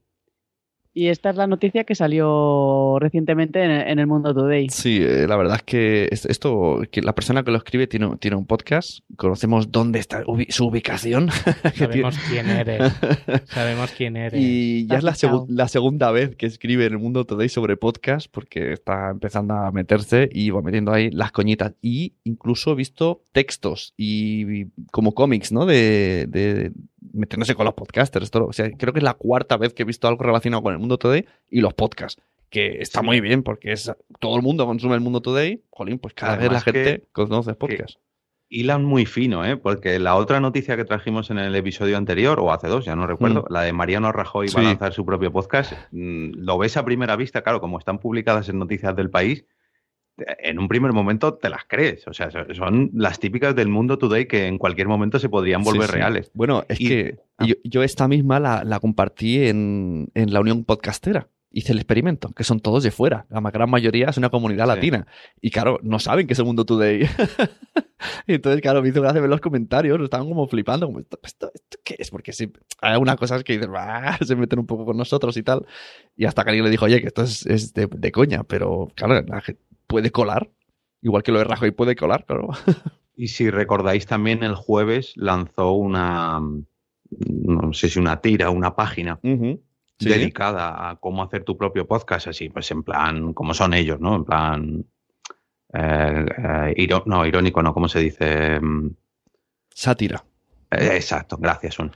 [0.99, 4.67] Y esta es la noticia que salió recientemente en, en el Mundo Today.
[4.69, 8.17] Sí, eh, la verdad es que es- esto, que la persona que lo escribe tiene,
[8.17, 11.29] tiene un podcast, conocemos dónde está ubi- su ubicación.
[11.75, 12.91] Sabemos quién eres.
[13.45, 14.41] Sabemos quién eres.
[14.43, 18.27] Y ya es la, segu- segunda vez que escribe en el mundo Today sobre podcast,
[18.29, 21.75] porque está empezando a meterse y va metiendo ahí las coñitas.
[21.81, 25.65] Y incluso he visto textos y, y como cómics, ¿no?
[25.65, 26.73] De, de
[27.13, 28.25] metiéndose con los podcasters.
[28.25, 30.73] Esto, o sea, creo que es la cuarta vez que he visto algo relacionado con
[30.73, 32.21] el mundo Today y los podcasts.
[32.49, 35.63] Que está muy bien, porque es todo el mundo consume el mundo Today.
[35.69, 37.97] Jolín, pues cada vez la gente conoce podcast.
[38.51, 39.57] Hilan muy fino, ¿eh?
[39.57, 43.05] Porque la otra noticia que trajimos en el episodio anterior, o hace dos, ya no
[43.05, 43.53] recuerdo, Mm.
[43.53, 44.57] la de Mariano Rajoy va Sí.
[44.57, 48.49] a lanzar su propio podcast, mm, lo ves a primera vista, claro, como están publicadas
[48.49, 49.45] en Noticias del País,
[50.39, 52.07] en un primer momento te las crees.
[52.07, 55.83] O sea, son- las típicas del mundo today que en cualquier momento se podrían volver
[55.87, 55.95] Sí, sí.
[55.95, 56.31] reales.
[56.33, 57.45] Bueno, es Y- que ah.
[57.45, 61.27] yo, yo esta misma la, la compartí en, en la Unión Podcastera.
[61.51, 63.25] Hice el experimento, que son todos de fuera.
[63.29, 64.75] La gran mayoría es una comunidad Sí.
[64.75, 65.07] latina.
[65.41, 67.01] Y claro, no saben que es el mundo today.
[68.27, 71.51] Y Entonces, claro, me hizo gracia ver los comentarios, estaban como flipando, como, ¿esto, esto,
[71.53, 72.09] esto qué es?
[72.11, 72.49] Porque sí,
[72.81, 73.71] hay algunas cosas que dicen,
[74.25, 75.65] se meten un poco con nosotros y tal.
[76.15, 78.87] Y hasta que alguien le dijo, oye, que esto es, es de, de coña, pero
[78.95, 79.25] claro,
[79.87, 80.49] puede colar.
[81.01, 82.49] Igual que lo de Rajoy puede colar, claro.
[83.17, 86.39] Y si recordáis también, el jueves lanzó una,
[87.09, 89.61] no sé si una tira, una página Ujú.
[89.99, 90.09] Sí.
[90.09, 94.15] dedicada a cómo hacer tu propio podcast, así, pues en plan, como son ellos, ¿no?
[94.15, 94.85] En plan,
[95.73, 96.25] eh,
[96.77, 98.59] eh, no, irónico, no, ¿cómo se dice?
[98.61, 98.91] Mm,
[99.69, 100.23] Sátira.
[100.71, 101.91] eh, exacto, gracias, un.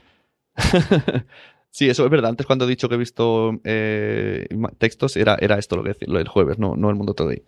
[1.70, 2.30] sí, eso es verdad.
[2.30, 3.58] Antes cuando he dicho que he visto
[4.78, 7.42] textos, era, era esto lo que decía, lo del jueves, no, no el mundo today.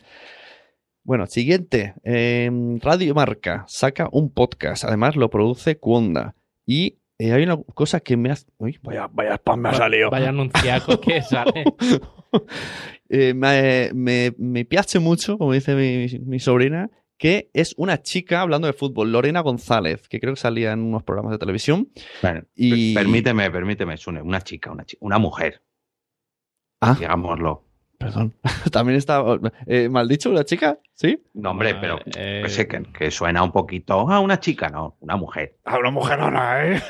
[1.07, 1.95] Bueno, siguiente.
[2.03, 2.51] Eh,
[2.83, 4.83] Radio Marca saca un podcast.
[4.83, 6.35] Además lo produce Cuonda.
[6.67, 8.47] Y eh, hay una cosa que me hace...
[8.59, 10.11] Uy, vaya, vaya spam me ha salido.
[10.11, 11.65] Vaya anunciaco que sale.
[13.09, 18.41] Eh, me, me, me piace mucho, como dice mi, mi sobrina, que es una chica
[18.43, 21.89] hablando de fútbol, Lorena González, que creo que salía en unos programas de televisión.
[22.21, 25.63] Bueno, Y- per- Permíteme, permíteme, Sune, una chica, una, chi- una mujer,
[26.81, 27.65] Ah, digámoslo.
[27.99, 28.35] Perdón.
[28.73, 29.23] También está
[29.67, 31.23] eh, mal dicho una chica, ¿sí?
[31.35, 34.69] No, hombre, Bueno, pero eh, que sé que, que suena un poquito a una chica,
[34.69, 35.57] no, una mujer.
[35.65, 36.83] A una mujerona, ¿eh?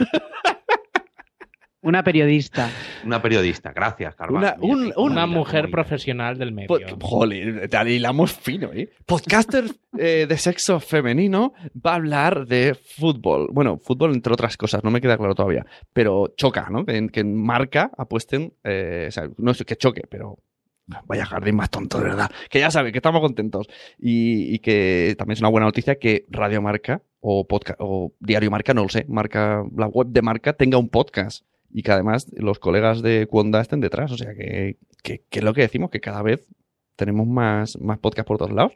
[1.82, 2.68] Una periodista.
[3.04, 4.56] Una periodista, gracias, Carvalho.
[4.60, 6.68] Una, un- un- Una mujer profesional del medio.
[6.98, 8.90] Po- Joder, te hilamos fino, ¿eh?
[9.06, 9.66] Podcaster
[9.96, 11.52] eh, de sexo femenino
[11.86, 13.50] va a hablar de fútbol.
[13.52, 15.64] Bueno, fútbol entre otras cosas, no me queda claro todavía.
[15.92, 16.84] Pero choca, ¿no?
[16.84, 18.52] Que, en- que marca apuesten.
[18.64, 20.38] eh, o sea, no es que choque, pero.
[21.06, 22.30] Vaya jardín más tonto, de verdad.
[22.48, 23.66] Que ya sabe que estamos contentos.
[23.98, 28.50] Y, y que también es una buena noticia que Radio Marca o, podcast, o Diario
[28.50, 31.44] Marca, no lo sé, marca, la web de Marca tenga un podcast.
[31.72, 34.12] Y que además los colegas de Cuonda estén detrás.
[34.12, 36.48] O sea, que, que, que es lo que decimos, que cada vez
[36.94, 38.72] tenemos más, más podcast por todos lados.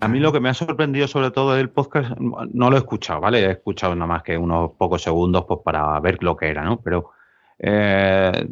[0.00, 3.20] A mí lo que me ha sorprendido sobre todo del podcast, no lo he escuchado,
[3.20, 3.40] ¿vale?
[3.40, 6.80] He escuchado nada más que unos pocos segundos pues, para ver lo que era, ¿no?
[6.80, 7.10] Pero
[7.58, 8.46] eh,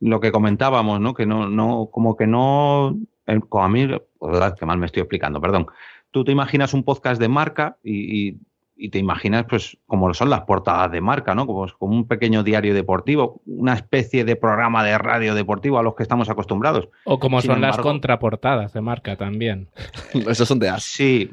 [0.00, 1.14] lo que comentábamos, ¿no?
[1.14, 2.96] Que no, no, como que no,
[3.26, 3.86] el- como a mí,
[4.20, 5.66] verdad, que mal me estoy explicando, perdón.
[6.10, 8.36] Tú te imaginas un podcast de marca y, y-
[8.78, 11.46] y te imaginas, pues, como son las portadas de marca, ¿no?
[11.46, 15.94] Como, como un pequeño diario deportivo, una especie de programa de radio deportivo a los
[15.94, 16.86] que estamos acostumbrados.
[17.04, 19.68] O como Sin son las contraportadas de marca también.
[20.28, 20.82] Esos son de as.
[20.84, 21.30] Sí.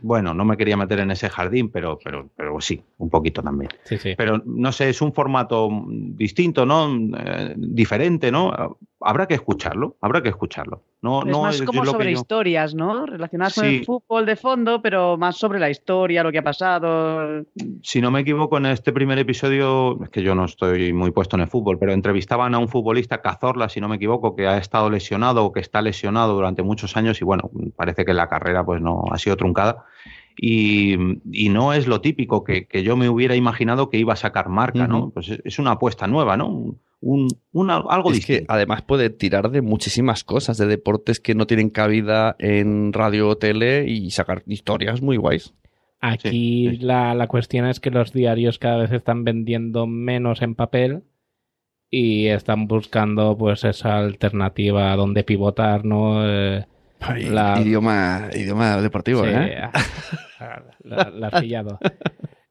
[0.00, 3.70] Bueno, no me quería meter en ese jardín, pero, pero, pero sí, un poquito también.
[3.84, 4.14] Sí, sí.
[4.16, 6.88] Pero no sé, es un formato distinto, ¿no?
[7.16, 8.76] Eh, diferente, ¿no?
[9.00, 10.82] Habrá que escucharlo, habrá que escucharlo.
[11.00, 13.06] No, es no más es como lo sobre yo- historias, ¿no?
[13.06, 17.44] Relacionadas con el fútbol de fondo, pero más sobre la historia, lo que ha pasado.
[17.82, 21.36] Si no me equivoco, en este primer episodio, es que yo no estoy muy puesto
[21.36, 24.58] en el fútbol, pero entrevistaban a un futbolista, Cazorla, si no me equivoco, que ha
[24.58, 28.64] estado lesionado o que está lesionado durante muchos años y bueno, parece que la carrera
[28.64, 29.84] pues no ha sido truncada.
[30.40, 30.94] Y,
[31.32, 34.48] y no es lo típico que, que yo me hubiera imaginado que iba a sacar
[34.48, 35.10] marca, ¿no?
[35.10, 36.46] Pues es- es una apuesta nueva, ¿no?
[36.48, 38.46] Un, un- un al- algo es distinto.
[38.46, 43.28] que además puede tirar de muchísimas cosas, de deportes que no tienen cabida en radio
[43.28, 45.54] o tele y sacar historias muy guays.
[46.00, 51.02] Aquí La, la cuestión es que los diarios cada vez están vendiendo menos en papel
[51.90, 56.20] y están buscando pues esa alternativa donde pivotar, ¿no?
[56.24, 56.66] Eh,
[57.30, 59.68] la- Idioma, idioma deportivo, Sí, ¿eh?
[60.84, 61.78] la, la has pillado.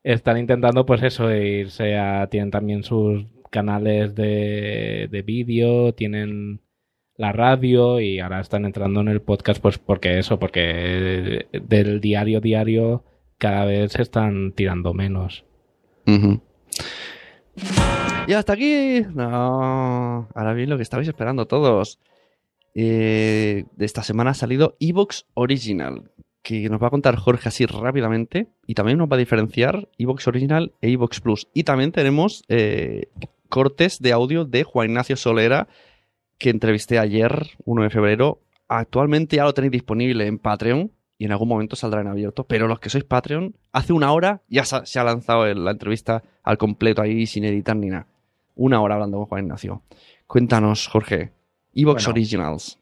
[0.03, 2.27] Están intentando, pues eso, irse a.
[2.27, 6.61] Tienen también sus canales de, de vídeo, tienen
[7.15, 12.39] la radio y ahora están entrando en el podcast, pues porque eso, porque del diario
[12.41, 13.03] diario
[13.39, 15.43] cada vez se están tirando menos.
[16.05, 16.41] Ujú.
[18.27, 19.01] Y hasta aquí.
[19.13, 20.27] No.
[20.35, 21.99] Ahora bien, lo que estabais esperando todos.
[22.79, 26.11] Eh, de esta semana ha salido Evox Original,
[26.43, 28.49] que nos va a contar Jorge así rápidamente.
[28.67, 31.47] Y también nos va a diferenciar Evox Original e Evox Plus.
[31.55, 33.09] Y también tenemos eh,
[33.49, 35.67] cortes de audio de Juan Ignacio Solera,
[36.37, 38.41] que entrevisté ayer, 1 de febrero.
[38.67, 42.43] Actualmente ya lo tenéis disponible en Patreon y en algún momento saldrá en abierto.
[42.43, 46.59] Pero los que sois Patreon, hace una hora ya se ha, lanzado la entrevista al
[46.59, 48.05] completo ahí sin editar ni nada.
[48.53, 49.81] Una hora hablando con Juan Ignacio.
[50.27, 51.36] Cuéntanos, Jorge.
[51.77, 52.15] Evox Bueno.
[52.15, 52.79] Originals.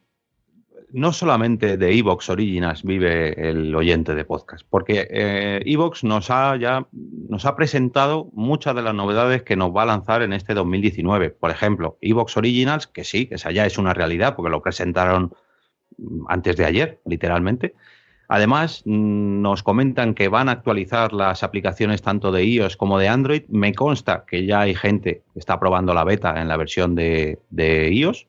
[0.94, 6.56] no solamente de Evox Originals vive el oyente de podcast, porque eh, Evox nos ha
[6.56, 6.88] ya
[7.28, 11.32] nos ha presentado muchas de las novedades que nos va a lanzar en este 2019.
[11.32, 15.34] Por ejemplo, Evox Originals, que sí, que esa ya es una realidad, porque lo presentaron
[15.98, 17.74] mm, antes de ayer, literalmente.
[18.30, 23.10] Además, mm, nos comentan que van a actualizar las aplicaciones tanto de iOS como de
[23.10, 23.44] Android.
[23.50, 27.40] Me consta que ya hay gente que está probando la beta en la versión de,
[27.50, 28.28] de iOS.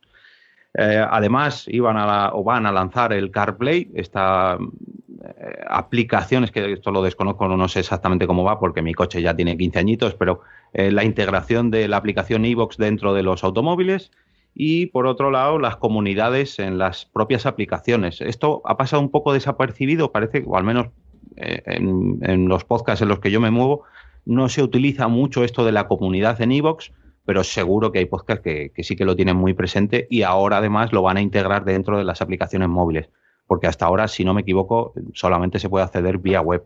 [0.78, 6.50] Eh, además, iban a la- o van a lanzar el CarPlay, esta eh, aplicación, es
[6.50, 9.78] que esto lo desconozco, no sé exactamente cómo va porque mi coche ya tiene 15
[9.78, 10.40] añitos, pero
[10.74, 14.10] eh, la integración de la aplicación iVoox dentro de los automóviles
[14.54, 18.20] y por otro lado las comunidades en las propias aplicaciones.
[18.20, 20.88] Esto ha pasado un poco desapercibido, parece, o al menos
[21.36, 23.82] en, los podcasts en los que yo me muevo,
[24.24, 26.90] no se utiliza mucho esto de la comunidad en iVoox,
[27.26, 30.56] pero seguro que hay podcasts que, que sí que lo tienen muy presente y ahora
[30.58, 33.10] además lo van a integrar dentro de las aplicaciones móviles,
[33.46, 36.64] porque hasta ahora, si no me equivoco, solamente se puede acceder vía web.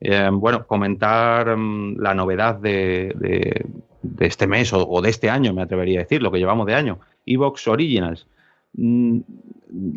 [0.00, 3.66] Eh, bueno, comentar mm, la novedad de, de-
[4.26, 6.74] este mes o, o de este año, me atrevería a decir, lo que llevamos de
[6.74, 8.26] año, Evox Originals.
[8.74, 9.20] Mm,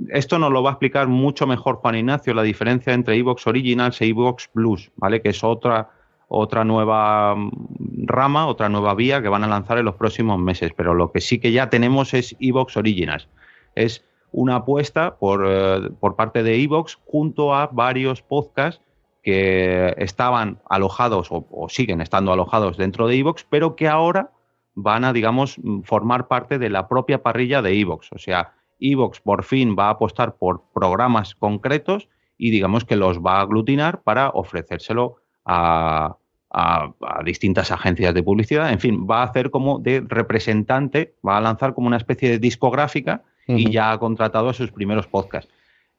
[0.10, 3.99] Esto nos lo va a explicar mucho mejor Juan Ignacio, la diferencia entre Evox Originals
[4.02, 5.22] e Evox Plus, ¿vale?
[5.22, 5.90] Que es otra,
[6.27, 10.72] otra nueva mm, rama, otra nueva vía que van a lanzar en los próximos meses.
[10.76, 13.27] Pero lo que sí que ya tenemos es Evox Originals.
[13.76, 18.81] Es una apuesta por, eh, por parte de Evox junto a varios podcasts
[19.23, 24.31] que estaban alojados o, o siguen estando alojados dentro de Evox, pero que ahora
[24.76, 28.11] van a, digamos, mm, formar parte de la propia parrilla de Evox.
[28.11, 33.19] O sea, Evox por fin va a apostar por programas concretos y digamos que los
[33.19, 36.17] va a aglutinar para ofrecérselo a,
[36.49, 38.72] a, a distintas agencias de publicidad.
[38.72, 42.39] En fin, va a hacer como de representante, va a lanzar como una especie de
[42.39, 45.51] discográfica y ya ha contratado a sus primeros podcasts.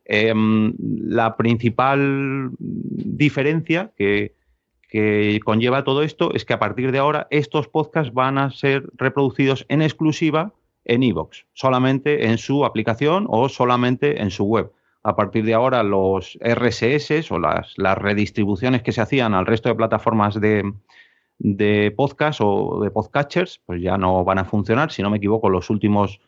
[0.04, 4.34] Em, la principal diferencia que,
[4.88, 8.88] que conlleva todo esto es que a partir de ahora estos podcasts van a ser
[8.94, 10.52] reproducidos en exclusiva
[10.84, 14.70] en iVoox, solamente en su aplicación o solamente en su web.
[15.06, 19.68] A partir de ahora los RSS o las, las redistribuciones que se hacían al resto
[19.68, 20.72] de plataformas de,
[21.38, 24.90] de podcast o de podcatchers, pues ya no van a funcionar.
[24.90, 26.20] Si no me equivoco, los últimos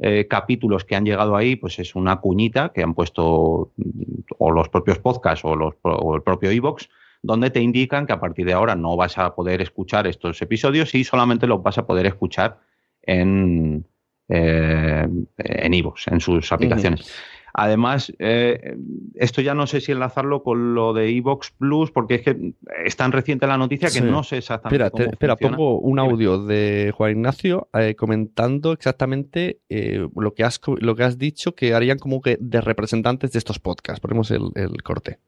[0.00, 4.50] eh, capítulos que han llegado ahí, pues es una cuñita que han puesto mm, o
[4.50, 6.88] los propios podcasts o, los, o el propio iVoox,
[7.22, 10.92] donde te indican que a partir de ahora no vas a poder escuchar estos episodios
[10.96, 12.58] y solamente los vas a poder escuchar
[13.02, 13.86] en
[14.28, 15.06] eh,
[15.36, 17.12] en iVoox, en sus aplicaciones.
[17.56, 18.76] Además, eh,
[19.14, 22.52] esto ya no sé si enlazarlo con lo de Evox Plus, porque es que
[22.84, 24.00] es tan reciente la noticia que Sí.
[24.02, 25.56] no sé exactamente Espera, cómo te- espera, funciona.
[25.56, 30.96] pongo un audio de Juan Ignacio eh, comentando exactamente eh, lo, que has, co- lo
[30.96, 34.00] que has dicho que harían como que de representantes de estos podcasts.
[34.00, 35.20] Ponemos el, el corte.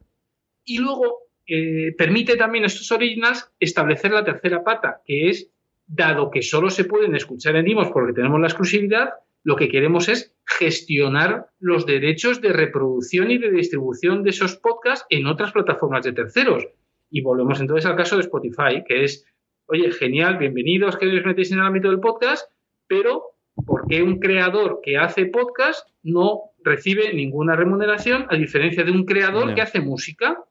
[0.65, 5.48] Y luego eh, permite también a estos originals establecer la tercera pata, que es,
[5.86, 9.11] dado que solo se pueden escuchar en Dimos porque tenemos la exclusividad,
[9.47, 15.06] lo que queremos es gestionar los derechos de reproducción y de distribución de esos podcasts
[15.09, 16.66] en otras plataformas de terceros.
[17.10, 19.24] Y volvemos entonces al caso de Spotify, que es,
[19.66, 22.51] oye, genial, bienvenidos que os metéis en el ámbito del podcast,
[22.89, 23.23] pero
[23.64, 29.05] ¿por qué un creador que hace podcast no recibe ninguna remuneración a diferencia de un
[29.05, 30.43] creador que hace música?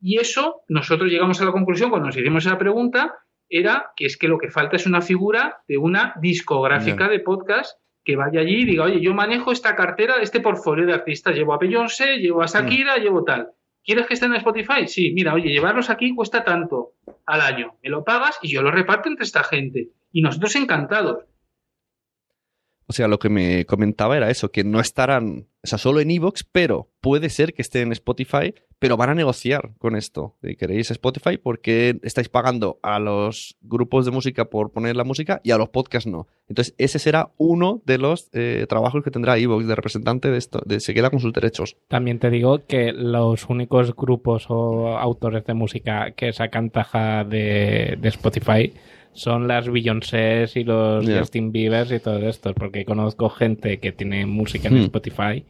[0.00, 3.14] Y eso, nosotros llegamos a la conclusión cuando nos hicimos esa pregunta,
[3.50, 7.81] era que es que lo que falta es una figura de una discográfica de podcast
[8.04, 11.54] que vaya allí y diga, oye, yo manejo esta cartera, este portfolio de artistas, llevo
[11.54, 13.50] a Beyoncé, llevo a Shakira, llevo tal.
[13.84, 14.86] ¿Quieres que esté en Spotify?
[14.86, 16.92] Sí, mira, oye, llevarlos aquí cuesta tanto
[17.26, 17.74] al año.
[17.82, 19.88] Me lo pagas y yo lo reparto entre esta gente.
[20.12, 21.24] Y nosotros encantados.
[22.92, 26.10] O sea, lo que me comentaba era eso, que no estarán, o sea, solo en
[26.10, 30.36] Evox, pero puede ser que estén en Spotify, pero van a negociar con esto.
[30.58, 35.52] Queréis Spotify, porque estáis pagando a los grupos de música por poner la música y
[35.52, 36.26] a los podcasts no?
[36.48, 40.60] Entonces, ese será uno de los eh, trabajos que tendrá Evox de representante de esto,
[40.66, 41.78] de se queda con sus derechos.
[41.88, 47.98] También te digo que los únicos grupos o autores de música que sacan taja de
[48.02, 48.70] Spotify
[49.14, 51.18] son las Beyoncés y los Ya.
[51.20, 54.84] Justin Biebers y todos estos, porque conozco gente que tiene música en Hmm.
[54.84, 55.44] Spotify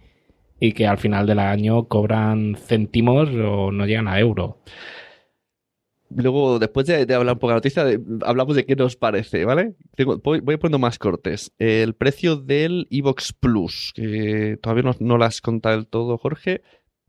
[0.60, 4.59] y que al final del año cobran céntimos o no llegan a euro.
[6.14, 8.97] Luego, después de, de hablar un poco de la noticia, de- hablamos de qué nos
[8.97, 9.74] parece, ¿vale?
[9.97, 11.52] Tengo- voy, voy poniendo más cortes.
[11.59, 16.60] El precio del Evox Plus, que todavía no, no lo has contado del todo, Jorge,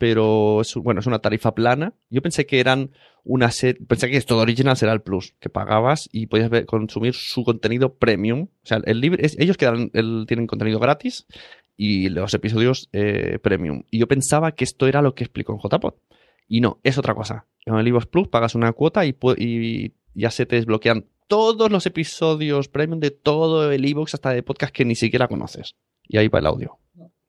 [0.03, 1.93] pero es, bueno, es una tarifa plana.
[2.09, 2.91] Yo pensé que eran
[3.23, 6.65] una serie, pensé que esto de original será el Plus, que pagabas y podías ver-
[6.65, 8.49] consumir su contenido premium.
[8.63, 11.25] O sea, el libre, ellos tienen contenido gratis
[11.77, 13.84] y los episodios eh, premium.
[13.91, 15.93] Y yo pensaba que esto era lo que explicó en JPod.
[16.49, 17.45] Y no, es otra cosa.
[17.65, 22.67] En el iVoox Plus pagas una cuota y, ya se te desbloquean todos los episodios
[22.67, 25.75] premium de todo el iVoox hasta de podcast que ni siquiera conoces.
[26.09, 26.77] Y ahí va el audio.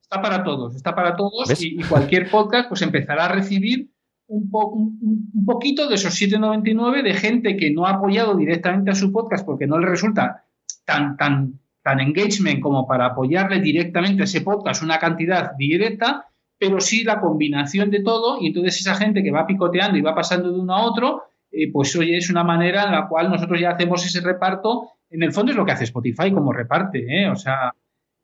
[0.04, 3.90] Está para todos, está para todos y, y cualquier podcast pues empezará a recibir
[4.26, 4.98] un, po- un-
[5.34, 9.44] un- poquito de esos 7,99 de gente que no ha apoyado directamente a su podcast
[9.44, 10.44] porque no le resulta
[10.84, 16.26] tan, tan, tan engagement como para apoyarle directamente a ese podcast una cantidad directa,
[16.58, 20.14] pero sí la combinación de todo y entonces esa gente que va picoteando y va
[20.14, 23.58] pasando de uno a otro, eh, pues oye, es una manera en la cual nosotros
[23.60, 24.88] ya hacemos ese reparto.
[25.10, 27.28] En el fondo es lo que hace Spotify como reparte, ¿eh?
[27.28, 27.72] O sea,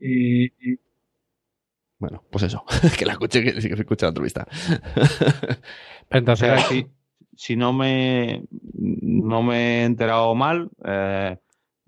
[0.01, 0.77] eh, eh,
[2.01, 2.65] Bueno, pues eso.
[2.99, 4.47] que la escuche, que, que se escuche la entrevista.
[6.13, 6.87] O sea, si,
[7.37, 11.37] si no me no me he enterado mal, eh,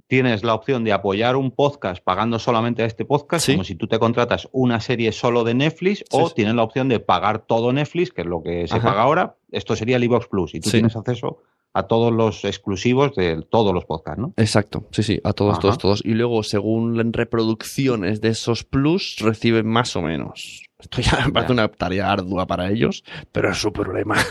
[0.07, 3.89] tienes la opción de apoyar un podcast pagando solamente a este podcast, como si tú
[3.89, 6.35] te contratas una serie solo de Netflix, o sí.
[6.37, 8.91] tienes la opción de pagar todo Netflix, que es lo que se Ajá.
[8.91, 9.35] paga ahora.
[9.51, 10.77] Esto sería el iVoox Plus, y tú Sí.
[10.77, 11.43] tienes acceso
[11.75, 14.35] a todos los exclusivos de todos los podcasts, ¿no?
[14.37, 15.61] Exacto, sí, sí, a todos, Ajá.
[15.63, 16.03] todos, todos.
[16.05, 20.63] Y luego, según las reproducciones de esos plus, reciben más o menos.
[20.79, 24.17] Esto ya me parece una tarea ardua para ellos, pero es su problema.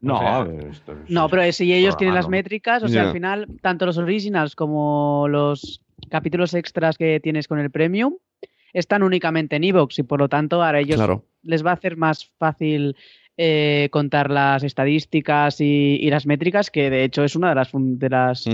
[0.00, 2.88] No, O sea, a ver, esto es- No, pero si ellos tienen las métricas, o
[2.88, 8.14] sea, al final, tanto los originals como los capítulos extras que tienes con el premium
[8.72, 11.24] están únicamente en Evox y por lo tanto ahora ellos Claro.
[11.44, 12.96] les va a hacer más fácil
[13.36, 17.70] eh, contar las estadísticas y, y las métricas, que de hecho es una de las,
[17.72, 18.44] de las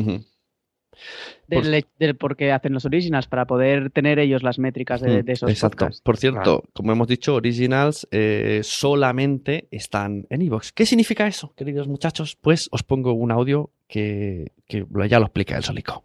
[1.46, 5.32] Del, del por qué hacen los originals, para poder tener ellos las métricas de, de
[5.32, 5.76] esos Exacto.
[5.76, 6.02] podcasts.
[6.02, 10.72] Por cierto, como hemos dicho, Originals eh, solamente están en iVoox.
[10.72, 12.36] ¿Qué significa eso, queridos muchachos?
[12.40, 16.02] Pues os pongo un audio que, que ya lo explica el Solico.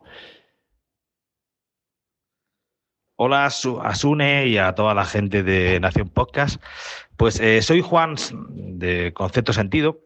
[3.16, 6.62] Hola a Su- a Sune y a toda la gente de Nación Podcast.
[7.18, 8.16] Pues eh, soy Juan
[8.78, 10.00] de Concepto Sentido.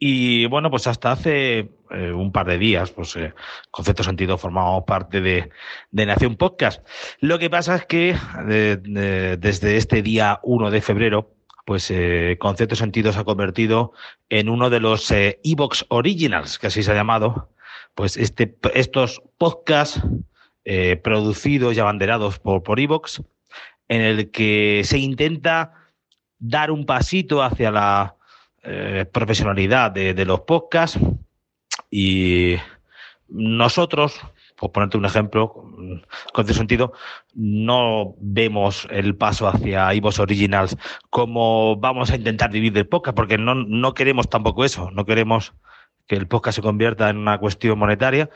[0.00, 3.32] Y bueno, pues hasta hace eh, un par de días, pues eh,
[3.70, 5.50] Concepto Sentido formábamos parte de,
[5.90, 6.86] de Nación Podcast.
[7.20, 8.10] Lo que pasa es que
[8.48, 11.34] eh, de- desde este día 1 de febrero,
[11.64, 13.92] pues eh, Concepto Sentido se ha convertido
[14.28, 17.50] en uno de los eh, Evox Originals, que así se ha llamado.
[17.94, 20.00] Pues este, estos podcasts
[20.64, 23.22] eh, producidos y abanderados por, por Evox,
[23.88, 25.72] en el que se intenta
[26.38, 28.16] dar un pasito hacia la
[28.62, 30.98] eh, profesionalidad de, los podcasts
[31.90, 32.56] y
[33.28, 34.20] nosotros,
[34.56, 35.52] por ponerte un ejemplo,
[36.32, 36.92] con ese sentido,
[37.34, 40.76] no vemos el paso hacia Evox Originals
[41.10, 45.54] como vamos a intentar vivir del podcast, porque no, no queremos tampoco eso, no queremos
[46.06, 48.30] que el podcast se convierta en una cuestión monetaria.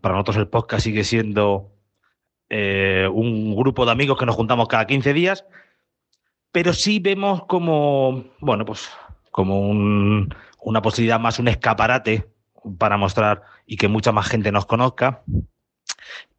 [0.00, 1.70] Para nosotros el podcast sigue siendo
[2.48, 5.44] eh, un grupo de amigos que nos juntamos cada 15 días,
[6.50, 8.88] pero sí vemos como, bueno, pues
[9.30, 12.26] como un- una posibilidad más, un escaparate
[12.78, 15.22] para mostrar y que mucha más gente nos conozca.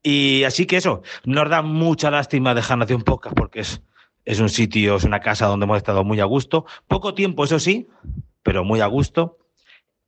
[0.04, 3.82] Y así que eso, nos da mucha lástima dejar Nación Podcast porque es,
[4.26, 6.66] es un sitio, es una casa donde hemos estado muy a gusto.
[6.88, 7.88] Poco tiempo, eso sí,
[8.44, 9.38] pero muy a gusto.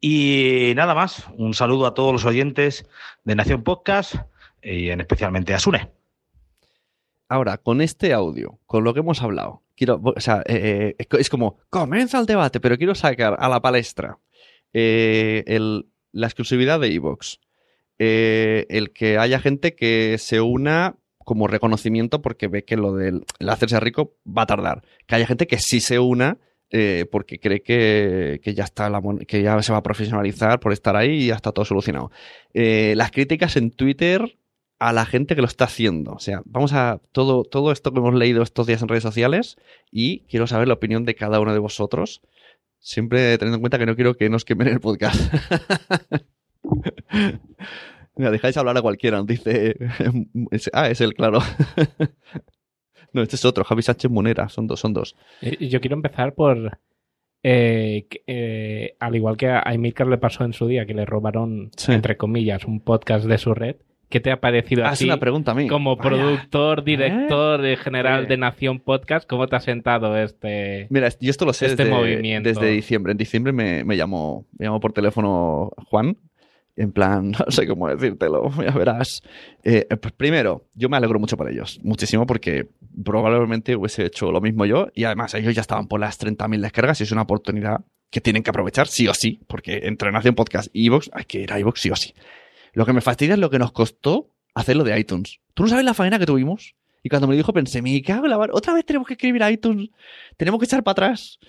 [0.04, 2.86] Y nada más, un saludo a todos los oyentes
[3.24, 4.16] de Nación Podcast
[4.64, 5.90] y en especialmente a Sune.
[7.30, 11.30] Ahora, con este audio, con lo que hemos hablado, quiero, o sea, eh, eh, es
[11.30, 14.18] como, comienza el debate, pero quiero sacar a la palestra
[14.74, 17.40] eh, el- la exclusividad de Evox.
[18.00, 23.50] El que haya gente que se una como reconocimiento porque ve que lo del el
[23.50, 24.82] hacerse rico va a tardar.
[25.06, 26.40] Que haya gente que sí se una
[26.72, 30.72] eh, porque cree que, que ya está la que ya se va a profesionalizar por
[30.72, 32.12] estar ahí y ya está todo solucionado.
[32.54, 34.38] Eh, las críticas en Twitter
[34.80, 36.14] a la gente que lo está haciendo.
[36.14, 39.58] O sea, vamos a todo, todo esto que hemos leído estos días en redes sociales
[39.92, 42.22] y quiero saber la opinión de cada uno de vosotros.
[42.80, 45.22] Siempre teniendo en cuenta que no quiero que nos quemen el podcast.
[48.16, 49.76] Mira, dejáis hablar a cualquiera, dice.
[50.74, 51.40] ah, es él, claro.
[53.14, 55.16] no, este es otro, Javi Sánchez Munera, son dos, son dos.
[55.60, 56.80] Yo quiero empezar por.
[57.44, 61.72] eh, eh, al igual que a Emilcar le pasó en su día, que le robaron,
[61.76, 61.92] Sí.
[61.92, 63.78] entre comillas, un podcast de su red.
[64.10, 65.68] ¿Qué te ha parecido Ah, a ti una pregunta a mí.
[65.70, 66.10] como Vaya.
[66.10, 68.28] productor, director eh, general Sí.
[68.30, 69.28] de Nación Podcast?
[69.28, 72.50] ¿Cómo te ha sentado este, Mira, yo esto lo sé este desde, movimiento?
[72.50, 73.14] desde diciembre.
[73.14, 76.18] En diciembre me, me llamó, me llamó por teléfono Juan.
[76.76, 79.22] En plan, no sé cómo decírtelo, ya verás.
[79.64, 81.80] Eh, pues primero, yo me alegro mucho por ellos.
[81.84, 82.68] Muchísimo porque
[83.04, 84.88] probablemente hubiese hecho lo mismo yo.
[84.94, 88.44] Y además ellos ya estaban por las 30.000 descargas y es una oportunidad que tienen
[88.44, 89.40] que aprovechar sí o sí.
[89.48, 92.14] Porque entre Nación Podcast y Evox hay que ir a Evox sí o sí.
[92.74, 95.40] Lo que me fastidia es lo que nos costó hacerlo de iTunes.
[95.54, 96.76] ¿Tú no sabes la faena que tuvimos?
[97.04, 98.52] Y cuando me lo dijo pensé, me cago en la mar.
[98.54, 99.90] Otra vez tenemos que escribir a iTunes.
[100.38, 101.40] Tenemos que echar para atrás.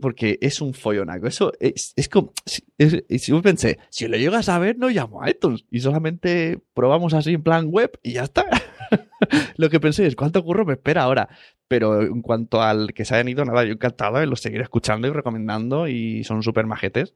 [0.00, 1.26] Porque es un follonaco.
[1.26, 2.32] Eso es, es como...
[2.78, 5.64] y si pensé, si lo llegas a ver, no llamo a iTunes.
[5.70, 8.46] Y solamente probamos así en plan web y ya está.
[9.56, 11.28] lo que pensé es, ¿cuánto curro me espera ahora?
[11.68, 15.08] Pero en cuanto al que se hayan ido, nada, yo encantado de los seguir escuchando
[15.08, 17.14] y recomendando y son súper majetes.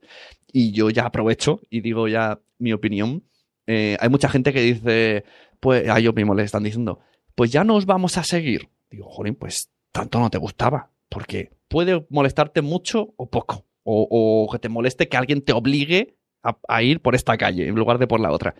[0.51, 3.23] Y yo ya aprovecho y digo ya mi opinión.
[3.67, 5.23] Eh, hay mucha gente que dice,
[5.59, 6.99] pues a ellos mismos les están diciendo,
[7.39, 8.67] pues ya nos vamos a seguir.
[8.91, 10.91] Digo, jolín, pues tanto no te gustaba.
[11.07, 13.65] Porque puede molestarte mucho o poco.
[13.83, 17.97] O, que te moleste que alguien te obligue a ir por esta calle en lugar
[17.97, 18.55] de por la otra.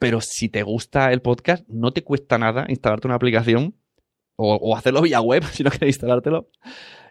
[0.00, 3.76] Pero si te gusta el podcast, no te cuesta nada instalarte una aplicación
[4.36, 6.48] o, o hacerlo vía web, si no quieres instalártelo,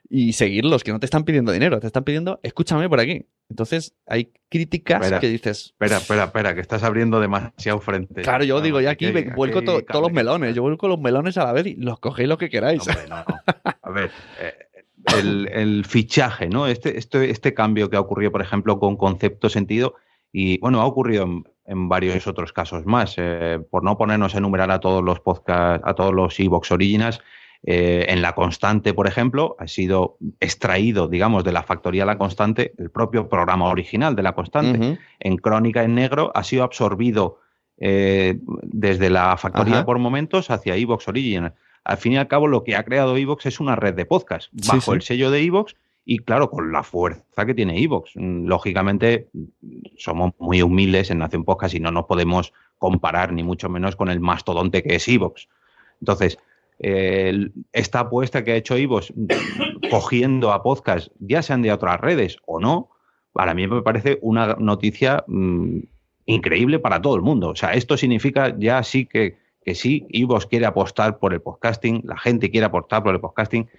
[0.10, 3.26] y seguirlos, que no te están pidiendo dinero, te están pidiendo, escúchame por aquí.
[3.50, 8.22] Entonces, hay críticas Espera, que dices, Espera, espera, espera, que estás abriendo demasiado frente.
[8.22, 9.06] Claro, yo digo, ya aquí
[9.36, 10.56] vuelco to- todos los melones.
[10.56, 12.82] Yo vuelco los melones a la vez y los cogéis lo que queráis.
[13.82, 14.54] A ver, eh,
[15.18, 16.68] el, el fichaje, ¿no?
[16.68, 19.96] Este, este, este cambio que ha ocurrido, por ejemplo, con Concepto Sentido,
[20.32, 23.16] y bueno, ha ocurrido en, en varios otros casos más.
[23.18, 27.22] eh, por no ponernos a enumerar a todos los podcasts, a todos los Evox Originals,
[27.66, 32.74] eh, en La Constante, por ejemplo, ha sido extraído, digamos, de la factoría La Constante
[32.78, 35.00] el propio programa original de La Constante.
[35.20, 37.40] En Crónica en Negro ha sido absorbido
[37.80, 39.86] eh, desde la factoría Ajá.
[39.86, 41.54] por momentos hacia Evox Original.
[41.86, 44.50] Al fin y al cabo, lo que ha creado Evox es una red de podcast
[44.62, 44.96] Sí, bajo sí.
[44.96, 45.76] el sello de Evox
[46.06, 48.12] y claro, con la fuerza que tiene Evox.
[48.16, 49.30] Lógicamente,
[49.98, 54.10] somos muy humildes en Nación Podcast y no nos podemos comparar ni mucho menos con
[54.10, 55.48] el mastodonte que es Evox.
[56.02, 56.38] Entonces,
[56.80, 59.14] esta apuesta que ha hecho Evox
[59.90, 62.90] cogiendo a podcast, ya sean de otras redes o no,
[63.32, 65.80] para mí me parece una noticia mm,
[66.26, 67.50] increíble para todo el mundo.
[67.50, 72.02] O sea, esto significa ya sí que, que sí, Evox quiere apostar por el podcasting,
[72.06, 73.70] la gente quiere apostar por el podcasting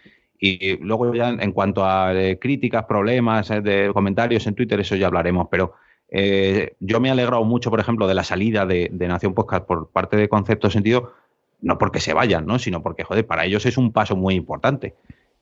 [0.47, 4.95] y luego ya en cuanto a eh, críticas, problemas, eh, de comentarios en Twitter, eso
[4.95, 5.49] ya hablaremos.
[5.51, 5.73] Pero
[6.11, 9.89] eh, yo me he alegrado mucho, por ejemplo, de la salida de, Nación Podcast por
[9.89, 11.15] parte de Concepto Sentido,
[11.63, 12.59] no porque se vayan, ¿no?
[12.59, 14.95] sino porque, joder, para ellos es un paso muy importante.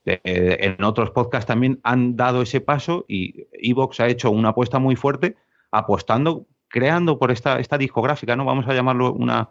[0.05, 4.95] en otros podcasts también han dado ese paso y Evox ha hecho una apuesta muy
[4.95, 5.35] fuerte,
[5.71, 8.45] apostando, creando por esta, esta discográfica, ¿no?
[8.45, 9.49] Vamos a llamarlo una.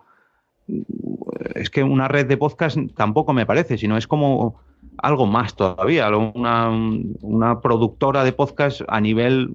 [1.55, 4.57] Es que una red de podcast tampoco me parece, sino es como
[4.99, 9.55] algo más todavía, una, productora de podcast a nivel,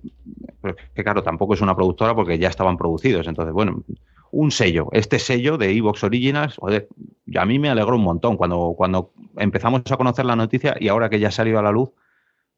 [0.96, 3.84] que claro, tampoco es una productora porque ya estaban producidos, entonces, bueno,
[4.32, 6.88] un sello, este sello de Evox Originals, joder,
[7.36, 11.10] a mí me alegró un montón cuando, cuando empezamos a conocer la noticia y ahora
[11.10, 11.92] que ya salió a la luz,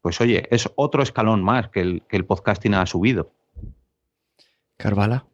[0.01, 3.31] pues oye, es otro escalón más que el, que el podcasting ha subido.
[4.77, 5.25] Carvala.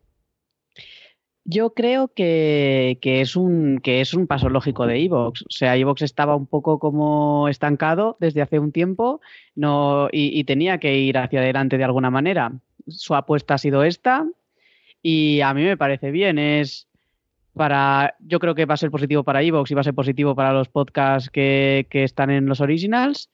[1.48, 5.44] Yo creo que, es un, que es un paso lógico de Evox.
[5.44, 9.22] O sea, Evox estaba un poco como estancado desde hace un tiempo
[9.54, 12.52] no, y, tenía que ir hacia adelante de alguna manera.
[12.88, 14.28] Su apuesta ha sido esta
[15.04, 16.40] y a mí me parece bien.
[16.40, 16.88] Es
[17.54, 20.34] para, yo creo que va a ser positivo para Evox y va a ser positivo
[20.34, 23.30] para los podcasts que, que están en los originals.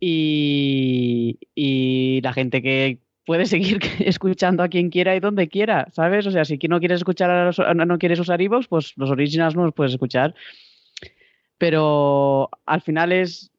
[0.00, 6.26] Y, y la gente que puedes seguir escuchando a quien quiera y donde quiera, ¿sabes?
[6.26, 9.56] O sea, si no quieres escuchar a los, no quieres usar iVoox, pues los originals
[9.56, 10.34] no los puedes escuchar.
[11.58, 13.52] Pero al final es,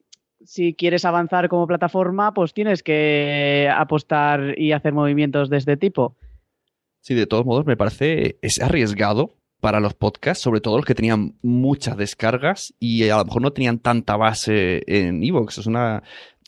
[0.43, 6.15] si quieres avanzar como plataforma, pues tienes que apostar y hacer movimientos de este tipo.
[7.01, 10.95] Sí, de todos modos, me parece es arriesgado para los podcasts, sobre todo los que
[10.95, 15.57] tenían muchas descargas y a lo mejor no tenían tanta base en Evox.
[15.57, 16.03] Es una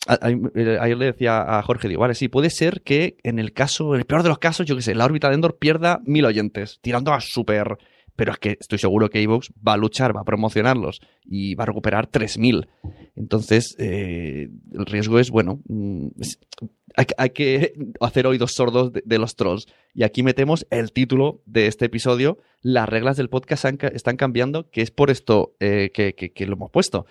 [0.06, 4.00] ayer le decía a Jorge, digo, vale, sí, puede ser que en el caso, en
[4.00, 6.78] el peor de los casos, yo qué sé, la órbita de Endor pierda mil oyentes,
[6.80, 7.78] tirando a súper.
[8.16, 11.62] Pero es que estoy seguro que Evox va a luchar, va a promocionarlos y va
[11.62, 12.66] a recuperar 3.000.
[13.14, 16.08] Entonces, eh, el riesgo es, bueno, mm,
[17.16, 19.68] hay, que hacer oídos sordos de, los trolls.
[19.94, 22.38] Y aquí metemos el título de este episodio.
[22.60, 27.06] Las reglas del podcast están cambiando, que es por esto eh, que lo hemos puesto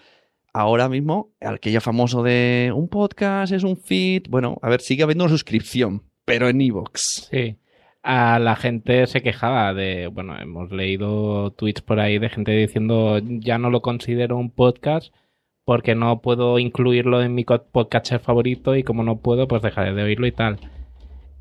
[0.58, 5.30] ahora mismo, aquello famoso de un podcast es un feed, bueno, a ver, sigue habiendo
[5.30, 7.30] suscripción, pero en Evox.
[7.32, 7.58] Sí.
[8.02, 13.20] A la gente se quejaba de, bueno, hemos leído tweets por ahí de gente diciendo
[13.24, 15.14] ya no lo considero un podcast
[15.64, 20.04] porque no puedo incluirlo en mi podcast favorito y como no puedo, pues dejaré de
[20.04, 20.60] oírlo y tal.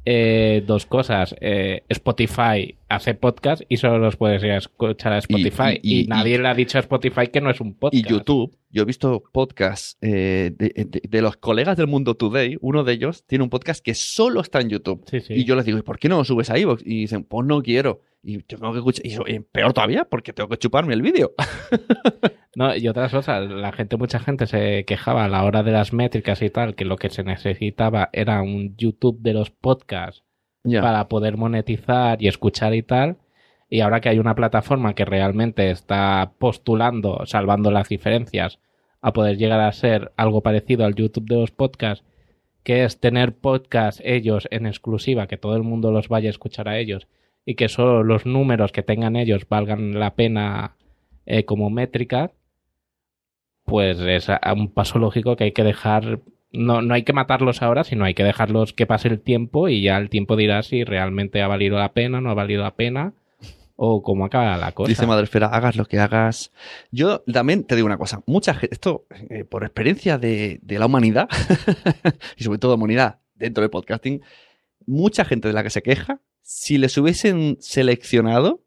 [0.09, 1.35] Eh, dos cosas.
[1.41, 5.81] Eh, Spotify hace podcast y solo los puedes ir a escuchar a Spotify.
[5.83, 8.07] Y, nadie le ha dicho a Spotify que no es un podcast.
[8.07, 8.57] Y YouTube.
[8.71, 12.57] Yo he visto podcasts eh, de, los colegas del Mundo Today.
[12.61, 15.05] Uno de ellos tiene un podcast que solo está en YouTube.
[15.29, 16.83] Y yo les digo, ¿y por qué no lo subes a iVoox?
[16.85, 18.01] Y dicen, pues no quiero.
[18.29, 19.07] Y tengo que escuchar.
[19.07, 21.35] Y peor todavía, porque tengo que chuparme el vídeo.
[22.57, 23.49] no, y otras cosas.
[23.49, 26.85] La gente, mucha gente se quejaba a la hora de las métricas y tal, que
[26.85, 30.25] lo que se necesitaba era un YouTube de los podcasts
[30.65, 33.19] para poder monetizar y escuchar y tal.
[33.71, 38.59] Y ahora que hay una plataforma que realmente está postulando, salvando las diferencias,
[39.03, 42.05] a poder llegar a ser algo parecido al YouTube de los podcasts,
[42.65, 46.69] que es tener podcasts ellos en exclusiva, que todo el mundo los vaya a escuchar
[46.69, 47.07] a ellos
[47.47, 50.77] y que solo los números que tengan ellos valgan la pena
[51.25, 52.33] eh, como métrica,
[53.65, 56.21] pues es un paso lógico que hay que dejar.
[56.53, 59.81] No, no hay que matarlos ahora, sino hay que dejarlos que pase el tiempo y
[59.81, 63.15] ya el tiempo dirá si realmente ha valido la pena, no ha valido la pena
[63.77, 64.89] o cómo acaba la cosa.
[64.89, 66.53] Dice Madrefera, hagas lo que hagas.
[66.91, 70.87] Yo también te digo una cosa, mucha gente, esto eh, por experiencia de, de la
[70.87, 71.29] humanidad
[72.37, 74.23] y sobre todo humanidad dentro del podcasting,
[74.87, 78.63] mucha gente de la que se queja si les hubiesen seleccionado,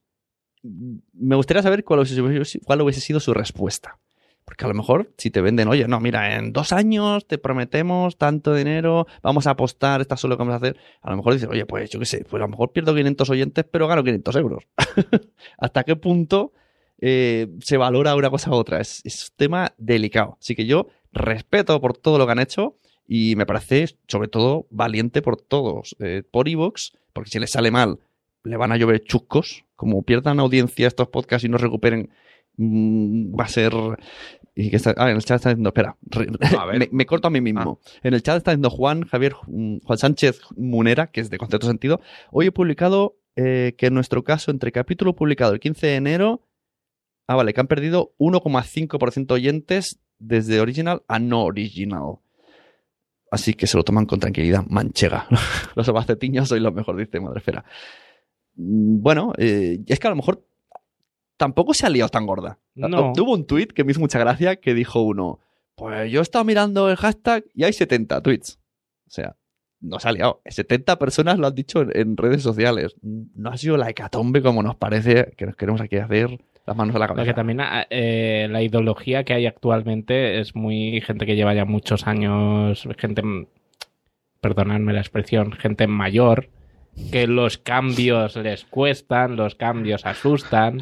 [0.62, 4.00] me gustaría saber cuál hubiese, sido su respuesta.
[4.44, 8.18] Porque a lo mejor si te venden, oye, no, mira, en dos años te prometemos
[8.18, 10.78] tanto dinero, vamos a apostar, esto solo que vamos a hacer.
[11.02, 13.30] A lo mejor dices, oye, pues yo qué sé, pues a lo mejor pierdo 500
[13.30, 14.64] oyentes, pero gano 500 euros.
[15.58, 16.52] ¿Hasta qué punto
[16.98, 18.82] eh, se valora una cosa u otra?
[18.82, 20.38] Es, es un tema delicado.
[20.41, 22.76] Así que yo respeto por todo lo que han hecho
[23.11, 25.95] y me parece, sobre todo, valiente por todos.
[25.99, 27.98] Eh, por Evox, porque si les sale mal,
[28.44, 29.65] le van a llover chuscos.
[29.76, 32.11] Como pierdan audiencia estos podcasts y no recuperen,
[32.57, 33.73] mm, va a ser
[34.56, 36.27] Y que está, ah, en el chat está diciendo, espera, re-
[36.57, 36.80] A ver.
[36.80, 37.80] me, me corto a mí mismo.
[38.03, 41.65] En el chat está diciendo Juan Javier mm, Juan Sánchez Munera, que es de Concepto
[41.65, 42.02] Sentido.
[42.31, 46.41] Hoy he publicado eh, que en nuestro caso, entre capítulo publicado el 15 de enero,
[47.27, 52.15] ah, vale, que han perdido 1,5% oyentes desde original a no original.
[53.32, 54.64] Así que se lo toman con tranquilidad.
[54.68, 55.28] Manchega.
[55.76, 57.64] Los albacetiños soy lo mejor, dice Madrefera.
[58.56, 60.44] Mm, Bueno, eh, es que a lo mejor
[61.38, 62.60] tampoco se ha liado tan gorda.
[62.76, 63.14] No.
[63.14, 65.40] Tuvo un tweet que me hizo mucha gracia que dijo uno,
[65.76, 68.60] pues yo he estado mirando el hashtag y hay 70 tweets.
[69.08, 69.36] O sea,
[69.80, 70.42] no se ha liado.
[70.46, 72.96] 70 personas lo han dicho en, en redes sociales.
[73.02, 76.95] No ha sido la hecatombe como nos parece que nos queremos aquí hacer las manos
[76.95, 77.22] a la cabeza.
[77.23, 77.60] Porque también
[77.90, 83.23] eh, la ideología que hay actualmente es muy gente que lleva ya muchos años, gente,
[83.23, 83.48] mm,
[84.41, 86.49] perdonadme la expresión, gente mayor,
[87.11, 90.81] que los cambios les cuestan, los cambios asustan.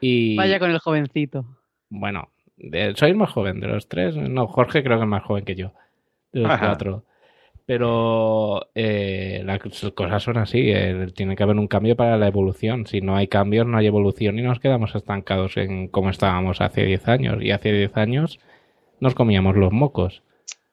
[0.00, 1.44] Y Vaya con el jovencito.
[1.88, 4.16] bueno, de- soy el más joven de los tres.
[4.16, 5.72] No, Jorge creo que es más joven que yo,
[6.32, 6.66] de los Ajá.
[6.68, 7.04] cuatro.
[7.66, 9.58] Pero eh, las
[9.94, 10.70] cosas son así.
[10.70, 12.86] eh, tiene que haber un cambio para la evolución.
[12.86, 16.84] Si no hay cambios, no hay evolución y nos quedamos estancados en como estábamos hace
[16.84, 17.42] 10 años.
[17.42, 18.38] Y hace 10 años
[19.00, 20.22] nos comíamos los mocos.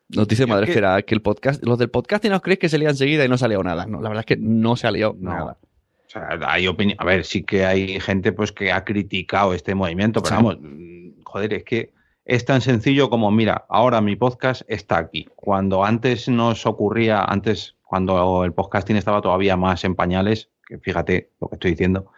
[0.10, 2.92] Nos dice Yo que- que el podcast, los del podcast no creéis que se lían
[2.92, 3.86] enseguida y no salió nada.
[3.86, 5.32] No, la verdad es que no se ha liado No.
[5.32, 5.58] nada.
[6.08, 6.98] O sea, hay opinión.
[7.00, 10.44] A ver, sí que hay gente pues que ha criticado este movimiento, pero Sí.
[10.44, 11.92] vamos, mm, joder, es que
[12.26, 15.28] es tan sencillo como, mira, ahora mi podcast está aquí.
[15.36, 21.32] Cuando antes nos ocurría, antes, cuando el podcasting estaba todavía más en pañales, que fíjate
[21.42, 22.12] lo que estoy diciendo,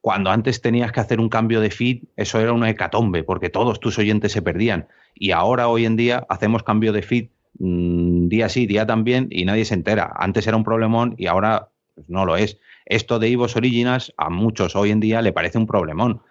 [0.00, 3.80] cuando antes tenías que hacer un cambio de feed, eso era una hecatombe, porque todos
[3.80, 4.88] tus oyentes se perdían.
[5.14, 7.28] Y ahora, hoy en día, hacemos cambio de feed
[7.58, 10.10] mm, día sí, día también, y nadie se entera.
[10.16, 12.58] Antes era un problemón y ahora pues, no lo es.
[12.86, 16.22] Esto de Ivos Originals a muchos hoy en día le parece un problemón,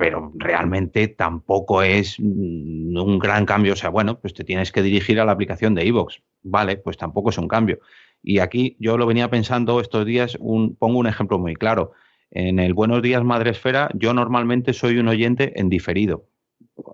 [0.00, 3.74] pero realmente tampoco es mm, un gran cambio.
[3.74, 6.22] O sea, bueno, pues te tienes que dirigir a la aplicación de Ivox.
[6.42, 7.80] Vale, pues tampoco es un cambio.
[8.22, 11.92] Y aquí yo lo venía pensando estos días, un, pongo un ejemplo muy claro.
[12.30, 16.24] En el Buenos Días Madresfera, yo normalmente soy un oyente en diferido.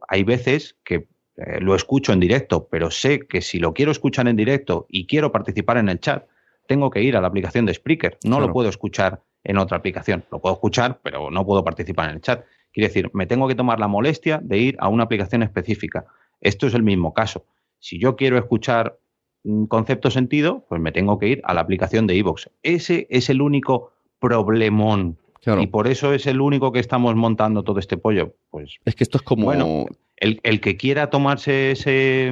[0.08, 1.06] Hay veces que
[1.36, 5.06] eh, lo escucho en directo, pero sé que si lo quiero escuchar en directo y
[5.06, 6.26] quiero participar en el chat,
[6.66, 8.18] tengo que ir a la aplicación de Spreaker.
[8.24, 8.48] No Claro.
[8.48, 10.24] lo puedo escuchar en otra aplicación.
[10.32, 12.44] Lo puedo escuchar, pero no puedo participar en el chat.
[12.76, 16.04] Quiere decir, me tengo que tomar la molestia de ir a una aplicación específica.
[16.42, 17.46] Esto es el mismo caso.
[17.78, 18.98] Si yo quiero escuchar
[19.44, 22.50] un concepto sentido, pues me tengo que ir a la aplicación de iVoox.
[22.62, 25.16] Ese es el único problemón.
[25.40, 25.62] Claro.
[25.62, 28.34] Y por eso es el único que estamos montando todo este pollo.
[28.50, 29.44] Pues Es que esto es como.
[29.44, 29.86] Bueno,
[30.18, 32.30] el, el que quiera tomarse ese,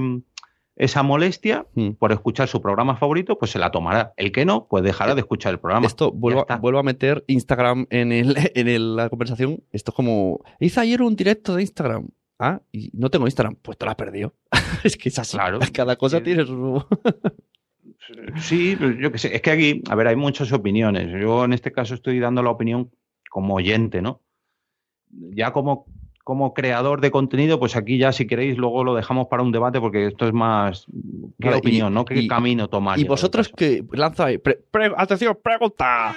[0.76, 1.90] esa molestia Hmm.
[1.92, 4.12] por escuchar su programa favorito, pues se la tomará.
[4.16, 5.86] El que no, pues dejará de escuchar el programa.
[5.86, 6.44] Esto vuelvo,
[6.78, 9.62] a meter Instagram en, el, en el- la conversación.
[9.72, 10.42] Esto es como.
[10.60, 12.08] Hice ayer un directo de Instagram.
[12.38, 13.56] Ah, y no tengo Instagram.
[13.62, 14.34] Pues te lo has perdido.
[14.84, 15.36] es que es así.
[15.36, 15.60] Claro.
[15.72, 16.24] Cada cosa Sí.
[16.24, 16.84] tiene su.
[18.36, 19.34] Sí, yo qué sé.
[19.34, 21.08] Es que aquí, a ver, hay muchas opiniones.
[21.20, 22.90] Yo en este caso estoy dando la opinión
[23.30, 24.20] como oyente, ¿no?
[25.10, 25.86] Ya como,
[26.24, 29.78] como creador de contenido, pues aquí ya si queréis luego lo dejamos para un debate
[29.80, 30.86] porque esto es más
[31.38, 32.04] qué Vale, y- opinión, ¿no?
[32.06, 32.98] ¿Qué y- camino tomar?
[32.98, 33.56] y vosotros caso.
[33.56, 34.38] que lanza ahí.
[34.38, 36.16] pre- pre- atención, pregunta.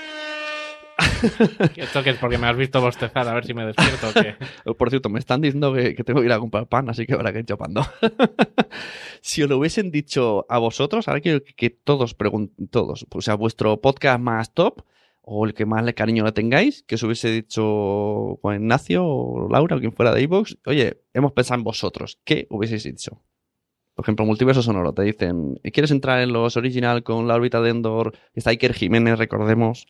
[1.75, 3.27] ¿Esto que es porque me has visto bostezar?
[3.27, 4.73] A ver si me despierto o qué.
[4.73, 7.13] Por cierto, me están diciendo que, que tengo que ir a comprar pan, así que
[7.13, 7.81] ahora que ir chopando.
[9.21, 13.21] si os lo hubiesen dicho a vosotros, ahora quiero que, que todos pregunten, todos, o
[13.21, 14.81] sea, vuestro podcast más top
[15.29, 19.49] o el que más le cariño le tengáis, que os hubiese dicho Juan Ignacio o
[19.49, 23.21] Laura o quien fuera de iVoox, oye, hemos pensado en vosotros, ¿qué hubieseis dicho?
[23.93, 27.71] Por ejemplo, Multiverso Sonoro, te dicen, ¿quieres entrar en los original con la órbita de
[27.71, 28.13] Endor?
[28.35, 29.87] Está Jiménez, recordemos,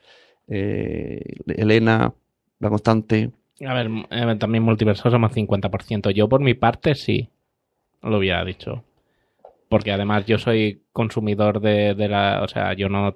[0.48, 2.16] eh, Elena,
[2.58, 3.32] La Constante,
[3.62, 6.12] A ver, también multiverso somos 50%.
[6.12, 7.30] Yo por mi parte sí,
[8.02, 8.84] lo hubiera dicho.
[9.70, 12.42] Porque además yo soy consumidor de, de la...
[12.44, 13.16] O sea, yo no...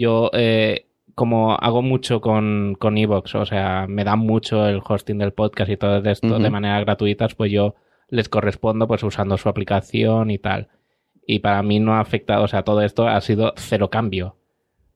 [0.00, 5.18] Yo eh, como hago mucho con, con Evox, o sea, me dan mucho el hosting
[5.18, 7.74] del podcast y todo esto de manera gratuita, pues yo
[8.08, 10.68] les correspondo pues usando su aplicación y tal.
[11.26, 14.36] Y para mí no ha afectado, o sea, todo esto ha sido cero cambio.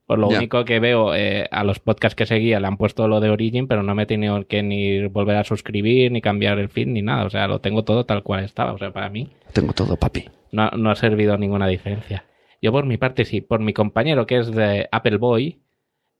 [0.07, 3.19] Por lo único que veo eh, a los podcasts que seguía le han puesto lo
[3.19, 6.69] de Origin, pero no me he tenido que ni volver a suscribir, ni cambiar el
[6.69, 7.25] feed, ni nada.
[7.25, 8.73] O sea, lo tengo todo tal cual estaba.
[8.73, 10.25] O sea, para mí tengo todo, papi.
[10.51, 12.25] no, no ha servido ninguna diferencia.
[12.65, 15.59] Yo por mi parte sí, por mi compañero que es de Apple Boy,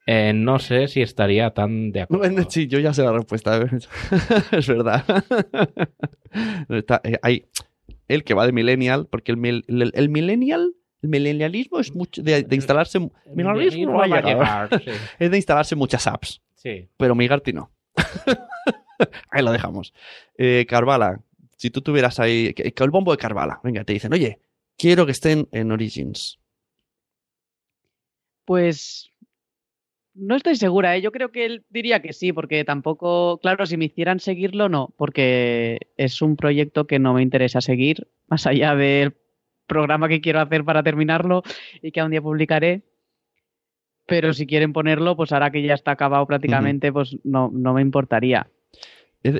[0.06, 2.22] eh, no sé si estaría tan de acuerdo.
[2.32, 3.56] Bueno, sí, yo ya sé la respuesta.
[3.58, 3.66] ¿eh?
[4.52, 5.04] es verdad.
[6.68, 7.46] Está, eh, hay
[8.06, 12.22] el que va de millennial, porque el, mil- el, el millennial, el millennialismo es mucho
[12.22, 13.00] de, de instalarse.
[13.34, 14.90] Millennialismo no va a llegar, sí.
[15.18, 16.40] Es de instalarse muchas apps.
[16.54, 16.88] Sí.
[16.96, 17.72] Pero Migarty no.
[19.30, 19.92] ahí lo dejamos.
[20.38, 21.20] Eh, Carvala,
[21.56, 24.38] si tú tuvieras ahí, que, que el bombo de Carvala, venga, te dicen, oye,
[24.76, 26.38] quiero que estén en Origins.
[28.44, 29.10] Pues
[30.14, 31.02] no estoy segura, ¿eh?
[31.02, 34.94] yo creo que él diría que sí, porque tampoco, claro, si me hicieran seguirlo, no,
[34.96, 39.14] porque es un proyecto que no me interesa seguir, más allá del
[39.66, 41.42] programa que quiero hacer para terminarlo
[41.82, 42.82] y que un día publicaré.
[44.06, 47.82] Pero si quieren ponerlo, pues ahora que ya está acabado prácticamente, pues no, no me
[47.82, 48.48] importaría.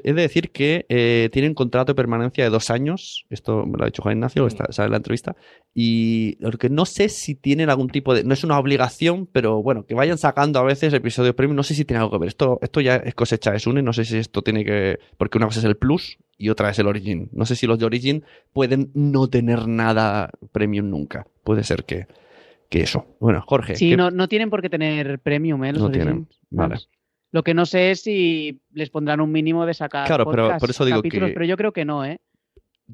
[0.05, 3.27] He de decir que eh, tienen contrato de permanencia de dos años.
[3.31, 5.37] Esto me lo ha dicho Juan Ignacio, está, sale en la entrevista.
[5.75, 8.25] Y lo que no sé si tienen algún tipo de.
[8.25, 11.57] No es una obligación, pero bueno, que vayan sacando a veces episodios premium.
[11.57, 12.29] No sé si tiene algo que ver.
[12.29, 13.83] Esto, esto ya es cosecha de Sune.
[13.83, 14.99] No sé si esto tiene que.
[15.19, 17.29] Porque una cosa es el Plus y otra es el Origin.
[17.33, 21.27] No sé si los de Origin pueden no tener nada premium nunca.
[21.45, 22.07] Puede ser que,
[22.71, 23.07] que eso.
[23.21, 23.77] Bueno, Jorge.
[23.77, 25.73] Sí, ¿qué- no, no tienen por qué tener premium, ¿eh?
[25.73, 26.05] Los No Origins.
[26.07, 26.29] tienen.
[26.51, 26.77] Vale.
[27.37, 30.61] Lo que no sé es si les pondrán un mínimo de sacar Claro, pero podcast,
[30.61, 32.19] por eso digo capítulos, que- pero yo creo que no, ¿eh?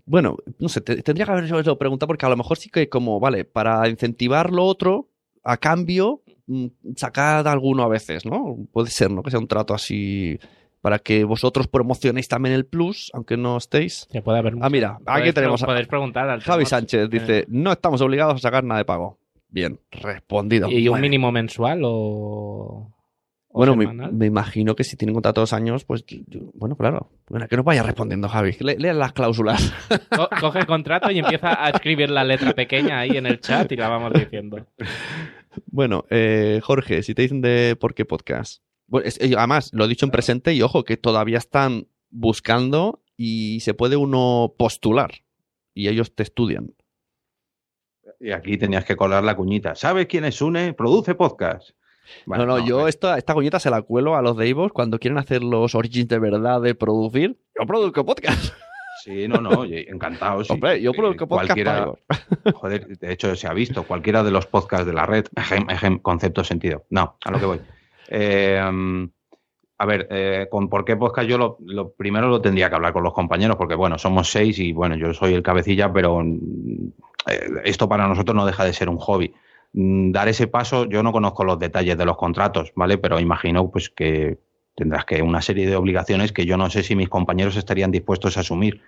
[0.04, 3.20] Bueno, no sé, te- tendría que haberlo preguntado porque a lo mejor sí que como,
[3.20, 5.06] vale, para incentivar lo otro,
[5.44, 6.66] a cambio, mm,
[6.96, 8.56] sacad alguno a veces, ¿no?
[8.72, 9.22] Puede ser, ¿no?
[9.22, 10.40] Que sea un trato así
[10.80, 14.08] para que vosotros promocionéis también el plus, aunque no estéis.
[14.10, 16.66] Ya puede haber Ah, mira, aquí tenemos a podéis preguntar al Javi.
[16.66, 17.44] Sánchez, dice, Eh.
[17.46, 19.18] no estamos obligados a sacar nada de pago.
[19.50, 20.68] Bien, respondido.
[20.68, 21.02] ¿Y un Bueno.
[21.02, 22.88] mínimo mensual o.?
[23.54, 23.76] Bueno,
[24.12, 27.10] me, imagino que si tienen contrato dos años, pues yo- bueno, claro.
[27.28, 28.56] Bueno, que nos vaya respondiendo, Javi.
[28.60, 29.72] Le- Lean las cláusulas.
[30.16, 33.70] Co- Coge el contrato y empieza a escribir la letra pequeña ahí en el chat
[33.70, 34.66] y la vamos diciendo.
[35.66, 38.62] Bueno, eh, Jorge, si te dicen de por qué podcast.
[38.86, 43.02] Bueno, es- eh, además, lo he dicho en presente y ojo, que todavía están buscando
[43.18, 45.10] y se puede uno postular.
[45.74, 46.74] Y ellos te estudian.
[48.20, 49.74] Y aquí tenías que colar la cuñita.
[49.74, 50.72] ¿Sabes quién es Sune?
[50.74, 51.70] Produce podcast.
[52.26, 54.98] Bueno, no, no, yo esta, esta coñeta se la cuelo a los de Ivos cuando
[54.98, 57.36] quieren hacer los origins de verdad de producir.
[57.58, 58.52] Yo produzco podcast.
[59.02, 60.44] Sí, no, no, encantado.
[60.44, 60.52] sí.
[60.52, 62.52] Hombre, yo Eh, produzco podcast cualquiera- para.
[62.54, 65.98] Joder, de hecho se ha visto, cualquiera de los podcasts de la red, ejem, ejem,
[65.98, 66.84] concepto sentido.
[66.90, 67.60] No, a lo que voy.
[68.14, 69.08] Eh, um,
[69.78, 72.92] a ver, eh, con por qué podcast yo lo, lo primero lo tendría que hablar
[72.92, 76.88] con los compañeros, porque bueno, somos seis y bueno, yo soy el cabecilla, pero mm,
[77.28, 79.32] eh, esto para nosotros no deja de ser un hobby.
[79.72, 82.98] Mm, Dar ese paso, yo no conozco los detalles de los contratos, ¿vale?
[82.98, 84.38] Pero imagino pues que
[84.74, 88.36] tendrás que una serie de obligaciones que yo no sé si mis compañeros estarían dispuestos
[88.36, 88.80] a asumir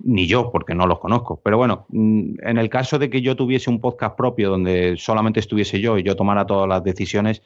[0.00, 1.40] ni yo, porque no los conozco.
[1.42, 5.40] Pero bueno, mm, en el caso de que yo tuviese un podcast propio donde solamente
[5.40, 7.42] estuviese yo y yo tomara todas las decisiones,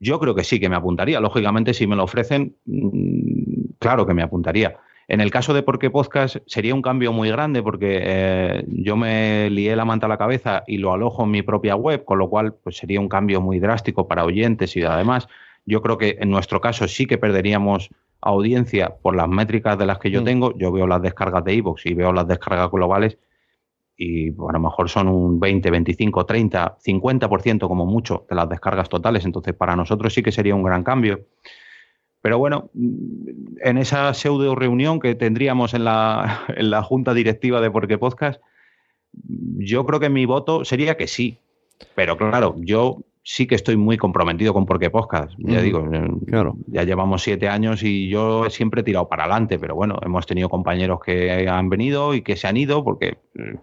[0.00, 1.20] yo creo que sí, que me apuntaría.
[1.20, 4.76] Lógicamente, si me lo ofrecen, mm, claro que me apuntaría.
[5.10, 8.94] En el caso de Por qué Podcast sería un cambio muy grande porque eh, yo
[8.96, 12.18] me lié la manta a la cabeza y lo alojo en mi propia web, con
[12.18, 15.26] lo cual pues sería un cambio muy drástico para oyentes y además
[15.64, 17.88] yo creo que en nuestro caso sí que perderíamos
[18.20, 20.24] audiencia por las métricas de las que yo Mm.
[20.24, 20.58] tengo.
[20.58, 23.16] Yo veo las descargas de iVoox y veo las descargas globales
[23.96, 28.88] y a lo mejor son un 20, 25, 30, 50% como mucho de las descargas
[28.88, 29.24] totales.
[29.24, 31.20] Entonces, para nosotros sí que sería un gran cambio.
[32.20, 37.70] Pero bueno, en esa pseudo reunión que tendríamos en la, en la junta directiva de
[37.70, 38.40] Porque Podcast,
[39.12, 41.38] yo creo que mi voto sería que sí.
[41.94, 45.32] Pero claro, yo sí que estoy muy comprometido con Porque Podcast.
[45.38, 45.86] Ya digo,
[46.26, 46.56] Claro.
[46.66, 50.48] ya llevamos siete años y yo siempre he tirado para adelante, pero bueno, hemos tenido
[50.48, 53.56] compañeros que han venido y que se han ido porque eh,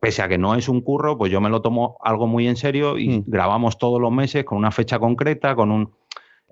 [0.00, 2.56] pese a que no es un curro, pues yo me lo tomo algo muy en
[2.56, 3.24] serio y Mm.
[3.26, 5.90] grabamos todos los meses con una fecha concreta, con un...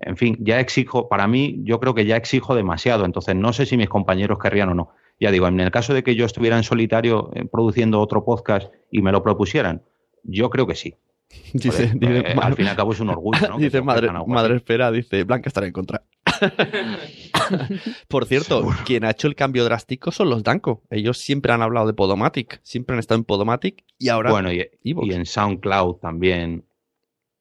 [0.01, 3.65] En fin, ya exijo, para mí yo creo que ya exijo demasiado, entonces no sé
[3.65, 4.91] si mis compañeros querrían o no.
[5.19, 8.71] Ya digo, en el caso de que yo estuviera en solitario eh, produciendo otro podcast
[8.89, 9.83] y me lo propusieran,
[10.23, 10.95] yo creo que sí.
[11.53, 13.57] Dice, Joder, dice, eh, al fin y al cabo es un orgullo, ¿no?
[13.59, 16.03] Dice madre, madre espera, dice Blanca estará en contra.
[18.07, 20.83] Por cierto, quien ha hecho el cambio drástico son los Danco.
[20.89, 24.31] Ellos siempre han hablado de Podomatic, siempre han estado en Podomatic y ahora.
[24.31, 26.65] Bueno, y en SoundCloud también.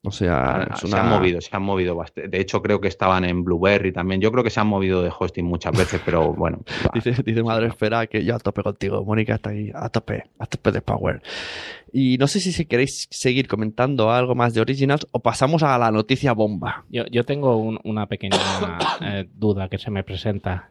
[0.04, 2.28] O sea, es Se han movido, se han movido bastante.
[2.28, 4.20] De hecho, creo que estaban en Blueberry también.
[4.20, 6.60] Yo creo que se han movido de hosting muchas veces, pero bueno.
[6.94, 9.04] Dice, dice madre espera que yo a tope contigo.
[9.04, 11.20] Mónica está ahí a tope, a tope de power.
[11.92, 15.76] Y no sé si, si queréis seguir comentando algo más de Originals o pasamos a
[15.78, 16.84] la noticia bomba.
[16.90, 18.38] Yo, yo tengo un- una pequeña
[19.02, 20.70] eh, duda que se me presenta.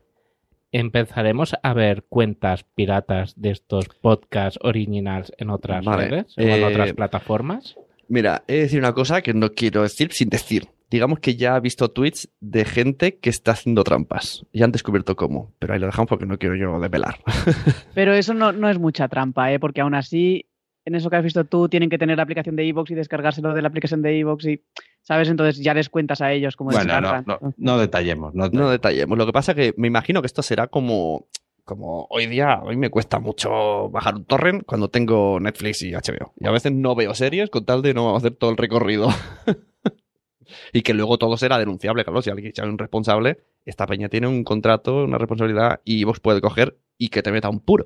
[0.72, 6.50] ¿Empezaremos a ver cuentas piratas de estos podcasts originals en otras Vale, redes o en
[6.50, 7.76] eh, otras plataformas?
[8.10, 10.70] Mira, he de decir una cosa que no quiero decir sin decir.
[10.90, 14.46] Digamos que ya he visto tweets de gente que está haciendo trampas.
[14.54, 17.20] Ya han descubierto cómo, pero ahí lo dejamos porque no quiero yo develar.
[17.94, 19.60] Pero eso no, no es mucha trampa, ¿eh?
[19.60, 20.46] porque aún así
[20.88, 23.54] en eso que has visto tú, tienen que tener la aplicación de iVoox y descargárselo
[23.54, 24.64] de la aplicación de iVoox y,
[25.02, 25.28] ¿sabes?
[25.28, 28.34] Entonces ya les cuentas a ellos cómo Bueno, no, no, no detallemos.
[28.34, 29.18] No, No detallemos.
[29.18, 31.28] Lo que pasa que me imagino que esto será como,
[31.68, 35.92] como hoy día, a mí me cuesta mucho bajar un torrent cuando tengo Netflix y
[35.92, 36.34] HBO.
[36.40, 39.10] Y a veces no veo series con tal de no hacer todo el recorrido.
[40.74, 42.22] y que luego todo será denunciable, claro.
[42.22, 46.42] Si alguien hay un responsable, esta peña tiene un contrato, una responsabilidad y vos puede
[46.42, 47.86] coger y que te meta un puro.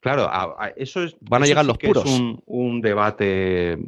[0.00, 1.16] Claro, a- a- eso es.
[1.20, 2.06] Van a llegar sí los que es puros.
[2.20, 3.78] un, un debate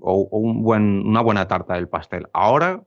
[0.00, 2.26] o, o un buen, una buena tarta del pastel.
[2.32, 2.82] Ahora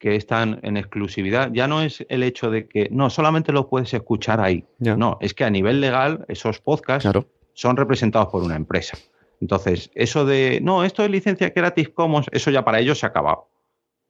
[0.00, 3.92] que están en exclusividad, ya no es el hecho de que no solamente lo puedes
[3.92, 4.64] escuchar ahí.
[4.78, 7.08] No, es que a nivel legal esos podcasts
[7.52, 8.96] son representados por una empresa.
[9.42, 13.10] Entonces, eso de no, esto es licencia Creative Commons, eso ya para ellos se ha
[13.10, 13.48] acabado.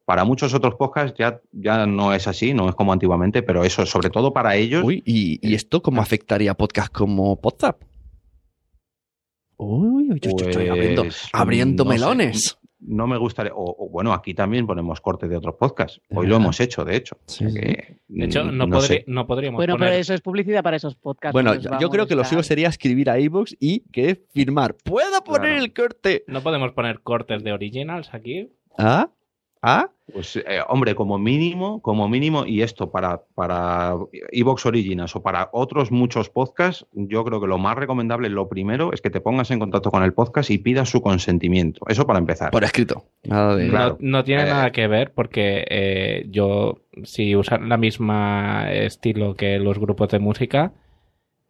[0.04, 3.84] Para muchos otros podcasts ya, ya no es así, no es como antiguamente, pero eso,
[3.84, 4.84] sobre todo para ellos.
[4.84, 7.82] Uy, ¿y, y esto cómo afectaría a podcast como WhatsApp?
[9.56, 10.08] Uy,
[10.70, 12.59] abriendo, Pues, abriendo no sé, melones.
[12.80, 13.52] No me gustaría.
[13.54, 16.00] O, o, bueno, aquí también ponemos cortes de otros podcasts.
[16.14, 17.16] Hoy lo hemos hecho, de hecho.
[17.26, 19.04] O sea que, De hecho, no, no podri- sé.
[19.06, 19.88] no podríamos Bueno, poner...
[19.90, 21.32] pero eso es publicidad para esos podcasts.
[21.32, 24.74] Bueno, no yo, creo que lo suyo sería escribir a iVoox y que firmar.
[24.84, 26.24] ¿Puedo poner el corte?
[26.26, 28.48] No podemos poner cortes de originals aquí.
[28.78, 29.10] ¿Ah?
[29.62, 29.90] ¿Ah?
[30.12, 33.94] Pues, eh, hombre, como mínimo, como mínimo, y esto para, para
[34.32, 38.92] Evox Originals o para otros muchos podcasts, yo creo que lo más recomendable, lo primero,
[38.92, 41.80] es que te pongas en contacto con el podcast y pidas su consentimiento.
[41.88, 42.50] Eso para empezar.
[42.50, 43.04] Por escrito.
[43.22, 43.68] Nada de.
[43.68, 43.98] Claro.
[44.00, 49.34] No, no tiene Eh, nada que ver porque eh, yo, si usan la misma estilo
[49.36, 50.72] que los grupos de música,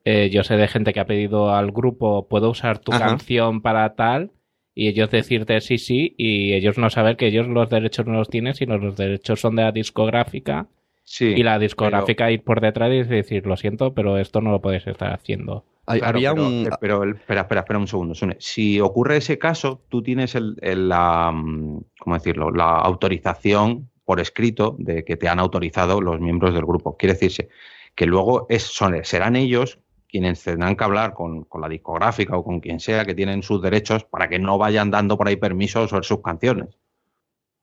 [0.05, 3.07] eh, yo sé de gente que ha pedido al grupo, puedo usar tu Ajá.
[3.07, 4.33] canción para tal,
[4.75, 8.29] y ellos decirte sí, sí, y ellos no saber que ellos los derechos no los
[8.31, 10.67] tienen, sino los derechos son de la discográfica,
[11.03, 14.61] Sí, y la discográfica ir por detrás y decir, lo siento, pero esto no lo
[14.61, 15.65] puedes estar haciendo.
[15.85, 18.37] Claro, había pero, un- eh, pero el- espera, espera, espera un segundo, Sune.
[18.39, 22.53] Si ocurre ese caso, tú tienes el, el- la, mm, ¿cómo decirlo?
[22.53, 26.97] La autorización por escrito de que te han autorizado los miembros del grupo.
[26.97, 27.49] Quiere decirse
[27.97, 29.81] que luego es, son, serán ellos
[30.11, 33.63] quienes tendrán que hablar con, con la discográfica o con quien sea que tienen sus
[33.63, 36.69] derechos para que no vayan dando por ahí permisos sobre sus canciones.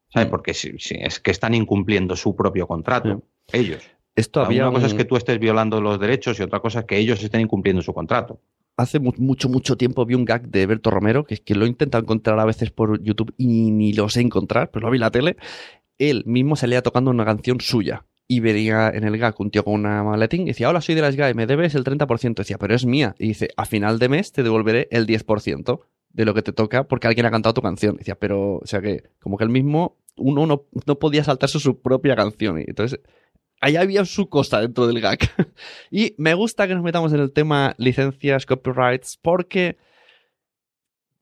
[0.08, 0.28] ¿Sabes?
[0.28, 3.22] Porque si, si es que están incumpliendo su propio contrato,
[3.52, 3.82] ellos.
[4.16, 6.84] Esto había Una cosa es que tú estés violando los derechos y otra cosa es
[6.86, 8.40] que ellos estén incumpliendo su contrato.
[8.76, 11.66] Hace mu- mucho, mucho tiempo vi un gag de Berto Romero, que es que lo
[11.66, 14.96] he intentado encontrar a veces por YouTube y ni lo sé encontrar, pero lo vi
[14.96, 15.36] en la tele.
[15.98, 18.04] Él mismo salía tocando una canción suya.
[18.30, 21.00] Y venía en el gag un tío con una maletín y decía, hola, soy de
[21.00, 22.34] las GAE, me debes el 30%.
[22.34, 23.14] Decía, pero es mía.
[23.18, 25.80] Y dice, a final de mes te devolveré el 10%
[26.10, 27.96] de lo que te toca porque alguien ha cantado tu canción.
[27.96, 31.80] Decía, pero, o sea que, como que él mismo, uno no, no podía saltarse su
[31.80, 32.58] propia canción.
[32.60, 33.00] Y entonces,
[33.62, 35.20] ahí había su cosa dentro del gag.
[35.90, 39.78] y me gusta que nos metamos en el tema licencias, copyrights, porque...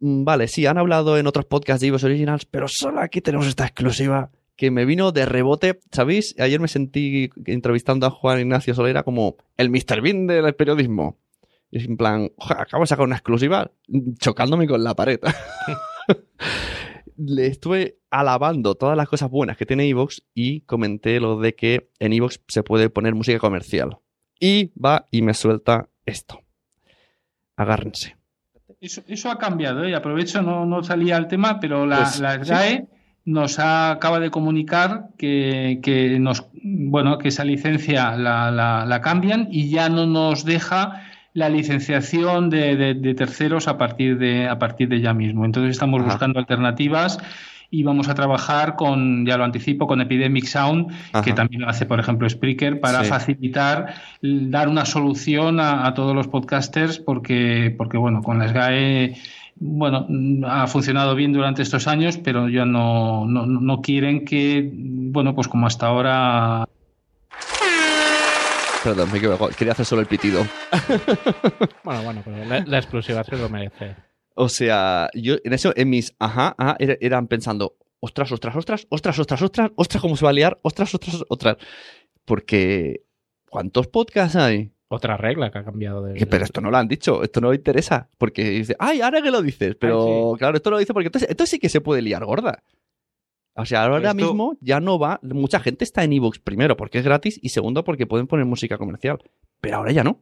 [0.01, 3.47] mm, Vale, sí, han hablado en otros podcasts de Ivos Originals, pero solo aquí tenemos
[3.47, 6.35] esta exclusiva que me vino de rebote, ¿sabéis?
[6.39, 10.01] Ayer me sentí entrevistando a Juan Ignacio Solera como el Mr.
[10.01, 11.19] Bean del periodismo.
[11.71, 13.71] Y es en plan, "Oja, acabo de sacar una exclusiva
[14.19, 15.21] chocándome con la pared.
[17.19, 21.91] Le estuve alabando todas las cosas buenas que tiene Evox y comenté lo de que
[21.99, 23.99] en Evox se puede poner música comercial.
[24.39, 26.41] Y va y me suelta esto.
[27.57, 28.17] Agárrense.
[28.81, 29.91] Eso, eso ha cambiado, ¿eh?
[29.91, 32.85] y aprovecho, no, no salía al tema, pero la, Pues, sí.
[33.27, 39.01] Nos ha- acaba de comunicar que, que nos, bueno, que esa licencia la, la- la
[39.03, 41.03] cambian y ya no nos deja
[41.35, 45.45] la licenciación de, de- de terceros a partir de, a partir de ya mismo.
[45.45, 46.11] Entonces estamos Ajá.
[46.13, 47.19] buscando alternativas
[47.69, 50.87] y vamos a trabajar con, ya lo anticipo, con Epidemic Sound,
[51.25, 53.11] que también lo hace, por ejemplo, Spreaker, para Sí.
[53.11, 53.93] facilitar,
[54.23, 59.17] dar una solución a, a todos los podcasters, porque, porque bueno, con la SGAE,
[59.57, 64.71] bueno, mm, ha funcionado bien durante estos años, pero ya no, no, no quieren que,
[64.73, 66.65] bueno, pues como hasta ahora
[68.85, 69.49] Perdón, me equivoco.
[69.49, 70.47] Quería hacer solo el pitido.
[71.83, 73.95] Bueno, bueno, pero la, la exclusiva se lo merece.
[74.35, 78.87] O sea, yo en eso, en mis ajá, ajá, era- eran pensando, ostras, ostras, ostras,
[78.91, 81.57] ostras, ostras, ostras, ostras, cómo se va a liar, ostras, ostras, ostras.
[82.25, 83.03] Porque,
[83.49, 84.73] ¿cuántos podcasts hay?
[84.89, 86.27] Otra regla que ha cambiado de...
[86.27, 88.09] Pero esto no lo han dicho, esto no interesa.
[88.19, 89.75] Porque dice, ay, ahora que lo dices.
[89.75, 92.63] Pero claro, esto lo dice porque entonces, entonces sí que se puede liar gorda.
[93.57, 95.19] O sea, ahora Esto- mismo ya no va.
[95.23, 98.79] Mucha gente está en Evox primero porque es gratis y segundo porque pueden poner música
[98.79, 99.19] comercial.
[99.61, 100.21] Pero ahora ya no.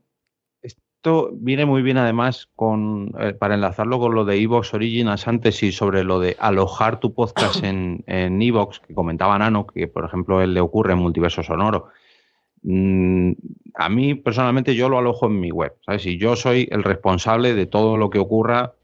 [0.63, 5.63] Esto viene muy bien además con, eh, para enlazarlo con lo de Evox Originals antes
[5.63, 10.07] y sobre lo de alojar tu podcast en, en Evox, que comentaba Nano, que por
[10.07, 11.89] ejemplo él le ocurre en Multiverso Sonoro.
[12.65, 13.33] Mm,
[13.75, 16.07] a mí personalmente yo lo alojo en mi web, ¿sabes?
[16.07, 18.75] Y yo soy el responsable de todo lo que ocurra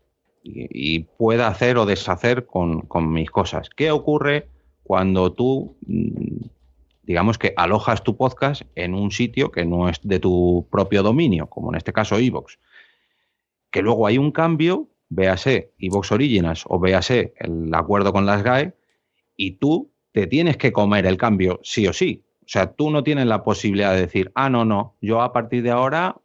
[0.43, 3.71] y, pueda hacer o deshacer con, con mis cosas.
[3.71, 4.49] ¿Qué ocurre
[4.83, 6.45] cuando tú, mm,
[7.03, 11.47] digamos que alojas tu podcast en un sitio que no es de tu propio dominio,
[11.47, 12.59] como en este caso iVoox?
[13.71, 18.75] Que luego hay un cambio, véase iVoox Originals o véase el acuerdo con las GAE,
[19.37, 22.25] y tú te tienes que comer el cambio sí o sí.
[22.51, 25.63] O sea, tú no tienes la posibilidad de decir, ah, no, no, yo a partir
[25.63, 26.17] de ahora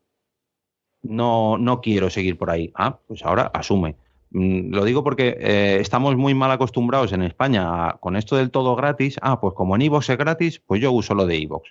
[1.03, 2.71] no, no quiero seguir por ahí.
[2.73, 3.95] Ah, pues ahora asume.
[4.31, 8.49] Mm, Lo digo porque eh, estamos muy mal acostumbrados en España a- con esto del
[8.49, 9.17] todo gratis.
[9.21, 11.69] Ah, pues como en iVoox es gratis, pues yo uso lo de iVoox.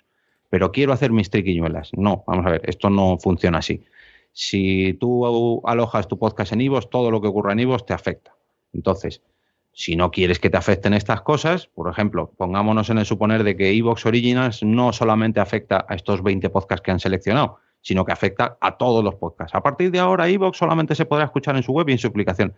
[0.49, 1.91] Pero quiero hacer mis triquiñuelas.
[1.97, 3.83] No, vamos a ver, esto no funciona así.
[4.31, 5.25] Si tú
[5.67, 8.33] alojas tu podcast en iVoox, todo lo que ocurra en iVoox te afecta.
[8.71, 9.21] Entonces,
[9.77, 13.57] si no quieres que te afecten estas cosas, por ejemplo, pongámonos en el suponer de
[13.57, 18.13] que Evox Originals no solamente afecta a estos 20 podcasts que han seleccionado, sino que
[18.13, 19.53] afecta a todos los podcasts.
[19.53, 22.07] A partir de ahora, Evox solamente se podrá escuchar en su web y en su
[22.07, 22.53] aplicación.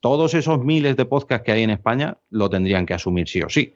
[0.00, 3.48] Todos esos miles de podcasts que hay en España lo tendrían que asumir sí o
[3.48, 3.74] sí.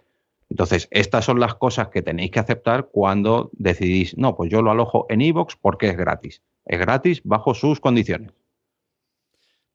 [0.51, 4.73] Entonces, estas son las cosas que tenéis que aceptar cuando decidís, no, pues yo lo
[4.73, 6.43] alojo en Evox porque es gratis.
[6.67, 8.33] Es gratis bajo sus condiciones.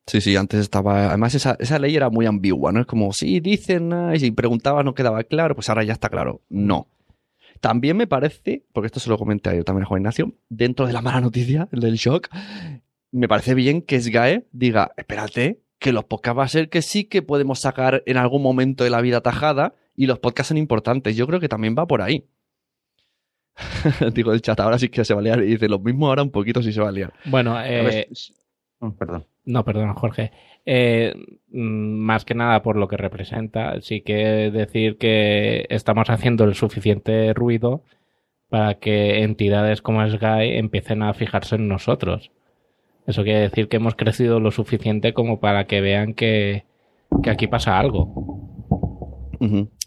[0.08, 1.10] Sí, sí, antes estaba.
[1.10, 2.80] Además, esa, esa ley era muy ambigua, ¿no?
[2.80, 6.10] Es como, sí, dicen, ah, y si preguntabas no quedaba claro, pues ahora ya está
[6.10, 6.42] claro.
[6.50, 6.88] No.
[7.60, 10.94] También me parece, porque esto se lo comenté ayer también a Juan Ignacio, dentro de
[10.94, 12.30] la mala noticia, el del shock,
[13.12, 17.06] me parece bien que SGAE diga, espérate, que los podcasts va a ser que sí
[17.06, 21.16] que podemos sacar en algún momento de la vida tajada y los podcasts son importantes.
[21.16, 22.28] Yo creo que también va por ahí.
[24.14, 26.22] Digo el chat, ahora sí que se va a liar y dice lo mismo ahora
[26.22, 27.14] un poquito sí se va a liar.
[27.26, 28.08] Bueno, eh,
[28.80, 29.26] oh, perdón.
[29.46, 30.32] No, perdón, Jorge.
[30.66, 31.14] Eh,
[31.50, 36.56] mm, más que nada por lo que representa, sí que decir que estamos haciendo el
[36.56, 37.84] suficiente ruido
[38.50, 42.32] para que entidades como SGAE empiecen a fijarse en nosotros.
[43.06, 46.66] Eso quiere decir que hemos crecido lo suficiente como para que vean que,
[47.24, 48.48] que aquí pasa algo.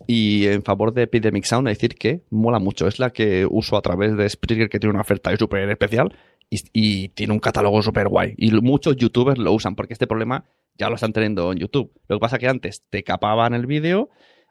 [0.07, 2.87] Y en favor de Epidemic Sound, decir que mola mucho.
[2.87, 6.15] Es la que uso a través de Spreaker, que tiene una oferta súper especial
[6.51, 8.35] y, y tiene un catálogo súper guay.
[8.37, 10.45] Y muchos youtubers lo usan porque este problema
[10.77, 11.93] ya lo están teniendo en YouTube.
[12.09, 14.09] Lo que pasa que antes te capaban el vídeo,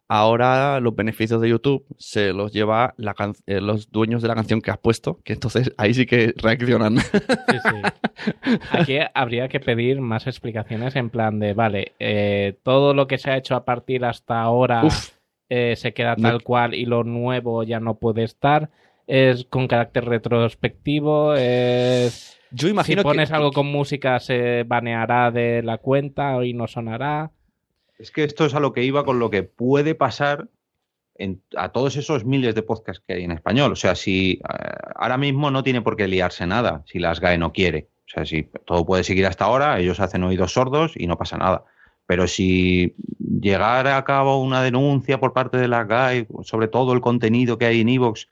[0.08, 4.36] ahora los beneficios de YouTube se los lleva la can- eh, los dueños de la
[4.36, 6.98] canción que has puesto, que entonces ahí sí que reaccionan.
[8.72, 13.32] Aquí habría que pedir más explicaciones en plan de, vale, eh, todo lo que se
[13.32, 14.84] ha hecho a partir hasta ahora
[15.50, 18.70] eh, se queda No- tal cual y lo nuevo ya no puede estar.
[19.12, 21.34] Es con carácter retrospectivo.
[21.34, 22.38] Es...
[22.52, 26.68] Yo imagino si pones que- algo con música se baneará de la cuenta y no
[26.68, 27.32] sonará.
[27.98, 30.48] Es que esto es a lo que iba con lo que puede pasar
[31.16, 33.72] en- a todos esos miles de podcasts que hay en español.
[33.72, 34.42] O sea, si eh,
[34.96, 37.88] ahora mismo no tiene por qué liarse nada, si las GAE no quiere.
[38.06, 41.38] O sea, si todo puede seguir hasta ahora, ellos hacen oídos sordos y no pasa
[41.38, 41.64] nada.
[42.06, 42.96] Pero si
[43.42, 47.66] llegara a cabo una denuncia por parte de las GAE sobre todo el contenido que
[47.66, 48.28] hay en Evox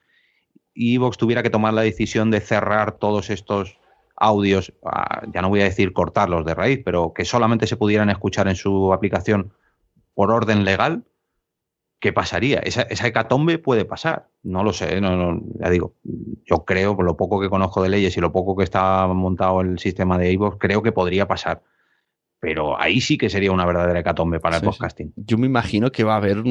[0.79, 3.79] y tuviera que tomar la decisión de cerrar todos estos
[4.15, 8.11] audios, ah, ya no voy a decir cortarlos de raíz, pero que solamente se pudieran
[8.11, 9.53] escuchar en su aplicación
[10.13, 11.03] por orden legal,
[11.99, 12.59] ¿qué pasaría?
[12.59, 14.27] Esa, hecatombe puede pasar.
[14.43, 15.95] No lo sé, no, no, ya digo,
[16.45, 19.61] yo creo, por lo poco que conozco de leyes y lo poco que está montado
[19.61, 21.63] el sistema de iVoox, creo que podría pasar.
[22.39, 24.67] Pero ahí sí que sería una verdadera hecatombe para el sí.
[24.67, 25.13] podcasting.
[25.15, 26.43] Yo me imagino que va a haber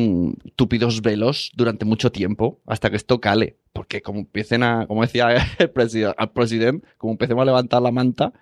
[0.57, 3.57] túpidos velos durante mucho tiempo hasta que esto cale.
[3.73, 7.93] Porque como empiecen a, como decía el presidente, al presidente, como empecemos a levantar la
[7.93, 8.33] manta,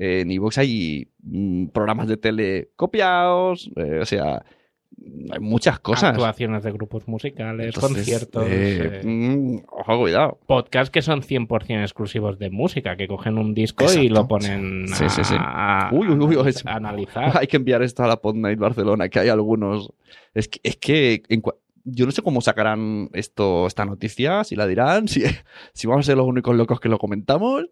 [0.00, 4.44] eh, en iVoox hay mm, programas de tele copiados, eh, o sea,
[5.32, 6.10] hay muchas cosas.
[6.10, 8.46] Actuaciones de grupos musicales, Entonces, conciertos.
[8.48, 10.38] eh, eh, mm, ojo, cuidado.
[10.46, 15.08] Podcasts que son 100% exclusivos de música, que cogen un disco y lo ponen Sí,
[15.08, 15.34] sí, sí.
[15.38, 17.32] a, Uy, uy, uy, es- a analizar.
[17.40, 19.92] Hay que enviar esto a la Pod Night Barcelona, que hay algunos.
[20.34, 21.42] Es que, es que en
[21.84, 25.22] yo no sé cómo sacarán esto, esta noticia, si la dirán, si,
[25.72, 27.64] si vamos a ser los únicos locos que lo comentamos,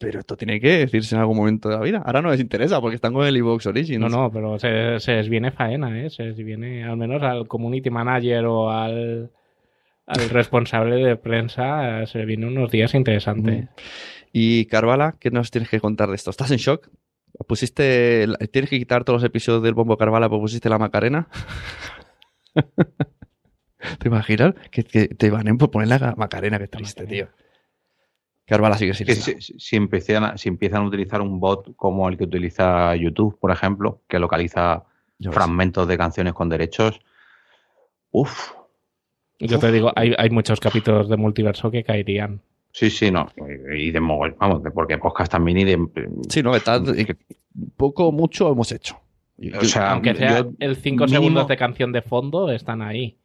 [0.00, 2.02] pero esto tiene que decirse en algún momento de la vida.
[2.04, 4.10] Ahora no les interesa porque están con el Evox No, Origins.
[4.10, 6.08] no, pero se, se les viene faena, ¿eh?
[6.08, 9.30] Se les viene al menos al community manager o al,
[10.06, 13.68] al responsable de prensa, se le vienen unos días interesantes.
[14.32, 16.30] Y Carvala, ¿qué nos tienes que contar de esto?
[16.30, 16.88] ¿Estás en shock?
[17.46, 21.28] ¿Pusiste, tienes que quitar todos los episodios del Bombo Carvala porque pusiste la Macarena?
[23.98, 24.54] ¿Te imaginas?
[24.70, 27.28] Que, que te van por poner la Macarena, que triste, tío.
[28.76, 29.06] Sigue sin
[29.40, 33.38] si, si empiezan a, si empiezan a utilizar un bot como el que utiliza YouTube,
[33.38, 34.84] por ejemplo, que localiza
[35.30, 37.00] fragmentos de canciones con derechos,
[38.10, 38.52] uff,
[39.38, 42.40] Yo te digo, hay, hay muchos capítulos de multiverso que caerían.
[42.72, 43.28] sí, sí, no.
[43.76, 45.78] Y de mogol, vamos, de- porque podcast también y de.
[46.28, 47.14] Sí, no, está, eh,
[47.76, 48.98] poco o mucho hemos hecho.
[49.58, 53.16] O sea, Aunque sea yo- el 5 mínimo- segundos de canción de fondo, están ahí.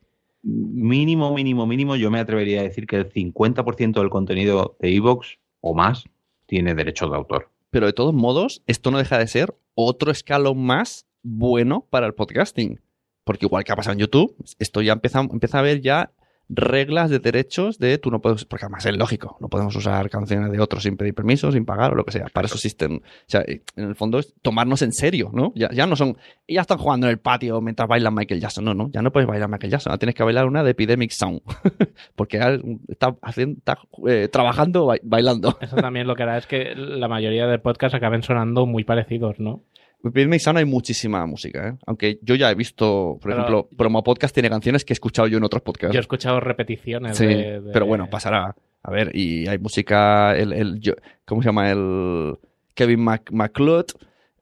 [0.45, 5.39] Mínimo, mínimo, mínimo, yo me atrevería a decir que el 50% del contenido de Evox
[5.59, 6.05] o más
[6.45, 7.49] tiene derechos de autor.
[7.71, 12.13] Pero de todos modos, esto no deja de ser otro escalón más bueno para el
[12.13, 12.79] podcasting.
[13.23, 16.13] Porque igual que ha pasado en YouTube, esto ya empieza, empieza a haber ya
[16.49, 20.51] reglas de derechos de tú no puedes, porque además es lógico, no podemos usar canciones
[20.51, 22.27] de otros sin pedir permiso, sin pagar o lo que sea.
[22.33, 22.97] Para eso existen.
[22.97, 25.51] O sea, en el fondo es tomarnos en serio, ¿no?
[25.55, 26.17] Ya, ya no son,
[26.47, 28.63] ya están jugando en el patio mientras bailan Michael Jackson.
[28.65, 31.11] No, no, ya no puedes bailar Michael Jackson, ahora tienes que bailar una de Epidemic
[31.11, 31.41] Sound.
[32.15, 35.57] porque ya está, haciendo, está eh, trabajando, ba- bailando.
[35.61, 39.39] Eso también lo que hará es que la mayoría de podcasts acaben sonando muy parecidos,
[39.39, 39.63] ¿no?
[40.09, 41.73] Epidemic Sound hay muchísima música, ¿eh?
[41.85, 45.27] Aunque yo ya he visto, por Pero- ejemplo, Promo Podcast tiene canciones que he escuchado
[45.27, 45.93] yo en otros podcasts.
[45.93, 48.55] Yo he escuchado repeticiones Sí, de, de- pero bueno, pasará.
[48.83, 50.93] A ver, y hay música, el, el- yo-
[51.25, 51.71] ¿cómo se llama?
[51.71, 52.37] El
[52.75, 53.85] Kevin Mac, McLeod.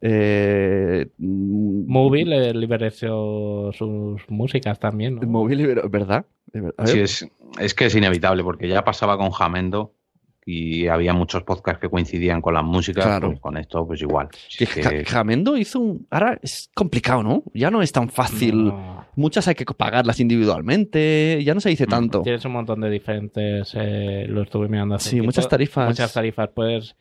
[0.05, 5.27] Eh, mm, Movie le liberó sus músicas también, ¿no?
[5.27, 6.25] Movie liberó- ¿verdad?
[6.85, 7.27] Sí, es,
[7.59, 9.93] es que es inevitable, porque ya pasaba con Jamendo
[10.45, 13.29] y había muchos podcasts que coincidían con las músicas, Claro.
[13.29, 14.27] pues con esto pues igual.
[14.57, 16.07] Que- Jamendo hizo un...
[16.09, 17.43] Ahora es complicado, ¿no?
[17.53, 18.65] Ya no es tan fácil.
[18.67, 19.05] No.
[19.15, 21.41] Muchas hay que pagarlas individualmente.
[21.43, 22.21] Ya no se dice tanto.
[22.23, 25.87] Tienes un montón de diferentes, eh, lo estuve mirando hace Sí, muchas tarifas.
[25.89, 26.49] Muchas tarifas.
[26.49, 26.95] Puedes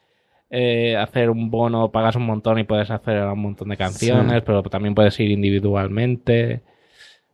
[0.50, 4.42] eh, hacer un bono, pagas un montón y puedes hacer un montón de canciones, Sí.
[4.44, 6.60] pero también puedes ir individualmente.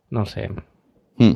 [0.09, 0.49] No sé.
[1.17, 1.33] Hmm.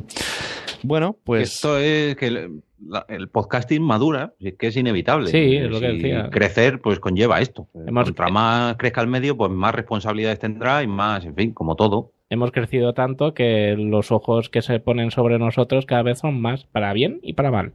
[0.82, 1.54] Bueno, pues...
[1.54, 2.50] Esto es que
[2.88, 5.28] la- el podcasting madura, es que es inevitable.
[5.30, 6.30] Sí, es lo que Si decía.
[6.30, 7.68] Crecer, pues conlleva esto.
[7.86, 11.76] Hemos- Contra más crezca el medio, pues más responsabilidades tendrá y más, en fin, como
[11.76, 12.12] todo.
[12.30, 16.64] Hemos crecido tanto que los ojos que se ponen sobre nosotros cada vez son más,
[16.64, 17.72] para bien y para mal.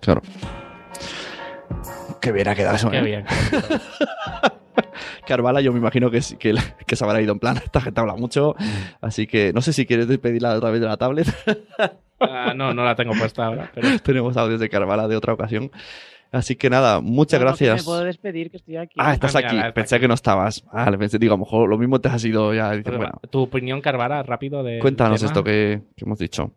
[0.00, 0.22] Claro.
[2.20, 3.02] Qué bien ha quedado eso, Qué ¿eh?
[3.02, 3.24] bien.
[5.26, 6.54] Carvala, yo me imagino que, que,
[6.86, 8.56] que se habrá ido en plan, esta gente habla mucho,
[9.00, 11.26] así que no sé si quieres despedirla otra vez de la tablet.
[12.20, 13.70] Ah, no, no la tengo puesta ahora.
[13.74, 13.88] Pero...
[14.04, 15.70] Tenemos audios de Carvala de otra ocasión.
[16.32, 17.84] Así que nada, muchas No, no, que gracias.
[17.86, 18.94] me puedo despedir, que estoy aquí.
[18.98, 19.58] Ah, estás Ah, mira, aquí.
[19.58, 20.02] está Pensé aquí.
[20.02, 20.64] que no estabas.
[20.72, 22.70] Vale, pensé, digo, a lo mejor lo mismo te has ido ya.
[22.72, 24.78] Dices, bueno, Tu opinión, Carvara, rápido de.
[24.78, 26.52] cuéntanos esto que, que hemos dicho.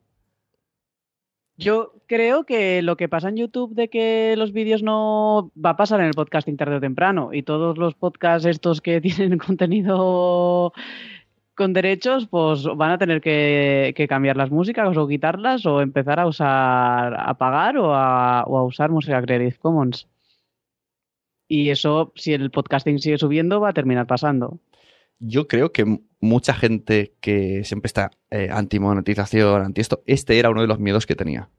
[1.55, 5.77] Yo creo que lo que pasa en YouTube de que los vídeos no va a
[5.77, 10.73] pasar en el podcasting tarde o temprano y todos los podcasts estos que tienen contenido
[11.55, 16.27] con derechos pues van a tener que, cambiar las músicas o quitarlas o empezar a
[16.27, 20.07] usar a pagar o a, usar música Creative Commons.
[21.47, 24.59] Y eso, si el podcasting sigue subiendo, va a terminar pasando.
[25.19, 30.61] Yo creo que mucha gente que siempre está eh, anti-monetización, anti esto, este era uno
[30.61, 31.49] de los miedos que tenía.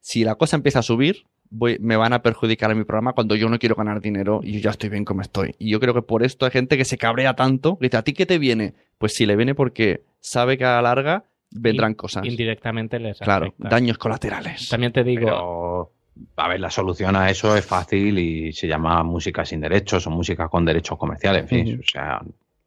[0.00, 3.36] Si la cosa empieza a subir, voy, me van a perjudicar a mi programa cuando
[3.36, 5.54] yo no quiero ganar dinero y yo ya estoy bien como estoy.
[5.58, 8.02] Y yo creo que por esto hay gente que se cabrea tanto, que dice, ¿a
[8.02, 8.74] ti qué te viene?
[8.98, 12.24] Pues si le viene porque sabe que a la larga vendrán cosas.
[12.26, 13.68] Indirectamente les Claro, afecta.
[13.68, 14.68] daños colaterales.
[14.70, 15.92] También te digo, Pero,
[16.36, 20.10] a ver, la solución a eso es fácil y se llama música sin derechos o
[20.10, 21.80] música con derechos comerciales, en fin.
[21.80, 22.22] O sea,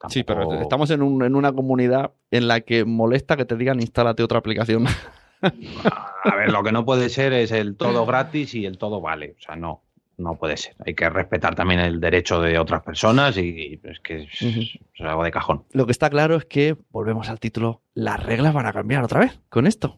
[0.09, 3.79] Sí, pero estamos en, un- en una comunidad en la que molesta que te digan
[3.81, 4.85] instálate otra aplicación.
[6.23, 9.35] A ver, lo que no puede ser es el todo gratis y el todo vale.
[9.37, 9.81] O sea, no,
[10.17, 10.75] no puede ser.
[10.85, 15.23] Hay que respetar también el derecho de otras personas y es que es, es algo
[15.23, 15.63] de cajón.
[15.71, 19.19] Lo que está claro es que, volvemos al título, las reglas van a cambiar otra
[19.19, 19.97] vez con esto.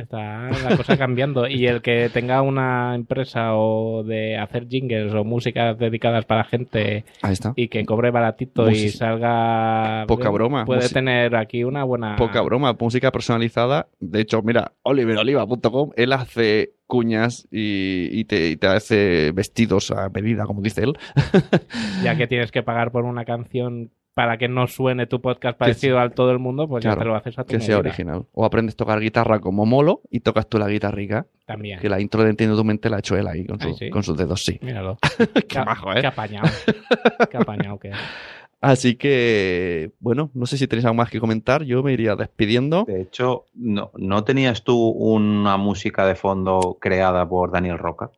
[0.00, 1.48] Está la cosa cambiando.
[1.48, 7.04] Y el que tenga una empresa o de hacer jingles o músicas dedicadas para gente
[7.22, 7.52] Ahí está.
[7.56, 10.04] y que cobre baratito y salga.
[10.06, 12.16] Poca broma, Puede musi- tener aquí una buena.
[12.16, 13.88] Poca broma, música personalizada.
[14.00, 20.08] De hecho, mira, oliveroliva.com, él hace cuñas y, y te, y te hace vestidos a
[20.10, 20.92] medida, como dice él.
[22.04, 25.98] Ya que tienes que pagar por una canción para que no suene tu podcast parecido
[25.98, 28.24] al todo el mundo, pues ya te lo haces a tu que sea original.
[28.32, 31.26] O aprendes a tocar guitarra como molo y tocas tú la guitarrica.
[31.44, 31.80] También.
[31.80, 33.76] Que la intro de Entiendo tu mente la ha hecho él ahí con, Ay, su-
[33.76, 33.90] sí.
[33.90, 34.58] con sus dedos, sí.
[34.62, 34.96] Míralo.
[35.48, 36.00] Qué majo, ¿eh?
[36.00, 36.48] Qué apañado.
[37.30, 37.96] Qué apañado que es.
[38.62, 41.62] Así que, bueno, no sé si tenéis algo más que comentar.
[41.64, 42.84] Yo me iría despidiendo.
[42.86, 48.10] De hecho, no, ¿no tenías tú una música de fondo creada por Daniel Roca?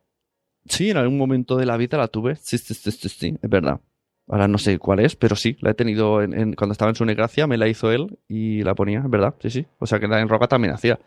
[0.65, 2.37] Sí, en algún momento de la vida la tuve.
[2.37, 3.81] Sí, sí, sí, sí, sí, es verdad.
[4.29, 6.95] Ahora no sé cuál es, pero sí, la he tenido en, en- cuando estaba en
[6.95, 9.65] su negracia, me la hizo él y la ponía, verdad, sí, sí.
[9.79, 10.99] O sea que en Roca también hacía.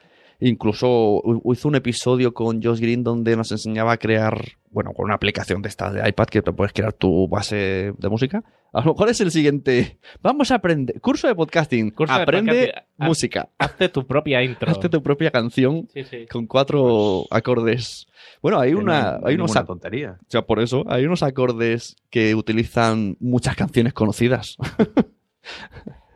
[0.45, 4.41] Incluso hizo un episodio con Josh Green donde nos enseñaba a crear,
[4.71, 8.09] bueno, con una aplicación de estas de iPad que te puedes crear tu base de
[8.09, 8.43] música.
[8.73, 9.99] A lo mejor es el siguiente.
[10.21, 11.01] Vamos a aprender.
[11.01, 11.91] Curso de podcasting.
[11.93, 12.83] Curso de Aprende podcasting.
[12.99, 13.49] Haz- música.
[13.59, 14.69] Hazte tu propia intro.
[14.71, 16.27] Hazte tu propia canción Sí, sí.
[16.27, 18.09] con cuatro acordes.
[18.41, 20.19] Bueno, hay una, no- hay hay unos tontería.
[20.21, 24.57] o sea, por eso hay unos acordes que utilizan muchas canciones conocidas.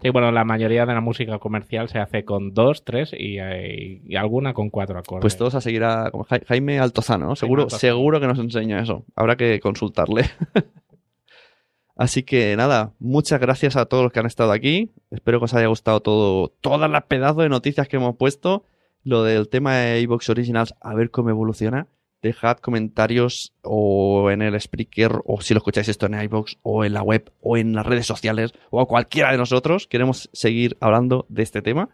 [0.07, 4.01] Sí, bueno, la mayoría de la música comercial se hace con dos, tres y, eh,
[4.05, 5.23] y alguna con cuatro acordes.
[5.23, 7.35] Pues todos a seguir a como Ja- Jaime Altozano, ¿no?
[7.35, 7.81] Seguro, Altozano.
[7.81, 9.05] seguro que nos enseña eso.
[9.17, 10.27] Habrá que consultarle.
[11.97, 14.93] Así que nada, muchas gracias a todos los que han estado aquí.
[15.11, 18.65] Espero que os haya gustado todo, todas las pedazos de noticias que hemos puesto.
[19.03, 21.87] Lo del tema de iVox Originals, a ver cómo evoluciona.
[22.23, 26.95] Dejad comentarios o en el Spreaker, o si lo escucháis esto en iVox, o en
[26.95, 29.87] la web, o en las redes sociales, o a cualquiera de nosotros.
[29.87, 31.91] Queremos seguir hablando de este tema.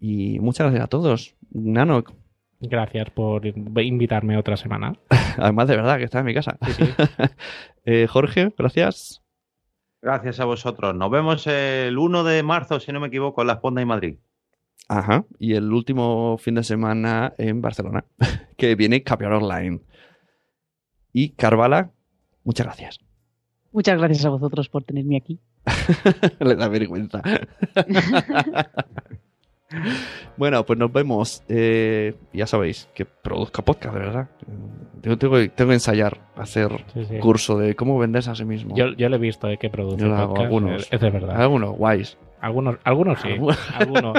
[0.00, 1.36] Y muchas gracias a todos.
[1.50, 2.02] Nano,
[2.64, 4.94] Gracias por invitarme otra semana.
[5.36, 6.58] Además, de verdad, que está en mi casa.
[7.84, 9.24] Eh, Jorge, gracias.
[10.00, 10.94] Gracias a vosotros.
[10.94, 14.18] Nos vemos el 1 de marzo, si no me equivoco, en la Ponda y Madrid.
[14.98, 15.24] Ajá.
[15.38, 18.04] Y el último fin de semana en Barcelona,
[18.56, 19.80] que viene Capiar Online.
[21.12, 21.90] Y Carvala,
[22.44, 22.98] muchas gracias.
[23.72, 25.40] Muchas gracias a vosotros por tenerme aquí.
[26.40, 27.22] Le da vergüenza.
[30.36, 31.42] bueno, pues nos vemos.
[31.48, 34.28] Eh, ya sabéis que produzca podcast, de verdad.
[35.00, 37.18] Tengo, tengo que- tengo que ensayar, hacer Sí, sí.
[37.18, 38.76] curso de cómo venderse a sí mismo.
[38.76, 40.92] Yo, yo lo he visto de que produce Yo lo hago, podcast, algunos.
[40.92, 41.40] Es, de verdad.
[41.40, 42.18] Algunos guays.
[42.40, 43.28] Algunos, algunos sí.
[43.28, 44.18] Algu- algunos.